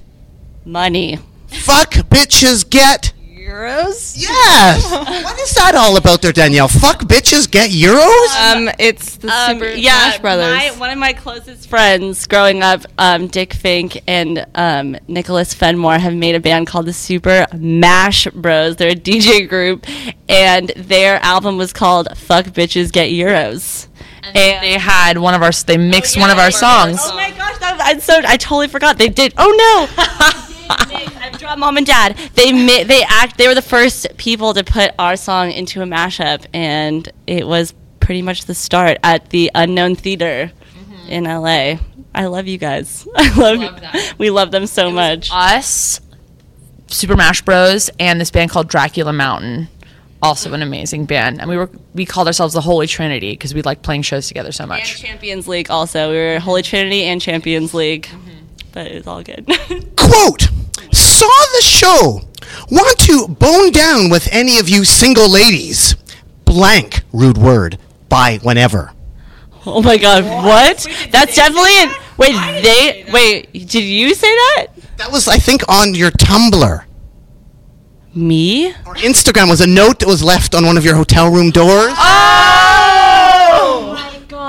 Money. 0.66 1.18
fuck 1.48 1.92
bitches 1.94 2.70
get." 2.70 3.14
Euros? 3.42 4.16
Yes. 4.16 4.92
what 5.24 5.39
is 5.39 5.54
that 5.56 5.74
all 5.76 5.98
about 5.98 6.22
there, 6.22 6.32
Danielle? 6.32 6.68
Fuck 6.68 7.02
bitches 7.02 7.50
get 7.50 7.72
euros. 7.72 8.30
Um, 8.39 8.70
it's 8.78 9.18
the 9.18 9.30
Um, 9.30 9.58
Super 9.60 9.72
yeah, 9.72 10.12
Smash 10.12 10.20
Brothers. 10.20 10.56
My, 10.56 10.72
one 10.80 10.89
of 10.92 11.00
my 11.00 11.14
closest 11.14 11.68
friends 11.68 12.28
growing 12.28 12.62
up, 12.62 12.82
um, 13.00 13.28
Dick 13.28 13.54
Fink 13.54 14.00
and 14.08 14.46
um, 14.54 14.96
Nicholas 15.08 15.54
Fenmore, 15.56 15.98
have 15.98 16.14
made 16.14 16.36
a 16.36 16.39
band 16.39 16.68
called 16.68 16.86
the 16.86 16.94
Super 16.94 17.48
Mash 17.54 18.28
Bros. 18.28 18.76
They're 18.76 18.92
a 18.92 18.96
DJ 18.96 19.50
group, 19.50 19.88
and 20.30 20.70
their 20.76 21.18
album 21.24 21.58
was 21.58 21.74
called 21.74 22.16
"Fuck 22.18 22.46
Bitches 22.48 22.92
Get 22.92 23.10
Euros." 23.10 23.88
And, 24.24 24.64
They 24.64 24.74
had 24.74 25.18
one 25.18 25.34
of 25.34 25.42
our. 25.42 25.52
They 25.52 25.78
mixed 25.78 26.16
one 26.16 26.30
of 26.30 26.38
our 26.38 26.52
songs. 26.52 27.00
Oh 27.02 27.16
my 27.16 27.32
gosh, 27.32 27.58
that, 27.58 27.82
I 27.82 27.98
so 27.98 28.22
I 28.24 28.38
totally 28.38 28.68
forgot 28.68 29.00
they 29.00 29.10
did. 29.10 29.34
Oh 29.38 29.50
no. 29.98 30.48
I 30.70 31.32
dropped 31.38 31.59
mom 31.59 31.78
and 31.78 31.86
dad. 31.86 32.18
They 32.36 32.51
ma- 32.51 32.84
they 32.84 33.03
act. 33.07 33.38
They 33.38 33.47
were 33.47 33.55
the 33.55 33.62
first 33.62 34.18
people 34.18 34.53
to 34.53 34.64
put 34.64 34.91
our 34.99 35.16
song 35.16 35.51
into 35.51 35.82
a 35.82 35.86
mashup, 35.86 36.45
and 36.53 37.12
it 37.28 37.47
was 37.47 37.74
pretty 37.99 38.22
much 38.22 38.45
the 38.45 38.55
start 38.55 38.97
at 39.03 39.30
the 39.30 39.49
Unknown 39.55 39.95
Theater 39.95 40.51
mm-hmm. 40.74 41.09
in 41.09 41.24
LA. 41.24 41.80
I 42.14 42.26
love 42.26 42.47
you 42.47 42.57
guys. 42.57 43.07
I 43.16 43.34
love. 43.38 44.20
we 44.20 44.30
love 44.30 44.51
them 44.51 44.68
so 44.68 44.91
much. 44.91 45.30
Us, 45.32 46.01
Super 46.88 47.16
Mash 47.16 47.41
Bros, 47.41 47.89
and 47.99 48.20
this 48.20 48.32
band 48.32 48.51
called 48.51 48.68
Dracula 48.68 49.14
Mountain. 49.14 49.70
Also 50.24 50.53
an 50.53 50.62
amazing 50.62 51.05
band, 51.05 51.41
and 51.41 51.49
we 51.49 51.57
were 51.57 51.70
we 51.95 52.05
called 52.05 52.28
ourselves 52.28 52.53
the 52.53 52.62
Holy 52.62 52.86
Trinity 52.86 53.32
because 53.32 53.55
we 53.55 53.64
liked 53.64 53.82
playing 53.82 54.03
shows 54.03 54.28
together 54.28 54.51
so 54.51 54.68
much. 54.68 54.91
And. 54.91 55.01
Champions 55.01 55.47
League 55.47 55.72
also. 55.72 56.12
We 56.12 56.18
were 56.18 56.39
Holy 56.39 56.62
Trinity 56.62 57.05
and 57.05 57.20
Champions 57.20 57.74
League, 57.74 58.05
mm-hmm. 58.05 58.41
But 58.72 58.88
it's 58.88 59.08
all 59.08 59.24
good. 59.24 59.46
Quote, 59.98 60.50
saw 60.92 61.46
the 61.56 61.62
show. 61.62 62.22
Want 62.70 62.98
to 63.00 63.28
bone 63.28 63.72
down 63.72 64.10
with 64.10 64.28
any 64.32 64.60
of 64.60 64.68
you 64.70 64.86
single 64.86 65.30
ladies? 65.30 65.96
Blank, 66.46 67.02
rude 67.14 67.38
word, 67.38 67.78
by 68.10 68.38
whenever. 68.42 68.94
oh 69.66 69.82
my 69.82 69.98
God, 69.98 70.24
what? 70.26 70.86
That's 71.12 71.36
definitely 71.36 71.72
an. 71.78 71.92
Wait, 72.18 72.62
they 72.62 73.06
wait. 73.12 73.52
Did 73.54 73.84
you 73.84 74.14
say 74.14 74.28
that? 74.28 74.68
That 74.98 75.12
was, 75.12 75.28
I 75.28 75.38
think, 75.38 75.62
on 75.70 75.96
your 75.96 76.12
Tumblr. 76.12 76.84
Me? 78.14 78.68
Or 78.86 78.96
Instagram 78.96 79.50
was 79.50 79.62
a 79.62 79.68
note 79.68 80.00
that 80.00 80.08
was 80.08 80.22
left 80.22 80.54
on 80.54 80.66
one 80.66 80.78
of 80.78 80.84
your 80.84 80.96
hotel 80.96 81.32
room 81.32 81.50
doors. 81.50 81.94
Oh 81.94 81.96
my 81.96 82.91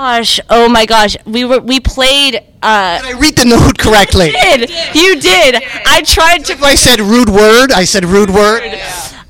gosh! 0.03 0.39
Oh 0.49 0.67
my 0.67 0.85
gosh! 0.85 1.15
We 1.25 1.45
were 1.45 1.59
we 1.59 1.79
played. 1.79 2.35
Uh, 2.61 3.01
Did 3.01 3.15
I 3.15 3.19
read 3.19 3.35
the 3.37 3.45
note 3.45 3.77
correctly? 3.77 4.31
did 4.31 4.69
you 4.93 5.19
did? 5.19 5.63
I 5.85 6.01
tried 6.01 6.39
to. 6.45 6.57
I 6.61 6.75
said 6.75 6.99
rude 6.99 7.29
word, 7.29 7.71
I 7.71 7.85
said 7.85 8.03
rude 8.05 8.29
word. 8.29 8.63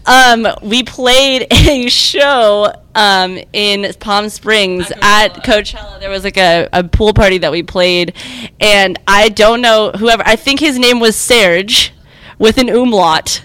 Um, 0.05 0.47
we 0.61 0.83
played 0.83 1.47
a 1.51 1.89
show 1.89 2.73
um, 2.95 3.39
in 3.53 3.93
Palm 3.99 4.29
Springs 4.29 4.91
at 5.01 5.43
Coachella. 5.45 5.99
There 5.99 6.09
was 6.09 6.23
like 6.23 6.37
a, 6.37 6.67
a 6.73 6.83
pool 6.83 7.13
party 7.13 7.37
that 7.37 7.51
we 7.51 7.63
played, 7.63 8.13
and 8.59 8.99
I 9.07 9.29
don't 9.29 9.61
know 9.61 9.91
whoever. 9.91 10.23
I 10.25 10.35
think 10.35 10.59
his 10.59 10.79
name 10.79 10.99
was 10.99 11.15
Serge, 11.15 11.93
with 12.39 12.57
an 12.57 12.69
umlaut. 12.69 13.43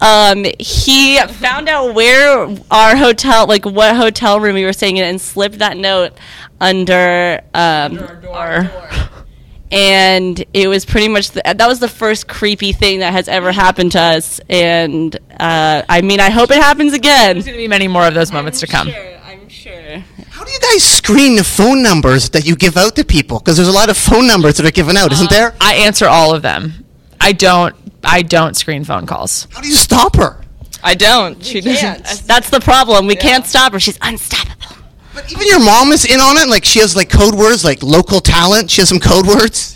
Um, 0.00 0.44
he 0.58 1.18
found 1.20 1.68
out 1.68 1.94
where 1.94 2.48
our 2.70 2.96
hotel, 2.96 3.46
like 3.46 3.64
what 3.64 3.96
hotel 3.96 4.40
room 4.40 4.54
we 4.54 4.64
were 4.64 4.72
staying 4.72 4.98
in, 4.98 5.04
and 5.04 5.20
slipped 5.20 5.58
that 5.60 5.76
note 5.76 6.12
under 6.60 7.40
um, 7.54 7.98
our 7.98 8.16
door. 8.16 8.70
and 9.72 10.44
it 10.54 10.68
was 10.68 10.84
pretty 10.84 11.08
much 11.08 11.30
the, 11.32 11.42
that 11.44 11.66
was 11.66 11.80
the 11.80 11.88
first 11.88 12.28
creepy 12.28 12.72
thing 12.72 13.00
that 13.00 13.12
has 13.12 13.28
ever 13.28 13.50
happened 13.52 13.92
to 13.92 14.00
us 14.00 14.40
and 14.48 15.16
uh, 15.40 15.82
i 15.88 16.00
mean 16.02 16.20
i 16.20 16.30
hope 16.30 16.50
it 16.52 16.56
happens 16.56 16.92
again 16.92 17.34
There's 17.34 17.46
going 17.46 17.56
to 17.58 17.62
be 17.62 17.68
many 17.68 17.88
more 17.88 18.06
of 18.06 18.14
those 18.14 18.32
moments 18.32 18.60
to 18.60 18.66
come. 18.68 18.88
i'm 19.24 19.48
sure 19.48 19.98
How 20.30 20.44
do 20.44 20.52
you 20.52 20.60
guys 20.60 20.84
screen 20.84 21.34
the 21.36 21.42
phone 21.44 21.82
numbers 21.82 22.30
that 22.30 22.46
you 22.46 22.54
give 22.54 22.76
out 22.76 22.94
to 22.96 23.04
people? 23.04 23.38
Because 23.40 23.56
there's 23.56 23.68
a 23.68 23.72
lot 23.72 23.90
of 23.90 23.96
phone 23.96 24.26
numbers 24.28 24.56
that 24.58 24.66
are 24.66 24.70
given 24.70 24.96
out, 24.96 25.10
isn't 25.12 25.30
there? 25.30 25.54
I 25.60 25.74
answer 25.76 26.06
all 26.06 26.34
of 26.34 26.42
them. 26.42 26.84
I 27.20 27.32
don't. 27.32 27.74
I 28.06 28.22
don't 28.22 28.56
screen 28.56 28.84
phone 28.84 29.04
calls. 29.06 29.46
How 29.50 29.60
do 29.60 29.68
you 29.68 29.74
stop 29.74 30.16
her? 30.16 30.40
I 30.82 30.94
don't. 30.94 31.44
She 31.44 31.60
doesn't. 31.60 32.04
that's 32.26 32.48
the 32.50 32.60
problem 32.60 33.06
we 33.06 33.16
can't 33.16 33.44
stop 33.44 33.72
her 33.72 33.80
she's 33.80 33.98
unstoppable 34.00 34.76
But 35.14 35.30
even 35.32 35.46
your 35.48 35.58
mom 35.58 35.90
is 35.92 36.04
in 36.04 36.20
on 36.20 36.36
it. 36.36 36.48
Like 36.48 36.64
she 36.64 36.78
has 36.80 36.94
like 36.94 37.10
code 37.10 37.34
words, 37.34 37.64
like 37.64 37.82
local 37.82 38.20
talent. 38.20 38.70
She 38.70 38.80
has 38.82 38.88
some 38.88 39.00
code 39.00 39.26
words. 39.26 39.72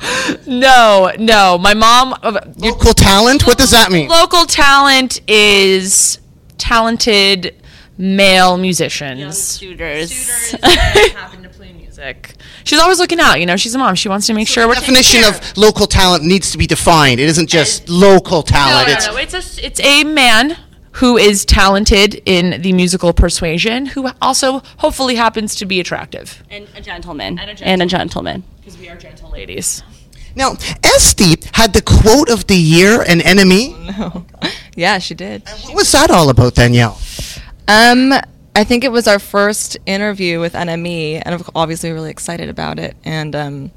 No, 0.46 1.10
no. 1.18 1.56
My 1.58 1.72
mom. 1.72 2.14
uh, 2.22 2.38
your 2.58 2.72
Local 2.72 2.92
talent. 2.92 3.46
What 3.46 3.56
does 3.56 3.70
that 3.70 3.90
mean? 3.90 4.08
local 4.08 4.44
talent 4.44 5.22
is 5.26 6.18
talented 6.58 7.54
male 7.96 8.58
musicians. 8.58 9.58
shooters 9.58 10.50
happen 10.62 11.42
to 11.42 11.48
play 11.48 11.53
music. 11.98 12.34
She's 12.64 12.78
always 12.80 12.98
looking 12.98 13.20
out. 13.20 13.40
You 13.40 13.46
know, 13.46 13.56
she's 13.56 13.74
a 13.74 13.78
mom. 13.78 13.94
She 13.94 14.08
wants 14.08 14.26
to 14.26 14.34
make 14.34 14.48
sure 14.48 14.66
we're 14.66 14.74
Definition 14.74 15.24
of 15.24 15.56
local 15.56 15.86
talent 15.86 16.24
needs 16.24 16.50
to 16.52 16.58
be 16.58 16.66
defined. 16.66 17.20
It 17.20 17.28
isn't 17.28 17.48
just 17.48 17.88
local 17.88 18.42
talent. 18.42 18.88
no, 18.88 18.94
It's 18.94 19.06
no. 19.06 19.16
It's 19.16 19.34
a 19.58 19.66
it's 19.66 19.80
a 19.80 20.04
man 20.04 20.56
who 20.98 21.16
is 21.16 21.44
talented 21.44 22.22
in 22.24 22.62
the 22.62 22.72
musical 22.72 23.12
persuasion, 23.12 23.86
who 23.86 24.10
also 24.22 24.60
hopefully 24.78 25.16
happens 25.16 25.54
to 25.56 25.66
be 25.66 25.80
attractive. 25.80 26.42
and 26.50 26.68
a 26.76 26.80
gentleman 26.80 27.38
And 27.38 27.82
a 27.82 27.86
gentleman 27.86 28.44
Because 28.60 28.78
we 28.78 28.88
are 28.88 28.96
gentle 28.96 29.30
ladies. 29.30 29.82
now 30.36 30.56
Esty 30.84 31.34
had 31.54 31.72
the 31.72 31.82
quote 31.82 32.28
of 32.30 32.46
the 32.46 32.56
year 32.56 33.02
an 33.02 33.20
NME. 33.20 33.98
No. 33.98 34.24
Yeah, 34.76 34.98
she 34.98 35.14
did. 35.14 35.42
What 35.66 35.74
was 35.76 35.92
that 35.92 36.10
all 36.10 36.28
about, 36.30 36.56
Danielle? 36.56 36.98
Um, 37.68 38.12
I 38.56 38.64
think 38.64 38.84
it 38.84 38.92
was 38.92 39.08
our 39.08 39.18
first 39.18 39.76
interview 39.86 40.40
with 40.40 40.52
NME, 40.54 41.22
and 41.24 41.34
of- 41.34 41.50
obviously 41.54 41.90
really 41.92 42.10
excited 42.10 42.48
about 42.48 42.78
it. 42.78 42.96
And 43.04 43.34
um, 43.34 43.70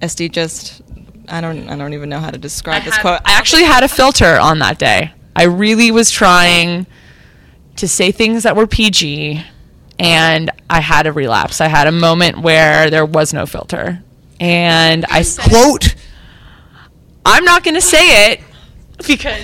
Este 0.00 0.30
just, 0.30 0.80
I 1.28 1.40
don't, 1.40 1.68
I 1.68 1.76
don't 1.76 1.92
even 1.92 2.08
know 2.08 2.18
how 2.18 2.30
to 2.30 2.38
describe 2.38 2.84
this 2.84 2.94
had- 2.94 3.02
quote. 3.02 3.20
I 3.24 3.32
actually 3.32 3.64
had 3.64 3.82
a 3.82 3.88
filter 3.88 4.38
on 4.38 4.60
that 4.60 4.78
day. 4.78 5.12
I 5.36 5.44
really 5.44 5.90
was 5.90 6.10
trying 6.10 6.86
to 7.76 7.86
say 7.86 8.10
things 8.10 8.42
that 8.44 8.56
were 8.56 8.66
PG, 8.66 9.42
and 9.98 10.50
I 10.70 10.80
had 10.80 11.06
a 11.06 11.12
relapse. 11.12 11.60
I 11.60 11.68
had 11.68 11.86
a 11.86 11.92
moment 11.92 12.38
where 12.38 12.90
there 12.90 13.04
was 13.06 13.32
no 13.34 13.44
filter, 13.46 14.02
and 14.40 15.04
I 15.10 15.22
Quote. 15.38 15.94
"I'm 17.26 17.44
not 17.44 17.62
going 17.62 17.74
to 17.74 17.80
say 17.82 18.32
it 18.32 18.40
because 19.06 19.42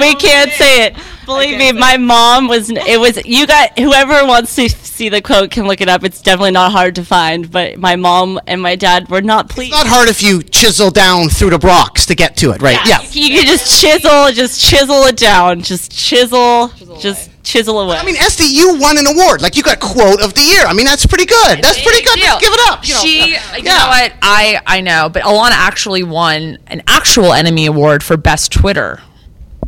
we 0.00 0.14
can't 0.14 0.52
say 0.52 0.86
it 0.86 0.96
believe 1.26 1.58
me 1.58 1.72
my 1.72 1.96
mom 1.96 2.48
was 2.48 2.70
it 2.70 2.98
was 3.00 3.22
you 3.26 3.46
got 3.46 3.78
whoever 3.78 4.24
wants 4.26 4.54
to 4.56 4.68
see 4.68 5.08
the 5.10 5.20
quote 5.20 5.50
can 5.50 5.66
look 5.66 5.80
it 5.80 5.88
up 5.88 6.02
it's 6.04 6.22
definitely 6.22 6.52
not 6.52 6.72
hard 6.72 6.94
to 6.94 7.04
find 7.04 7.50
but 7.50 7.76
my 7.78 7.96
mom 7.96 8.40
and 8.46 8.62
my 8.62 8.74
dad 8.76 9.08
were 9.10 9.20
not 9.20 9.48
pleased 9.50 9.72
It's 9.74 9.84
Not 9.84 9.92
hard 9.92 10.08
if 10.08 10.22
you 10.22 10.42
chisel 10.42 10.90
down 10.90 11.28
through 11.28 11.50
the 11.50 11.58
rocks 11.58 12.06
to 12.06 12.14
get 12.14 12.36
to 12.38 12.52
it, 12.52 12.62
right? 12.62 12.78
Yeah. 12.86 13.00
You 13.10 13.28
can 13.36 13.44
just 13.46 13.80
chisel, 13.80 14.30
just 14.32 14.62
chisel 14.64 15.02
it 15.04 15.16
down, 15.16 15.60
just 15.62 15.90
chisel, 15.92 16.68
just 17.00 17.30
chisel 17.42 17.80
away. 17.80 17.96
I 17.96 18.04
mean, 18.04 18.16
Este, 18.16 18.44
you 18.48 18.78
won 18.78 18.96
an 18.98 19.06
award. 19.06 19.42
Like 19.42 19.56
you 19.56 19.62
got 19.62 19.80
quote 19.80 20.20
of 20.22 20.34
the 20.34 20.40
year. 20.40 20.64
I 20.66 20.72
mean, 20.72 20.86
that's 20.86 21.04
pretty 21.06 21.26
good. 21.26 21.62
That's 21.62 21.82
pretty 21.82 22.02
good. 22.04 22.16
deal. 22.18 22.38
Give 22.38 22.52
it 22.52 22.60
up. 22.70 22.86
You 22.86 22.94
know. 22.94 23.00
she, 23.00 23.32
Yeah. 23.32 23.56
you 23.56 23.62
know 23.64 23.86
what? 23.88 24.12
I 24.22 24.60
I 24.66 24.80
know, 24.80 25.08
but 25.08 25.22
Alana 25.22 25.52
actually 25.52 26.02
won 26.04 26.58
an 26.68 26.82
actual 26.86 27.30
NME 27.30 27.68
award 27.68 28.02
for 28.02 28.16
best 28.16 28.52
Twitter. 28.52 29.00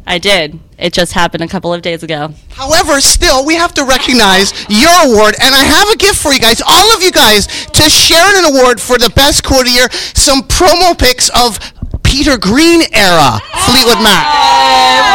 I 0.09 0.17
did. 0.17 0.59
It 0.79 0.95
just 0.95 1.13
happened 1.13 1.45
a 1.45 1.49
couple 1.49 1.75
of 1.75 1.83
days 1.83 2.03
ago. 2.03 2.33
However, 2.51 2.99
still, 3.03 3.45
we 3.45 3.57
have 3.57 3.75
to 3.75 3.85
recognize 3.85 4.55
your 4.71 4.91
award, 5.05 5.35
and 5.39 5.55
I 5.55 5.63
have 5.63 5.91
a 5.91 5.97
gift 5.97 6.17
for 6.17 6.33
you 6.33 6.41
guys, 6.41 6.63
all 6.67 6.97
of 6.97 7.03
you 7.03 7.13
guys, 7.13 7.47
to 7.47 7.83
share 7.91 8.39
an 8.39 8.57
award 8.57 8.81
for 8.81 8.97
the 8.97 9.11
best 9.11 9.45
quote 9.45 9.67
of 9.67 9.73
year. 9.73 9.91
Some 9.93 10.43
promo 10.45 10.99
pics 10.99 11.29
of 11.39 11.59
Peter 12.03 12.39
Green 12.39 12.81
era 12.95 13.39
Fleetwood 13.67 14.03
Mac. 14.03 14.25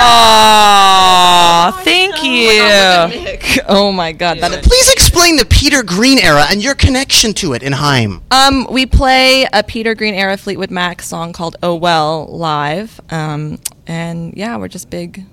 Aw, 0.06 1.82
thank 1.84 2.24
you. 2.24 3.64
oh 3.68 3.92
my 3.92 4.12
god, 4.12 4.38
that 4.40 4.52
is. 4.52 4.68
Please 4.68 4.92
explain 4.92 5.38
the 5.38 5.46
Peter 5.46 5.82
Green 5.82 6.20
era 6.20 6.46
and 6.52 6.64
your 6.64 6.76
connection 6.76 7.34
to 7.36 7.54
it 7.54 7.64
in 7.64 7.74
Haim. 7.74 8.22
Um, 8.30 8.68
we 8.70 8.86
play 8.86 9.48
a 9.52 9.64
Peter 9.64 9.96
Green 9.96 10.14
era 10.14 10.38
Fleetwood 10.38 10.70
Mac 10.70 11.02
song 11.02 11.34
called 11.34 11.56
"Oh 11.64 11.74
Well" 11.74 12.28
live, 12.28 13.02
um, 13.10 13.58
and 13.88 14.34
yeah, 14.36 14.58
we're 14.58 14.68
just 14.68 14.90
big, 14.90 15.26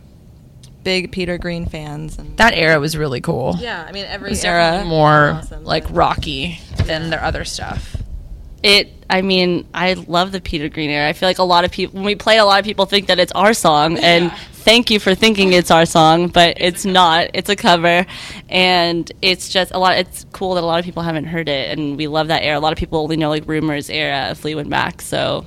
big 0.82 1.12
Peter 1.12 1.38
Green 1.38 1.66
fans. 1.66 2.18
And 2.18 2.36
That 2.36 2.54
era 2.54 2.78
was 2.80 2.96
really 2.96 3.20
cool. 3.20 3.56
yeah, 3.58 3.84
I 3.88 3.92
mean 3.92 4.04
every 4.06 4.32
It's 4.32 4.44
era 4.44 4.84
more 4.84 5.32
awesome. 5.32 5.64
like 5.64 5.84
rocky 5.90 6.60
than 6.84 7.10
their 7.10 7.22
other 7.22 7.44
stuff. 7.44 7.96
It. 8.62 8.92
I 9.08 9.22
mean, 9.22 9.66
I 9.74 9.94
love 9.94 10.30
the 10.32 10.40
Peter 10.40 10.68
Green 10.68 10.90
era. 10.90 11.08
I 11.08 11.14
feel 11.14 11.28
like 11.28 11.38
a 11.38 11.42
lot 11.42 11.64
of 11.64 11.72
people 11.72 11.94
when 11.96 12.04
we 12.04 12.14
play, 12.14 12.38
a 12.38 12.44
lot 12.44 12.60
of 12.60 12.64
people 12.64 12.84
think 12.86 13.06
that 13.08 13.18
it's 13.18 13.32
our 13.32 13.54
song, 13.54 13.96
and 13.98 14.30
thank 14.52 14.88
you 14.90 15.00
for 15.00 15.14
thinking 15.16 15.52
it's 15.52 15.70
our 15.72 15.84
song, 15.86 16.28
but 16.28 16.58
it's, 16.60 16.84
not. 16.84 17.28
It's 17.34 17.48
a 17.48 17.56
cover, 17.56 18.06
and 18.48 19.10
it's 19.22 19.48
just 19.48 19.72
a 19.72 19.78
lot. 19.78 19.96
It's 19.98 20.26
cool 20.32 20.54
that 20.54 20.62
a 20.62 20.66
lot 20.66 20.78
of 20.78 20.84
people 20.84 21.02
haven't 21.02 21.24
heard 21.24 21.48
it, 21.48 21.76
and 21.76 21.96
we 21.96 22.06
love 22.06 22.28
that 22.28 22.42
era. 22.44 22.58
A 22.58 22.60
lot 22.60 22.70
of 22.72 22.78
people 22.78 23.00
only 23.00 23.16
know 23.16 23.30
like 23.30 23.48
Rumors 23.48 23.88
era 23.90 24.28
of 24.30 24.38
Fleetwood 24.38 24.68
Mac, 24.68 25.00
so 25.02 25.44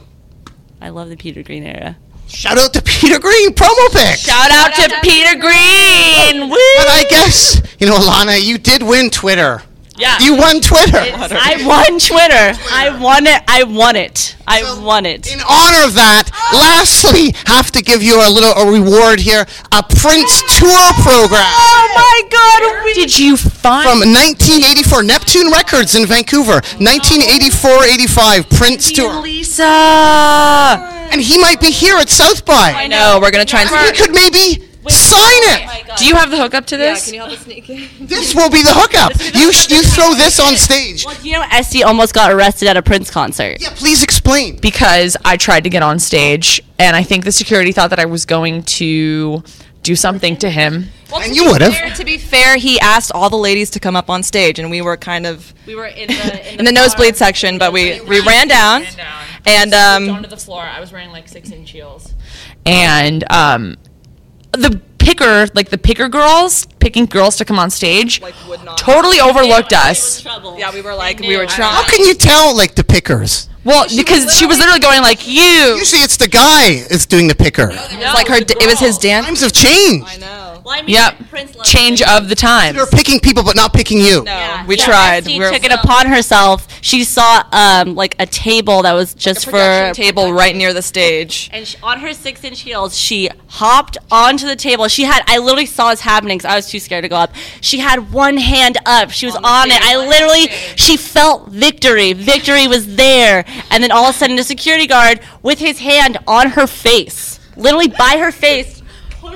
I 0.81 0.89
love 0.89 1.07
the 1.09 1.15
Peter 1.15 1.41
Green 1.43 1.63
era. 1.63 1.95
Shout 2.27 2.57
out 2.57 2.73
to 2.73 2.81
Peter 2.81 3.19
Green 3.19 3.51
promo 3.53 3.91
pics. 3.91 4.21
Shout 4.21 4.51
out 4.51 4.73
to 4.75 4.99
Peter 5.01 5.39
Green. 5.39 6.49
Woo! 6.49 6.55
But 6.77 6.87
I 6.87 7.05
guess 7.09 7.61
you 7.79 7.87
know, 7.87 7.97
Alana, 7.97 8.41
you 8.41 8.57
did 8.57 8.81
win 8.81 9.09
Twitter. 9.09 9.61
Yeah. 9.95 10.17
You 10.19 10.35
won 10.35 10.59
Twitter. 10.59 10.97
I 10.97 11.61
won 11.65 11.99
Twitter. 11.99 12.57
I 12.71 12.97
won 12.99 13.27
it. 13.27 13.41
I 13.47 13.63
won 13.63 13.95
it. 13.95 14.35
I 14.47 14.81
won 14.81 15.05
it. 15.05 15.31
In 15.31 15.39
honor 15.41 15.85
of 15.85 15.93
that, 15.93 16.29
lastly, 16.51 17.33
have 17.45 17.71
to 17.71 17.81
give 17.81 18.01
you 18.01 18.17
a 18.19 18.27
little 18.29 18.51
a 18.51 18.65
reward 18.71 19.19
here: 19.19 19.45
a 19.71 19.83
Prince 19.83 20.41
tour 20.57 20.83
program 21.05 21.45
Oh 21.45 21.85
my 21.93 22.21
God! 22.33 22.93
Did 22.95 23.17
you 23.17 23.37
find? 23.37 23.85
from 23.87 23.99
1984 24.09 25.03
Neptune 25.03 25.51
Records 25.51 25.95
in 25.95 26.05
Vancouver. 26.07 26.61
1984-85 26.81 28.49
Prince 28.57 28.91
tour, 28.91 29.21
Lisa. 29.21 29.63
and 31.11 31.21
he 31.21 31.37
might 31.39 31.59
be 31.61 31.71
here 31.71 31.97
at 31.97 32.09
South 32.09 32.45
by. 32.45 32.73
I 32.75 32.87
know. 32.87 33.19
we're 33.21 33.31
gonna 33.31 33.45
try 33.45 33.61
and. 33.61 33.69
We 33.69 33.91
could 33.97 34.11
maybe 34.13 34.67
sign 34.91 35.43
it. 35.55 35.97
Do 35.97 36.05
you 36.05 36.15
have 36.15 36.31
the 36.31 36.37
hookup 36.37 36.65
to 36.67 36.77
this? 36.77 37.11
you 37.11 37.19
help 37.19 37.31
us 37.31 37.39
sneak 37.43 37.69
in? 37.69 37.87
This 38.07 38.35
will 38.35 38.49
be 38.49 38.61
the 38.63 38.73
hookup. 38.73 39.13
You 39.35 39.51
sh- 39.53 39.69
you 39.69 39.81
throw 39.83 40.13
this 40.13 40.39
on 40.39 40.55
stage. 40.55 41.05
Well, 41.05 41.15
you 41.21 41.33
know, 41.33 41.43
Este 41.51 41.83
almost 41.83 42.13
got 42.13 42.31
arrested 42.31 42.67
at 42.67 42.77
a 42.77 42.81
Prince 42.81 43.09
concert. 43.11 43.61
Yeah, 43.61 43.69
please 43.75 44.03
explain. 44.03 44.57
because 44.57 45.15
I 45.25 45.37
tried 45.37 45.63
to 45.65 45.69
get 45.69 45.83
on 45.83 45.99
stage, 45.99 46.61
and 46.79 46.95
I 46.95 47.03
think 47.03 47.23
the 47.23 47.31
security 47.31 47.71
thought 47.71 47.89
that 47.91 47.99
I 47.99 48.05
was 48.05 48.25
going 48.25 48.63
to 48.63 49.43
do 49.83 49.95
something 49.95 50.37
to 50.37 50.49
him. 50.49 50.89
And 51.13 51.35
you 51.35 51.45
would 51.45 51.61
have. 51.61 51.95
To 51.97 52.05
be 52.05 52.17
fair, 52.33 52.57
he 52.57 52.79
asked 52.79 53.11
all 53.13 53.29
the 53.29 53.37
ladies 53.37 53.69
to 53.71 53.79
come 53.79 53.95
up 53.95 54.09
on 54.09 54.23
stage, 54.23 54.57
and 54.57 54.71
we 54.71 54.81
were 54.81 54.97
kind 54.97 55.27
of 55.27 55.53
We 55.67 55.75
were 55.75 55.85
in 55.85 56.07
the 56.07 56.53
in 56.59 56.65
the 56.69 56.71
nosebleed 56.71 57.15
section, 57.15 57.59
but 57.59 57.71
we 57.71 58.01
we 58.01 58.19
ran 58.21 58.47
down, 58.47 58.83
and 59.45 59.73
um, 59.73 60.09
onto 60.09 60.29
the 60.29 60.37
floor. 60.37 60.63
I 60.63 60.79
was 60.79 60.91
wearing 60.91 61.11
like 61.11 61.27
six 61.27 61.51
inch 61.51 61.69
heels, 61.69 62.13
and 62.65 63.23
um, 63.31 63.77
the 64.53 64.81
picker, 64.97 65.47
like 65.53 65.69
the 65.69 65.77
picker 65.77 66.07
girls, 66.07 66.65
picking 66.79 67.05
girls 67.05 67.35
to 67.37 67.45
come 67.45 67.59
on 67.59 67.69
stage, 67.69 68.21
would 68.47 68.63
not. 68.63 68.77
totally 68.77 69.19
overlooked 69.19 69.73
us. 69.73 70.23
yeah, 70.25 70.73
we 70.73 70.81
were 70.81 70.95
like 70.95 71.19
we 71.19 71.37
were 71.37 71.45
trying. 71.45 71.73
How 71.73 71.85
can 71.85 72.05
you 72.05 72.13
tell, 72.13 72.55
like, 72.55 72.75
the 72.75 72.83
pickers? 72.83 73.49
Well, 73.63 73.85
because 73.95 74.33
she 74.33 74.45
was 74.45 74.59
literally 74.59 74.81
going 74.81 75.01
like 75.01 75.25
you. 75.25 75.75
Usually 75.77 76.01
it's 76.01 76.17
the 76.17 76.27
guy 76.27 76.71
is 76.91 77.05
doing 77.05 77.29
the 77.29 77.35
picker. 77.35 77.69
It 77.71 77.97
was 77.97 78.13
like 78.13 78.27
her. 78.27 78.35
It 78.35 78.67
was 78.67 78.79
his 78.79 78.97
dance. 78.97 79.25
Times 79.25 79.41
have 79.41 79.53
changed. 79.53 80.05
I 80.05 80.17
know. 80.17 80.52
Well, 80.63 80.75
I 80.77 80.81
mean, 80.81 80.91
Yep. 80.95 81.15
Prince 81.29 81.55
loved 81.55 81.69
Change 81.69 82.01
it. 82.01 82.09
of 82.09 82.29
the 82.29 82.35
times. 82.35 82.75
They're 82.77 82.85
picking 82.85 83.19
people, 83.19 83.43
but 83.43 83.55
not 83.55 83.73
picking 83.73 83.99
you. 83.99 84.23
No, 84.23 84.63
we 84.67 84.77
Yeah, 84.77 84.85
tried. 84.85 85.17
Este 85.17 85.27
We 85.27 85.39
were 85.39 85.51
took 85.51 85.63
it 85.65 85.71
upon 85.71 86.07
herself. 86.07 86.67
She 86.81 87.03
saw 87.03 87.43
um 87.51 87.95
like 87.95 88.15
a 88.19 88.25
table 88.25 88.81
that 88.83 88.93
was 88.93 89.13
just 89.13 89.45
for 89.45 89.51
production 89.51 89.93
table 90.03 90.31
right 90.33 90.55
near 90.55 90.73
the 90.73 90.81
stage. 90.81 91.49
and 91.51 91.67
she, 91.67 91.77
on 91.83 91.99
her 91.99 92.13
six 92.13 92.43
inch 92.43 92.61
heels, 92.61 92.97
she 92.97 93.29
hopped 93.47 93.97
onto 94.11 94.47
the 94.47 94.55
table. 94.55 94.87
She 94.87 95.03
had, 95.03 95.21
I 95.27 95.37
literally 95.39 95.65
saw 95.65 95.89
this 95.91 95.99
happening 96.01 96.37
because 96.37 96.49
I 96.51 96.55
was 96.55 96.69
too 96.69 96.79
scared 96.79 97.03
to 97.03 97.09
go 97.09 97.15
up. 97.17 97.31
She 97.61 97.79
had 97.79 98.11
one 98.13 98.37
hand 98.37 98.77
up. 98.85 99.11
She 99.11 99.25
was 99.25 99.35
on, 99.35 99.69
it. 99.69 99.81
I 99.81 99.97
literally, 99.97 100.47
she 100.75 100.97
felt 100.97 101.49
victory. 101.49 102.13
Victory 102.13 102.67
was 102.67 102.95
there. 102.95 103.45
And 103.69 103.83
then 103.83 103.91
all 103.91 104.05
of 104.05 104.15
a 104.15 104.17
sudden, 104.17 104.35
the 104.37 104.43
security 104.43 104.87
guard 104.87 105.19
with 105.41 105.59
his 105.59 105.79
hand 105.79 106.17
on 106.27 106.51
her 106.51 106.67
face, 106.67 107.39
literally 107.57 107.87
by 107.89 108.17
her 108.19 108.31
face, 108.31 108.81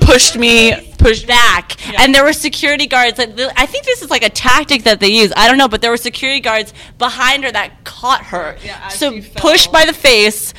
Pushed 0.01 0.37
me. 0.37 0.86
Pushed 0.97 1.27
back. 1.27 1.75
And 1.99 2.13
there 2.13 2.23
were 2.23 2.33
security 2.33 2.87
guards. 2.87 3.17
That, 3.17 3.37
I 3.55 3.65
think 3.65 3.85
this 3.85 4.01
is 4.01 4.09
like 4.09 4.23
a 4.23 4.29
tactic 4.29 4.83
that 4.83 4.99
they 4.99 5.09
use. 5.09 5.31
I 5.35 5.47
don't 5.47 5.57
know, 5.57 5.67
but 5.67 5.81
there 5.81 5.91
were 5.91 5.97
security 5.97 6.39
guards 6.39 6.73
behind 6.97 7.43
her 7.43 7.51
that 7.51 7.83
caught 7.83 8.23
her. 8.25 8.57
Yeah, 8.63 8.87
so 8.89 9.21
pushed 9.35 9.71
by 9.71 9.85
the 9.85 9.93
face, 9.93 10.53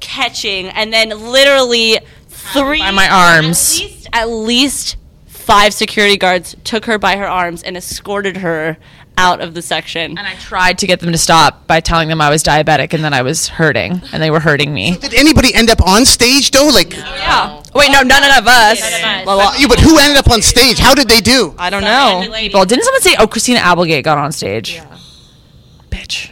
catching, 0.00 0.68
and 0.68 0.92
then 0.92 1.10
literally 1.10 1.98
three 2.28 2.80
By 2.80 2.90
my 2.90 3.08
arms. 3.08 3.80
At 3.80 3.84
least, 3.84 4.08
at 4.12 4.28
least 4.28 4.96
five 5.26 5.74
security 5.74 6.16
guards 6.16 6.56
took 6.64 6.84
her 6.86 6.98
by 6.98 7.16
her 7.16 7.26
arms 7.26 7.62
and 7.62 7.76
escorted 7.76 8.38
her 8.38 8.78
out 9.18 9.40
of 9.40 9.54
the 9.54 9.62
section. 9.62 10.16
And 10.18 10.26
I 10.26 10.34
tried 10.36 10.78
to 10.78 10.86
get 10.86 11.00
them 11.00 11.12
to 11.12 11.18
stop 11.18 11.66
by 11.66 11.80
telling 11.80 12.08
them 12.08 12.20
I 12.20 12.30
was 12.30 12.42
diabetic 12.42 12.92
and 12.94 13.04
that 13.04 13.12
I 13.12 13.22
was 13.22 13.48
hurting, 13.48 14.00
and 14.12 14.22
they 14.22 14.30
were 14.30 14.40
hurting 14.40 14.72
me. 14.72 14.96
Did 14.96 15.14
anybody 15.14 15.54
end 15.54 15.70
up 15.70 15.80
on 15.82 16.04
stage 16.04 16.50
though? 16.50 16.68
Like, 16.68 16.94
oh, 16.96 17.14
Yeah. 17.16 17.62
Wait, 17.74 17.90
no, 17.90 18.02
none 18.02 18.22
of 18.38 18.46
us. 18.46 18.82
us. 18.82 19.26
Well, 19.26 19.38
well, 19.38 19.58
you, 19.60 19.68
but 19.68 19.80
who 19.80 19.98
ended 19.98 20.18
up 20.18 20.30
on 20.30 20.42
stage? 20.42 20.78
How 20.78 20.94
did 20.94 21.08
they 21.08 21.20
do? 21.20 21.54
I 21.58 21.70
don't 21.70 21.82
know. 21.82 22.22
People, 22.34 22.64
didn't 22.64 22.84
someone 22.84 23.00
say, 23.02 23.14
"Oh, 23.18 23.26
Christina 23.26 23.60
Applegate 23.60 24.04
got 24.04 24.18
on 24.18 24.32
stage"? 24.32 24.80
Bitch. 25.90 26.30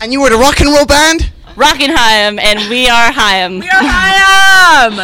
And 0.00 0.12
you 0.12 0.20
were 0.20 0.30
the 0.30 0.36
rock 0.38 0.60
and 0.60 0.70
roll 0.70 0.86
band? 0.86 1.32
Rockinhaim, 1.60 2.40
and 2.40 2.70
we 2.70 2.88
are 2.88 3.12
Haim. 3.12 3.62
I 3.70 4.86
am. 4.86 4.98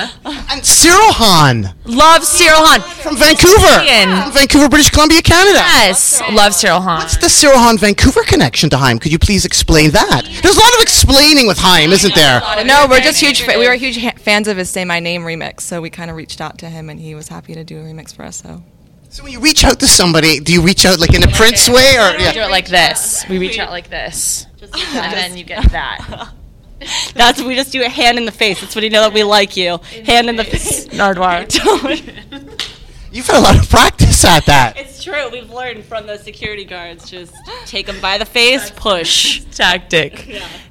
And 0.51 0.65
Cyril 0.65 1.13
Hahn 1.13 1.75
Love 1.85 2.25
Cyril 2.25 2.61
Hahn. 2.65 2.81
from 2.81 3.17
Vancouver. 3.17 3.85
Ian. 3.85 4.23
From 4.23 4.33
Vancouver, 4.33 4.69
British 4.71 4.89
Columbia, 4.91 5.21
Canada. 5.21 5.59
Yes, 5.59 6.23
love 6.33 6.55
Cyril 6.55 6.81
Hahn. 6.81 7.01
What's 7.01 7.19
the 7.19 7.29
Cyril 7.29 7.59
Hahn 7.59 7.77
Vancouver 7.77 8.23
connection 8.25 8.71
to 8.71 8.79
Haim? 8.79 8.99
Could 8.99 9.13
you 9.13 9.19
please 9.19 9.45
explain 9.45 9.91
that? 9.91 10.23
There's 10.43 10.57
a 10.57 10.61
lot 10.61 10.75
of 10.77 10.81
explaining 10.81 11.47
with 11.47 11.59
Haim, 11.59 11.93
isn't 11.93 12.15
there? 12.15 12.41
No, 12.65 12.87
we're 12.89 13.01
just 13.01 13.21
huge. 13.21 13.43
Fa- 13.43 13.59
we 13.59 13.69
were 13.69 13.75
huge 13.75 13.99
ha- 14.01 14.15
fans 14.17 14.49
of 14.49 14.57
his 14.57 14.71
"Say 14.71 14.85
My 14.87 14.99
Name" 14.99 15.23
remix, 15.23 15.61
so 15.61 15.83
we 15.83 15.91
kind 15.91 16.11
of 16.11 16.17
reached 16.17 16.41
out 16.41 16.57
to 16.59 16.71
him, 16.71 16.89
and 16.89 16.99
he 16.99 17.15
was 17.15 17.29
happy 17.29 17.53
to 17.55 17.65
do 17.65 17.79
a 17.79 17.83
remix 17.83 18.15
for 18.15 18.23
us. 18.25 18.37
So 18.43 18.63
So 19.11 19.23
when 19.25 19.33
you 19.33 19.41
reach 19.41 19.63
out 19.65 19.79
to 19.81 19.87
somebody, 19.87 20.41
do 20.41 20.53
you 20.55 20.63
reach 20.63 20.87
out 20.87 20.99
like 21.01 21.13
in 21.15 21.23
a 21.23 21.29
Prince 21.33 21.69
way 21.69 21.97
or 21.99 22.17
We 22.17 22.33
do 22.33 22.41
it 22.41 22.51
like 22.51 22.69
this. 22.69 23.25
We 23.29 23.39
reach 23.39 23.59
out 23.59 23.71
like 23.71 23.91
this, 23.91 24.47
and 24.63 25.13
then 25.13 25.37
you 25.37 25.45
get 25.45 25.71
that. 25.73 26.31
That's 27.15 27.43
we 27.43 27.55
just 27.55 27.73
do 27.73 27.83
a 27.83 27.89
hand 27.89 28.19
in 28.19 28.25
the 28.25 28.33
face. 28.33 28.61
That's 28.61 28.75
when 28.75 28.85
you 28.85 28.91
know 28.91 29.03
that 29.03 29.13
we 29.13 29.23
like 29.23 29.57
you. 29.57 29.79
Hand 30.05 30.29
in 30.29 30.37
the 30.37 30.45
face. 30.45 30.87
Nardwuar. 30.89 31.47
You've 33.13 33.27
had 33.27 33.39
a 33.39 33.41
lot 33.41 33.59
of 33.59 33.71
practice 33.71 34.25
at 34.25 34.45
that. 34.47 34.77
It's 34.77 35.03
true. 35.03 35.31
We've 35.31 35.51
learned 35.51 35.85
from 35.85 36.07
the 36.07 36.19
security 36.19 36.65
guards. 36.65 37.09
Just 37.09 37.35
take 37.65 37.87
them 37.87 37.99
by 38.01 38.19
the 38.19 38.27
face, 38.27 38.71
push. 38.71 39.43
Tactic. 39.53 40.19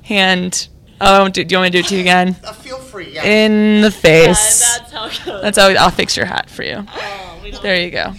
Hand. 0.03 0.67
Oh, 1.01 1.27
do, 1.27 1.43
do 1.43 1.53
you 1.53 1.59
want 1.59 1.73
me 1.73 1.81
to 1.81 1.81
do 1.81 1.85
it 1.85 1.89
to 1.89 1.95
you 1.95 2.01
again? 2.01 2.35
Uh, 2.43 2.53
feel 2.53 2.77
free. 2.77 3.13
Yeah. 3.13 3.23
In 3.23 3.81
the 3.81 3.89
face. 3.89 4.61
That's 4.61 4.91
how 4.91 5.05
it 5.07 5.21
goes. 5.25 5.41
That's 5.41 5.57
how 5.57 5.67
I'll 5.69 5.89
fix 5.89 6.15
your 6.15 6.27
hat 6.27 6.49
for 6.49 6.63
you. 6.63 6.85
Oh, 6.87 7.59
there 7.63 7.81
you 7.81 7.89
go. 7.89 8.13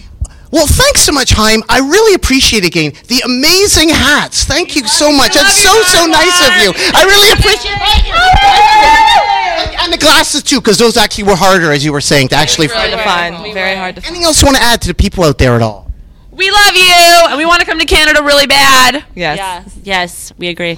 Well, 0.51 0.67
thanks 0.67 1.01
so 1.01 1.11
much, 1.11 1.31
Haim. 1.31 1.63
I 1.67 1.79
really 1.79 2.13
appreciate 2.13 2.63
it 2.63 2.67
again. 2.67 2.93
The 3.07 3.21
amazing 3.25 3.89
hats. 3.89 4.45
Thank 4.45 4.75
you 4.75 4.87
so 4.87 5.11
much. 5.11 5.33
That's 5.33 5.61
so 5.61 5.81
so 5.83 6.05
nice 6.05 6.39
of 6.47 6.55
you. 6.63 6.71
I 6.95 7.03
really 7.03 7.31
appreciate 7.35 7.75
it. 7.75 9.77
And 9.83 9.91
the 9.91 9.97
glasses 9.97 10.43
too, 10.43 10.59
because 10.59 10.77
those 10.77 10.97
actually 10.97 11.25
were 11.25 11.35
harder, 11.35 11.71
as 11.71 11.83
you 11.83 11.91
were 11.91 12.01
saying, 12.01 12.29
to 12.29 12.35
actually 12.35 12.67
hard 12.67 12.91
find. 13.03 13.45
to 13.45 13.53
very 13.53 13.75
hard 13.75 13.95
to 13.95 14.01
find. 14.01 14.11
Anything 14.11 14.25
else 14.25 14.41
you 14.41 14.45
want 14.45 14.57
to 14.57 14.63
add 14.63 14.81
to 14.81 14.87
the 14.87 14.93
people 14.93 15.23
out 15.23 15.37
there 15.37 15.55
at 15.55 15.61
all? 15.61 15.91
We 16.31 16.51
love 16.51 16.75
you, 16.75 17.27
and 17.29 17.37
we 17.37 17.45
want 17.45 17.61
to 17.61 17.65
come 17.65 17.79
to 17.79 17.85
Canada 17.85 18.21
really 18.23 18.47
bad. 18.47 19.03
Yes. 19.15 19.37
Yes, 19.37 19.77
yes, 19.83 20.33
we 20.37 20.49
agree. 20.49 20.77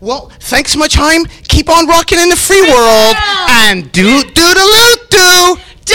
Well, 0.00 0.30
thanks 0.40 0.72
so 0.72 0.78
much, 0.78 0.94
Haim. 0.94 1.24
Keep 1.48 1.68
on 1.68 1.86
rocking 1.86 2.18
in 2.18 2.28
the 2.28 2.36
free 2.36 2.62
world 2.62 3.16
and 3.48 3.90
do 3.90 4.22
do 4.22 4.54
the 4.54 4.64
loot 4.64 5.10
do. 5.10 5.56
Do 5.84 5.94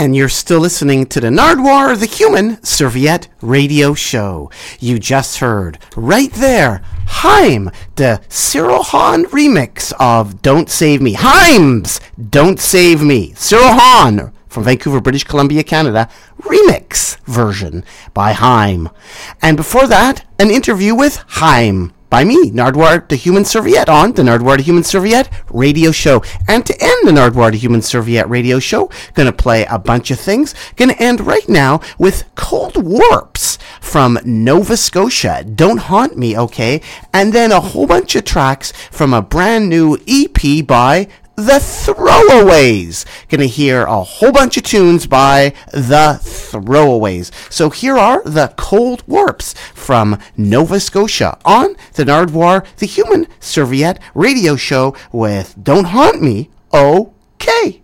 And 0.00 0.16
you're 0.16 0.30
still 0.30 0.60
listening 0.60 1.04
to 1.08 1.20
the 1.20 1.28
Nardwuar, 1.28 1.94
the 1.94 2.06
Human 2.06 2.56
Serviette 2.64 3.28
Radio 3.42 3.92
Show. 3.92 4.50
You 4.78 4.98
just 4.98 5.40
heard 5.40 5.78
right 5.94 6.32
there, 6.32 6.80
Haim, 7.06 7.70
the 7.96 8.22
Cyril 8.30 8.82
Hahn 8.82 9.26
remix 9.26 9.92
of 10.00 10.40
Don't 10.40 10.70
Save 10.70 11.02
Me. 11.02 11.12
Haim's 11.18 12.00
Don't 12.30 12.58
Save 12.58 13.02
Me. 13.02 13.34
Cyril 13.34 13.72
Hahn 13.74 14.32
from 14.48 14.64
Vancouver, 14.64 15.02
British 15.02 15.24
Columbia, 15.24 15.62
Canada, 15.62 16.08
remix 16.44 17.18
version 17.26 17.84
by 18.14 18.32
Haim. 18.32 18.88
And 19.42 19.58
before 19.58 19.86
that, 19.86 20.24
an 20.38 20.50
interview 20.50 20.94
with 20.94 21.22
Haim 21.26 21.92
by 22.10 22.24
me, 22.24 22.50
Nardwuar 22.50 23.08
the 23.08 23.16
Human 23.16 23.44
Serviette, 23.44 23.88
on 23.88 24.12
the 24.12 24.22
Nardwuar 24.22 24.56
the 24.56 24.64
Human 24.64 24.82
Serviette 24.82 25.30
radio 25.48 25.92
show. 25.92 26.22
And 26.48 26.66
to 26.66 26.74
end 26.80 27.06
the 27.06 27.12
Nardwuar 27.12 27.52
the 27.52 27.58
Human 27.58 27.82
Serviette 27.82 28.28
radio 28.28 28.58
show, 28.58 28.90
gonna 29.14 29.32
play 29.32 29.64
a 29.64 29.78
bunch 29.78 30.10
of 30.10 30.18
things. 30.18 30.54
Gonna 30.76 30.96
end 30.98 31.20
right 31.20 31.48
now 31.48 31.80
with 31.98 32.24
Cold 32.34 32.76
Warps 32.76 33.58
from 33.80 34.18
Nova 34.24 34.76
Scotia. 34.76 35.44
Don't 35.44 35.78
haunt 35.78 36.18
me, 36.18 36.36
okay? 36.36 36.82
And 37.14 37.32
then 37.32 37.52
a 37.52 37.60
whole 37.60 37.86
bunch 37.86 38.16
of 38.16 38.24
tracks 38.24 38.72
from 38.90 39.14
a 39.14 39.22
brand 39.22 39.68
new 39.68 39.96
EP 40.08 40.66
by 40.66 41.06
the 41.46 41.58
Throwaways. 41.58 43.06
Gonna 43.28 43.46
hear 43.46 43.84
a 43.84 44.02
whole 44.02 44.32
bunch 44.32 44.56
of 44.58 44.62
tunes 44.62 45.06
by 45.06 45.54
The 45.72 46.20
Throwaways. 46.22 47.30
So 47.50 47.70
here 47.70 47.96
are 47.96 48.22
the 48.24 48.52
Cold 48.56 49.02
Warps 49.06 49.54
from 49.74 50.18
Nova 50.36 50.78
Scotia 50.80 51.38
on 51.44 51.76
the 51.94 52.04
Nardwuar, 52.04 52.66
the 52.76 52.86
Human 52.86 53.26
Serviette 53.40 54.00
radio 54.14 54.54
show 54.54 54.94
with 55.12 55.54
Don't 55.62 55.86
Haunt 55.86 56.22
Me, 56.22 56.50
okay. 56.74 57.80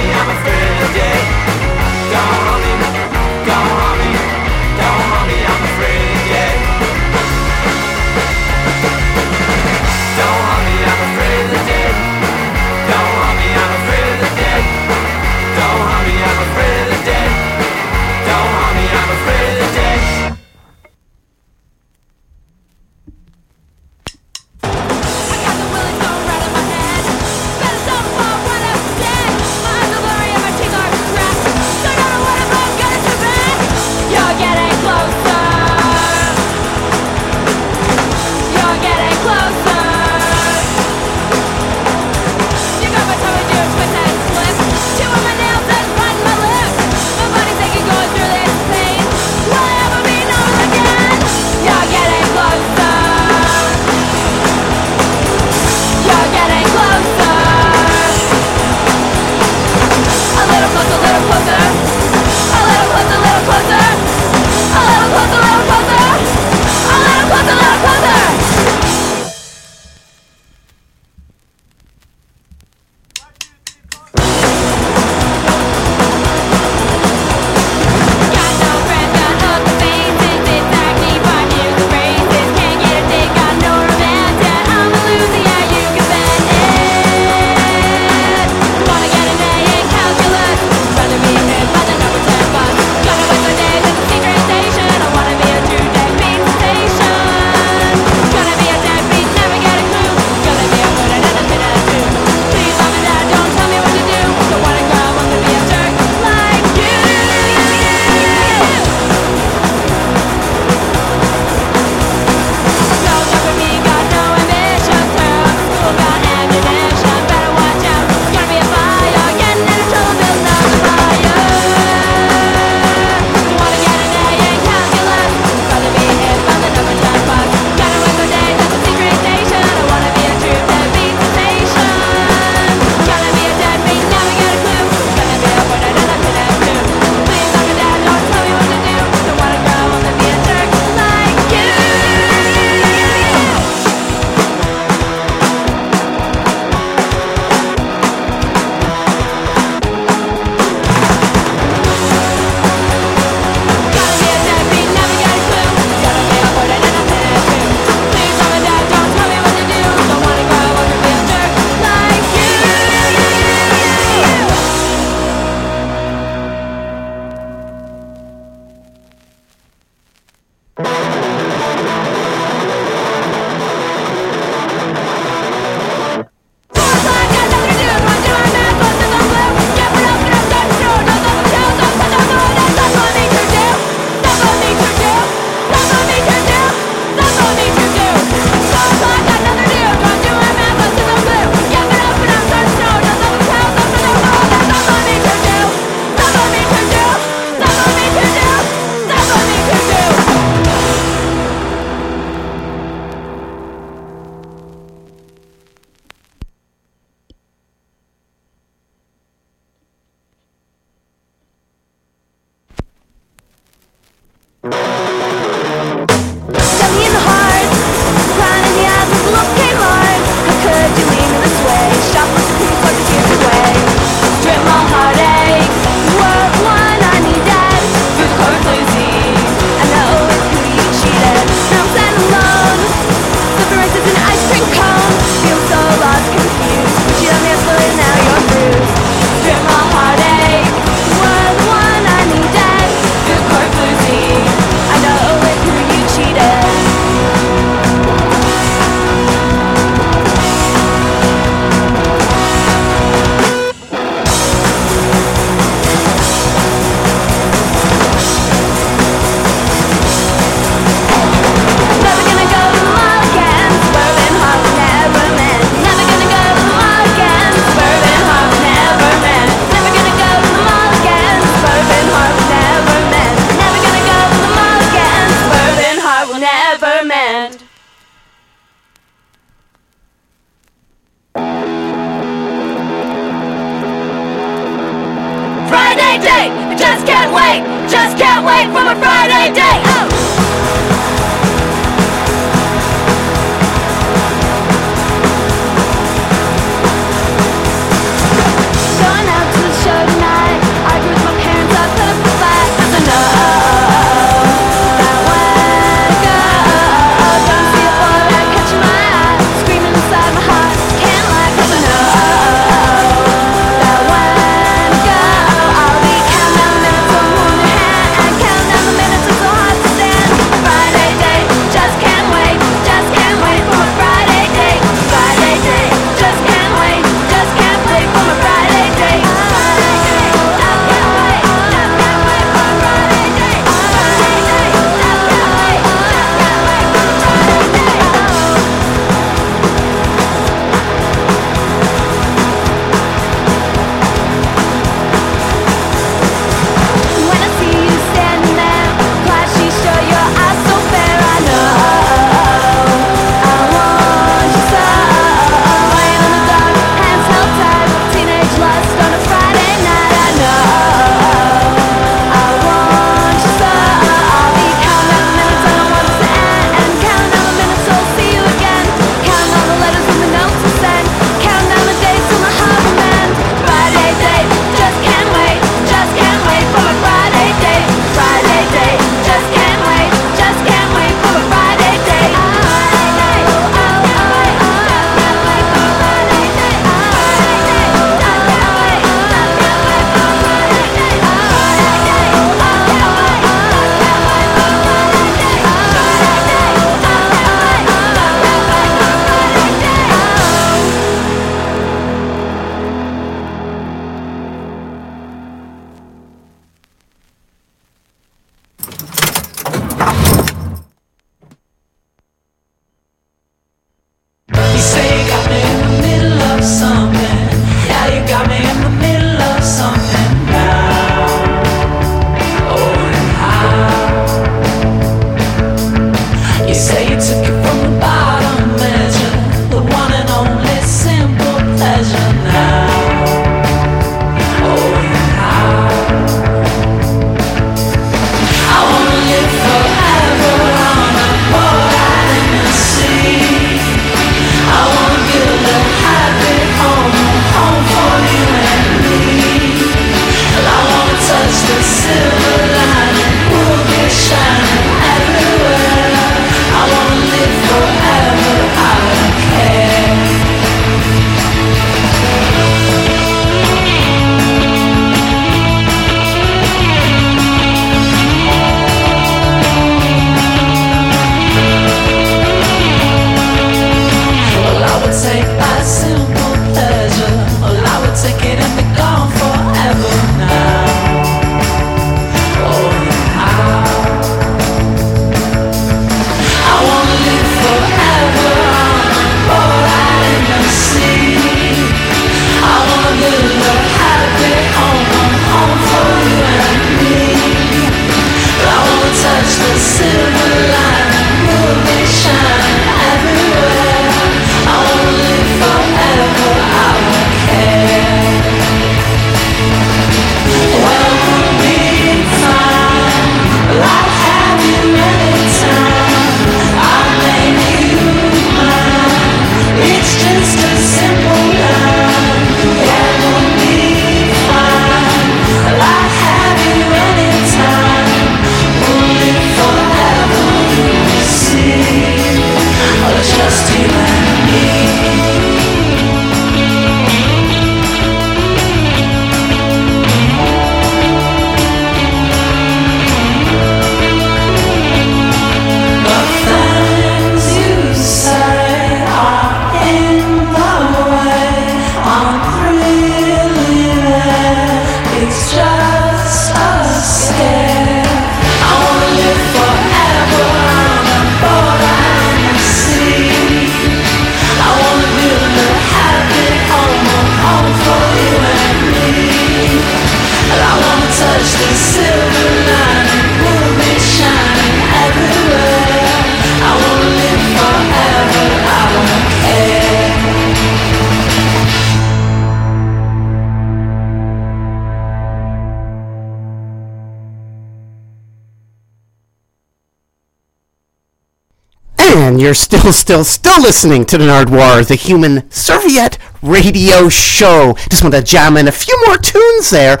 Still, 592.80 593.24
still 593.24 593.62
listening 593.62 594.04
to 594.06 594.18
the 594.18 594.24
Nardwuar, 594.24 594.86
the 594.88 594.96
human 594.96 595.48
serviette 595.50 596.18
radio 596.42 597.08
show. 597.08 597.76
Just 597.88 598.02
want 598.02 598.14
to 598.14 598.22
jam 598.22 598.56
in 598.56 598.66
a 598.66 598.72
few 598.72 599.00
more 599.06 599.16
tunes 599.16 599.70
there. 599.70 600.00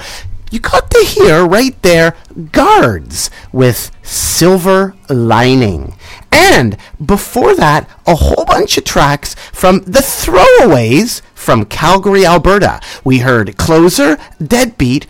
You 0.50 0.58
got 0.58 0.90
to 0.90 1.04
hear 1.04 1.46
right 1.46 1.80
there 1.82 2.16
Guards 2.50 3.30
with 3.52 3.92
Silver 4.02 4.96
Lining. 5.08 5.94
And 6.32 6.76
before 7.04 7.54
that, 7.54 7.88
a 8.06 8.16
whole 8.16 8.44
bunch 8.44 8.76
of 8.76 8.84
tracks 8.84 9.34
from 9.52 9.82
the 9.82 10.00
Throwaways 10.00 11.22
from 11.34 11.66
Calgary, 11.66 12.26
Alberta. 12.26 12.80
We 13.04 13.18
heard 13.18 13.56
Closer, 13.56 14.18
Deadbeat, 14.44 15.06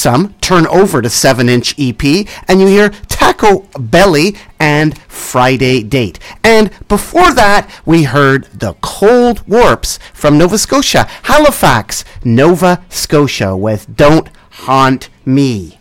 Irksome, 0.00 0.32
Turn 0.40 0.66
Over 0.68 1.02
to 1.02 1.10
7 1.10 1.50
inch 1.50 1.74
EP, 1.78 2.02
and 2.48 2.58
you 2.58 2.66
hear 2.66 2.88
Taco 3.08 3.68
Belly 3.78 4.34
and 4.58 4.98
Friday 5.02 5.82
Date. 5.82 6.18
And 6.42 6.70
before 6.88 7.34
that, 7.34 7.70
we 7.84 8.04
heard 8.04 8.44
the 8.46 8.72
Cold 8.80 9.46
Warps 9.46 9.98
from 10.14 10.38
Nova 10.38 10.56
Scotia, 10.56 11.06
Halifax, 11.24 12.06
Nova 12.24 12.82
Scotia, 12.88 13.54
with 13.54 13.94
Don't 13.94 14.30
Haunt 14.50 15.10
Me 15.26 15.79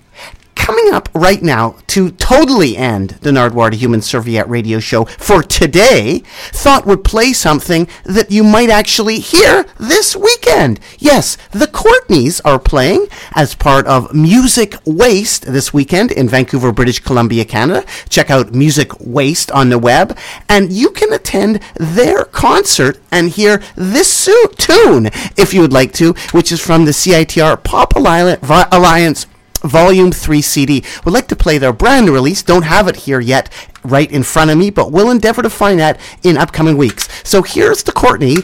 coming 0.60 0.94
up 0.94 1.10
right 1.16 1.42
now 1.42 1.76
to 1.88 2.12
totally 2.12 2.76
end 2.76 3.12
the 3.22 3.32
Nardwuar 3.32 3.72
to 3.72 3.78
Human 3.78 4.02
Serviette 4.02 4.50
radio 4.50 4.80
show 4.80 5.06
for 5.06 5.42
today, 5.42 6.20
thought 6.52 6.86
would 6.86 7.04
play 7.04 7.32
something 7.32 7.88
that 8.04 8.30
you 8.30 8.44
might 8.44 8.70
actually 8.70 9.20
hear 9.20 9.66
this 9.80 10.16
weekend. 10.18 10.80
Yes, 11.00 11.38
the 11.52 11.66
Courtneys 11.66 12.42
are 12.44 12.60
playing 12.60 13.08
as 13.34 13.56
part 13.56 13.88
of 13.88 14.14
Music 14.14 14.76
Waste 14.86 15.46
this 15.52 15.74
weekend 15.74 16.12
in 16.12 16.28
Vancouver, 16.28 16.74
British 16.74 17.00
Columbia, 17.00 17.46
Canada. 17.46 17.86
Check 18.10 18.30
out 18.30 18.54
Music 18.54 18.92
Waste 19.00 19.50
on 19.52 19.70
the 19.70 19.80
web, 19.80 20.18
and 20.50 20.74
you 20.74 20.92
can 20.92 21.14
attend 21.14 21.62
their 21.78 22.26
concert 22.26 23.00
and 23.12 23.30
hear 23.30 23.64
this 23.76 24.12
su- 24.12 24.52
tune 24.58 25.06
if 25.38 25.54
you 25.54 25.62
would 25.62 25.74
like 25.74 25.94
to, 25.94 26.14
which 26.32 26.52
is 26.52 26.60
from 26.60 26.84
the 26.84 26.92
CITR 26.92 27.64
Pop 27.64 27.96
Alliance 27.96 29.26
Volume 29.62 30.12
3 30.12 30.42
CD. 30.42 30.84
Would 31.04 31.14
like 31.14 31.28
to 31.28 31.36
play 31.36 31.58
their 31.58 31.74
brand 31.74 32.06
new 32.06 32.14
release. 32.14 32.42
Don't 32.42 32.64
have 32.64 32.88
it 32.88 32.96
here 32.98 33.20
yet, 33.20 33.50
right 33.84 34.10
in 34.12 34.24
front 34.24 34.52
of 34.52 34.58
me, 34.58 34.70
but 34.70 34.92
we'll 34.92 35.12
endeavor 35.12 35.42
to 35.42 35.50
find 35.50 35.80
that 35.80 36.00
in 36.24 36.38
upcoming 36.38 36.78
weeks. 36.78 37.08
So 37.28 37.44
here's 37.44 37.84
the 37.84 37.92
Courtney, 37.92 38.38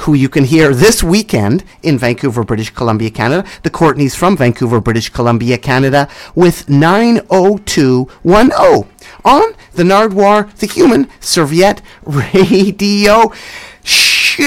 who 0.00 0.14
you 0.14 0.28
can 0.28 0.44
hear 0.44 0.74
this 0.74 1.02
weekend 1.02 1.64
in 1.82 1.98
Vancouver, 1.98 2.44
British 2.44 2.70
Columbia, 2.70 3.10
Canada. 3.10 3.48
The 3.62 3.70
Courtneys 3.70 4.14
from 4.14 4.36
Vancouver, 4.36 4.80
British 4.80 5.08
Columbia, 5.08 5.58
Canada, 5.58 6.08
with 6.34 6.68
90210 6.68 8.88
on 9.24 9.54
the 9.72 9.82
Nardwuar, 9.82 10.54
the 10.58 10.66
Human 10.66 11.08
Serviette 11.20 11.80
Radio 12.04 13.32
Show. 13.82 14.46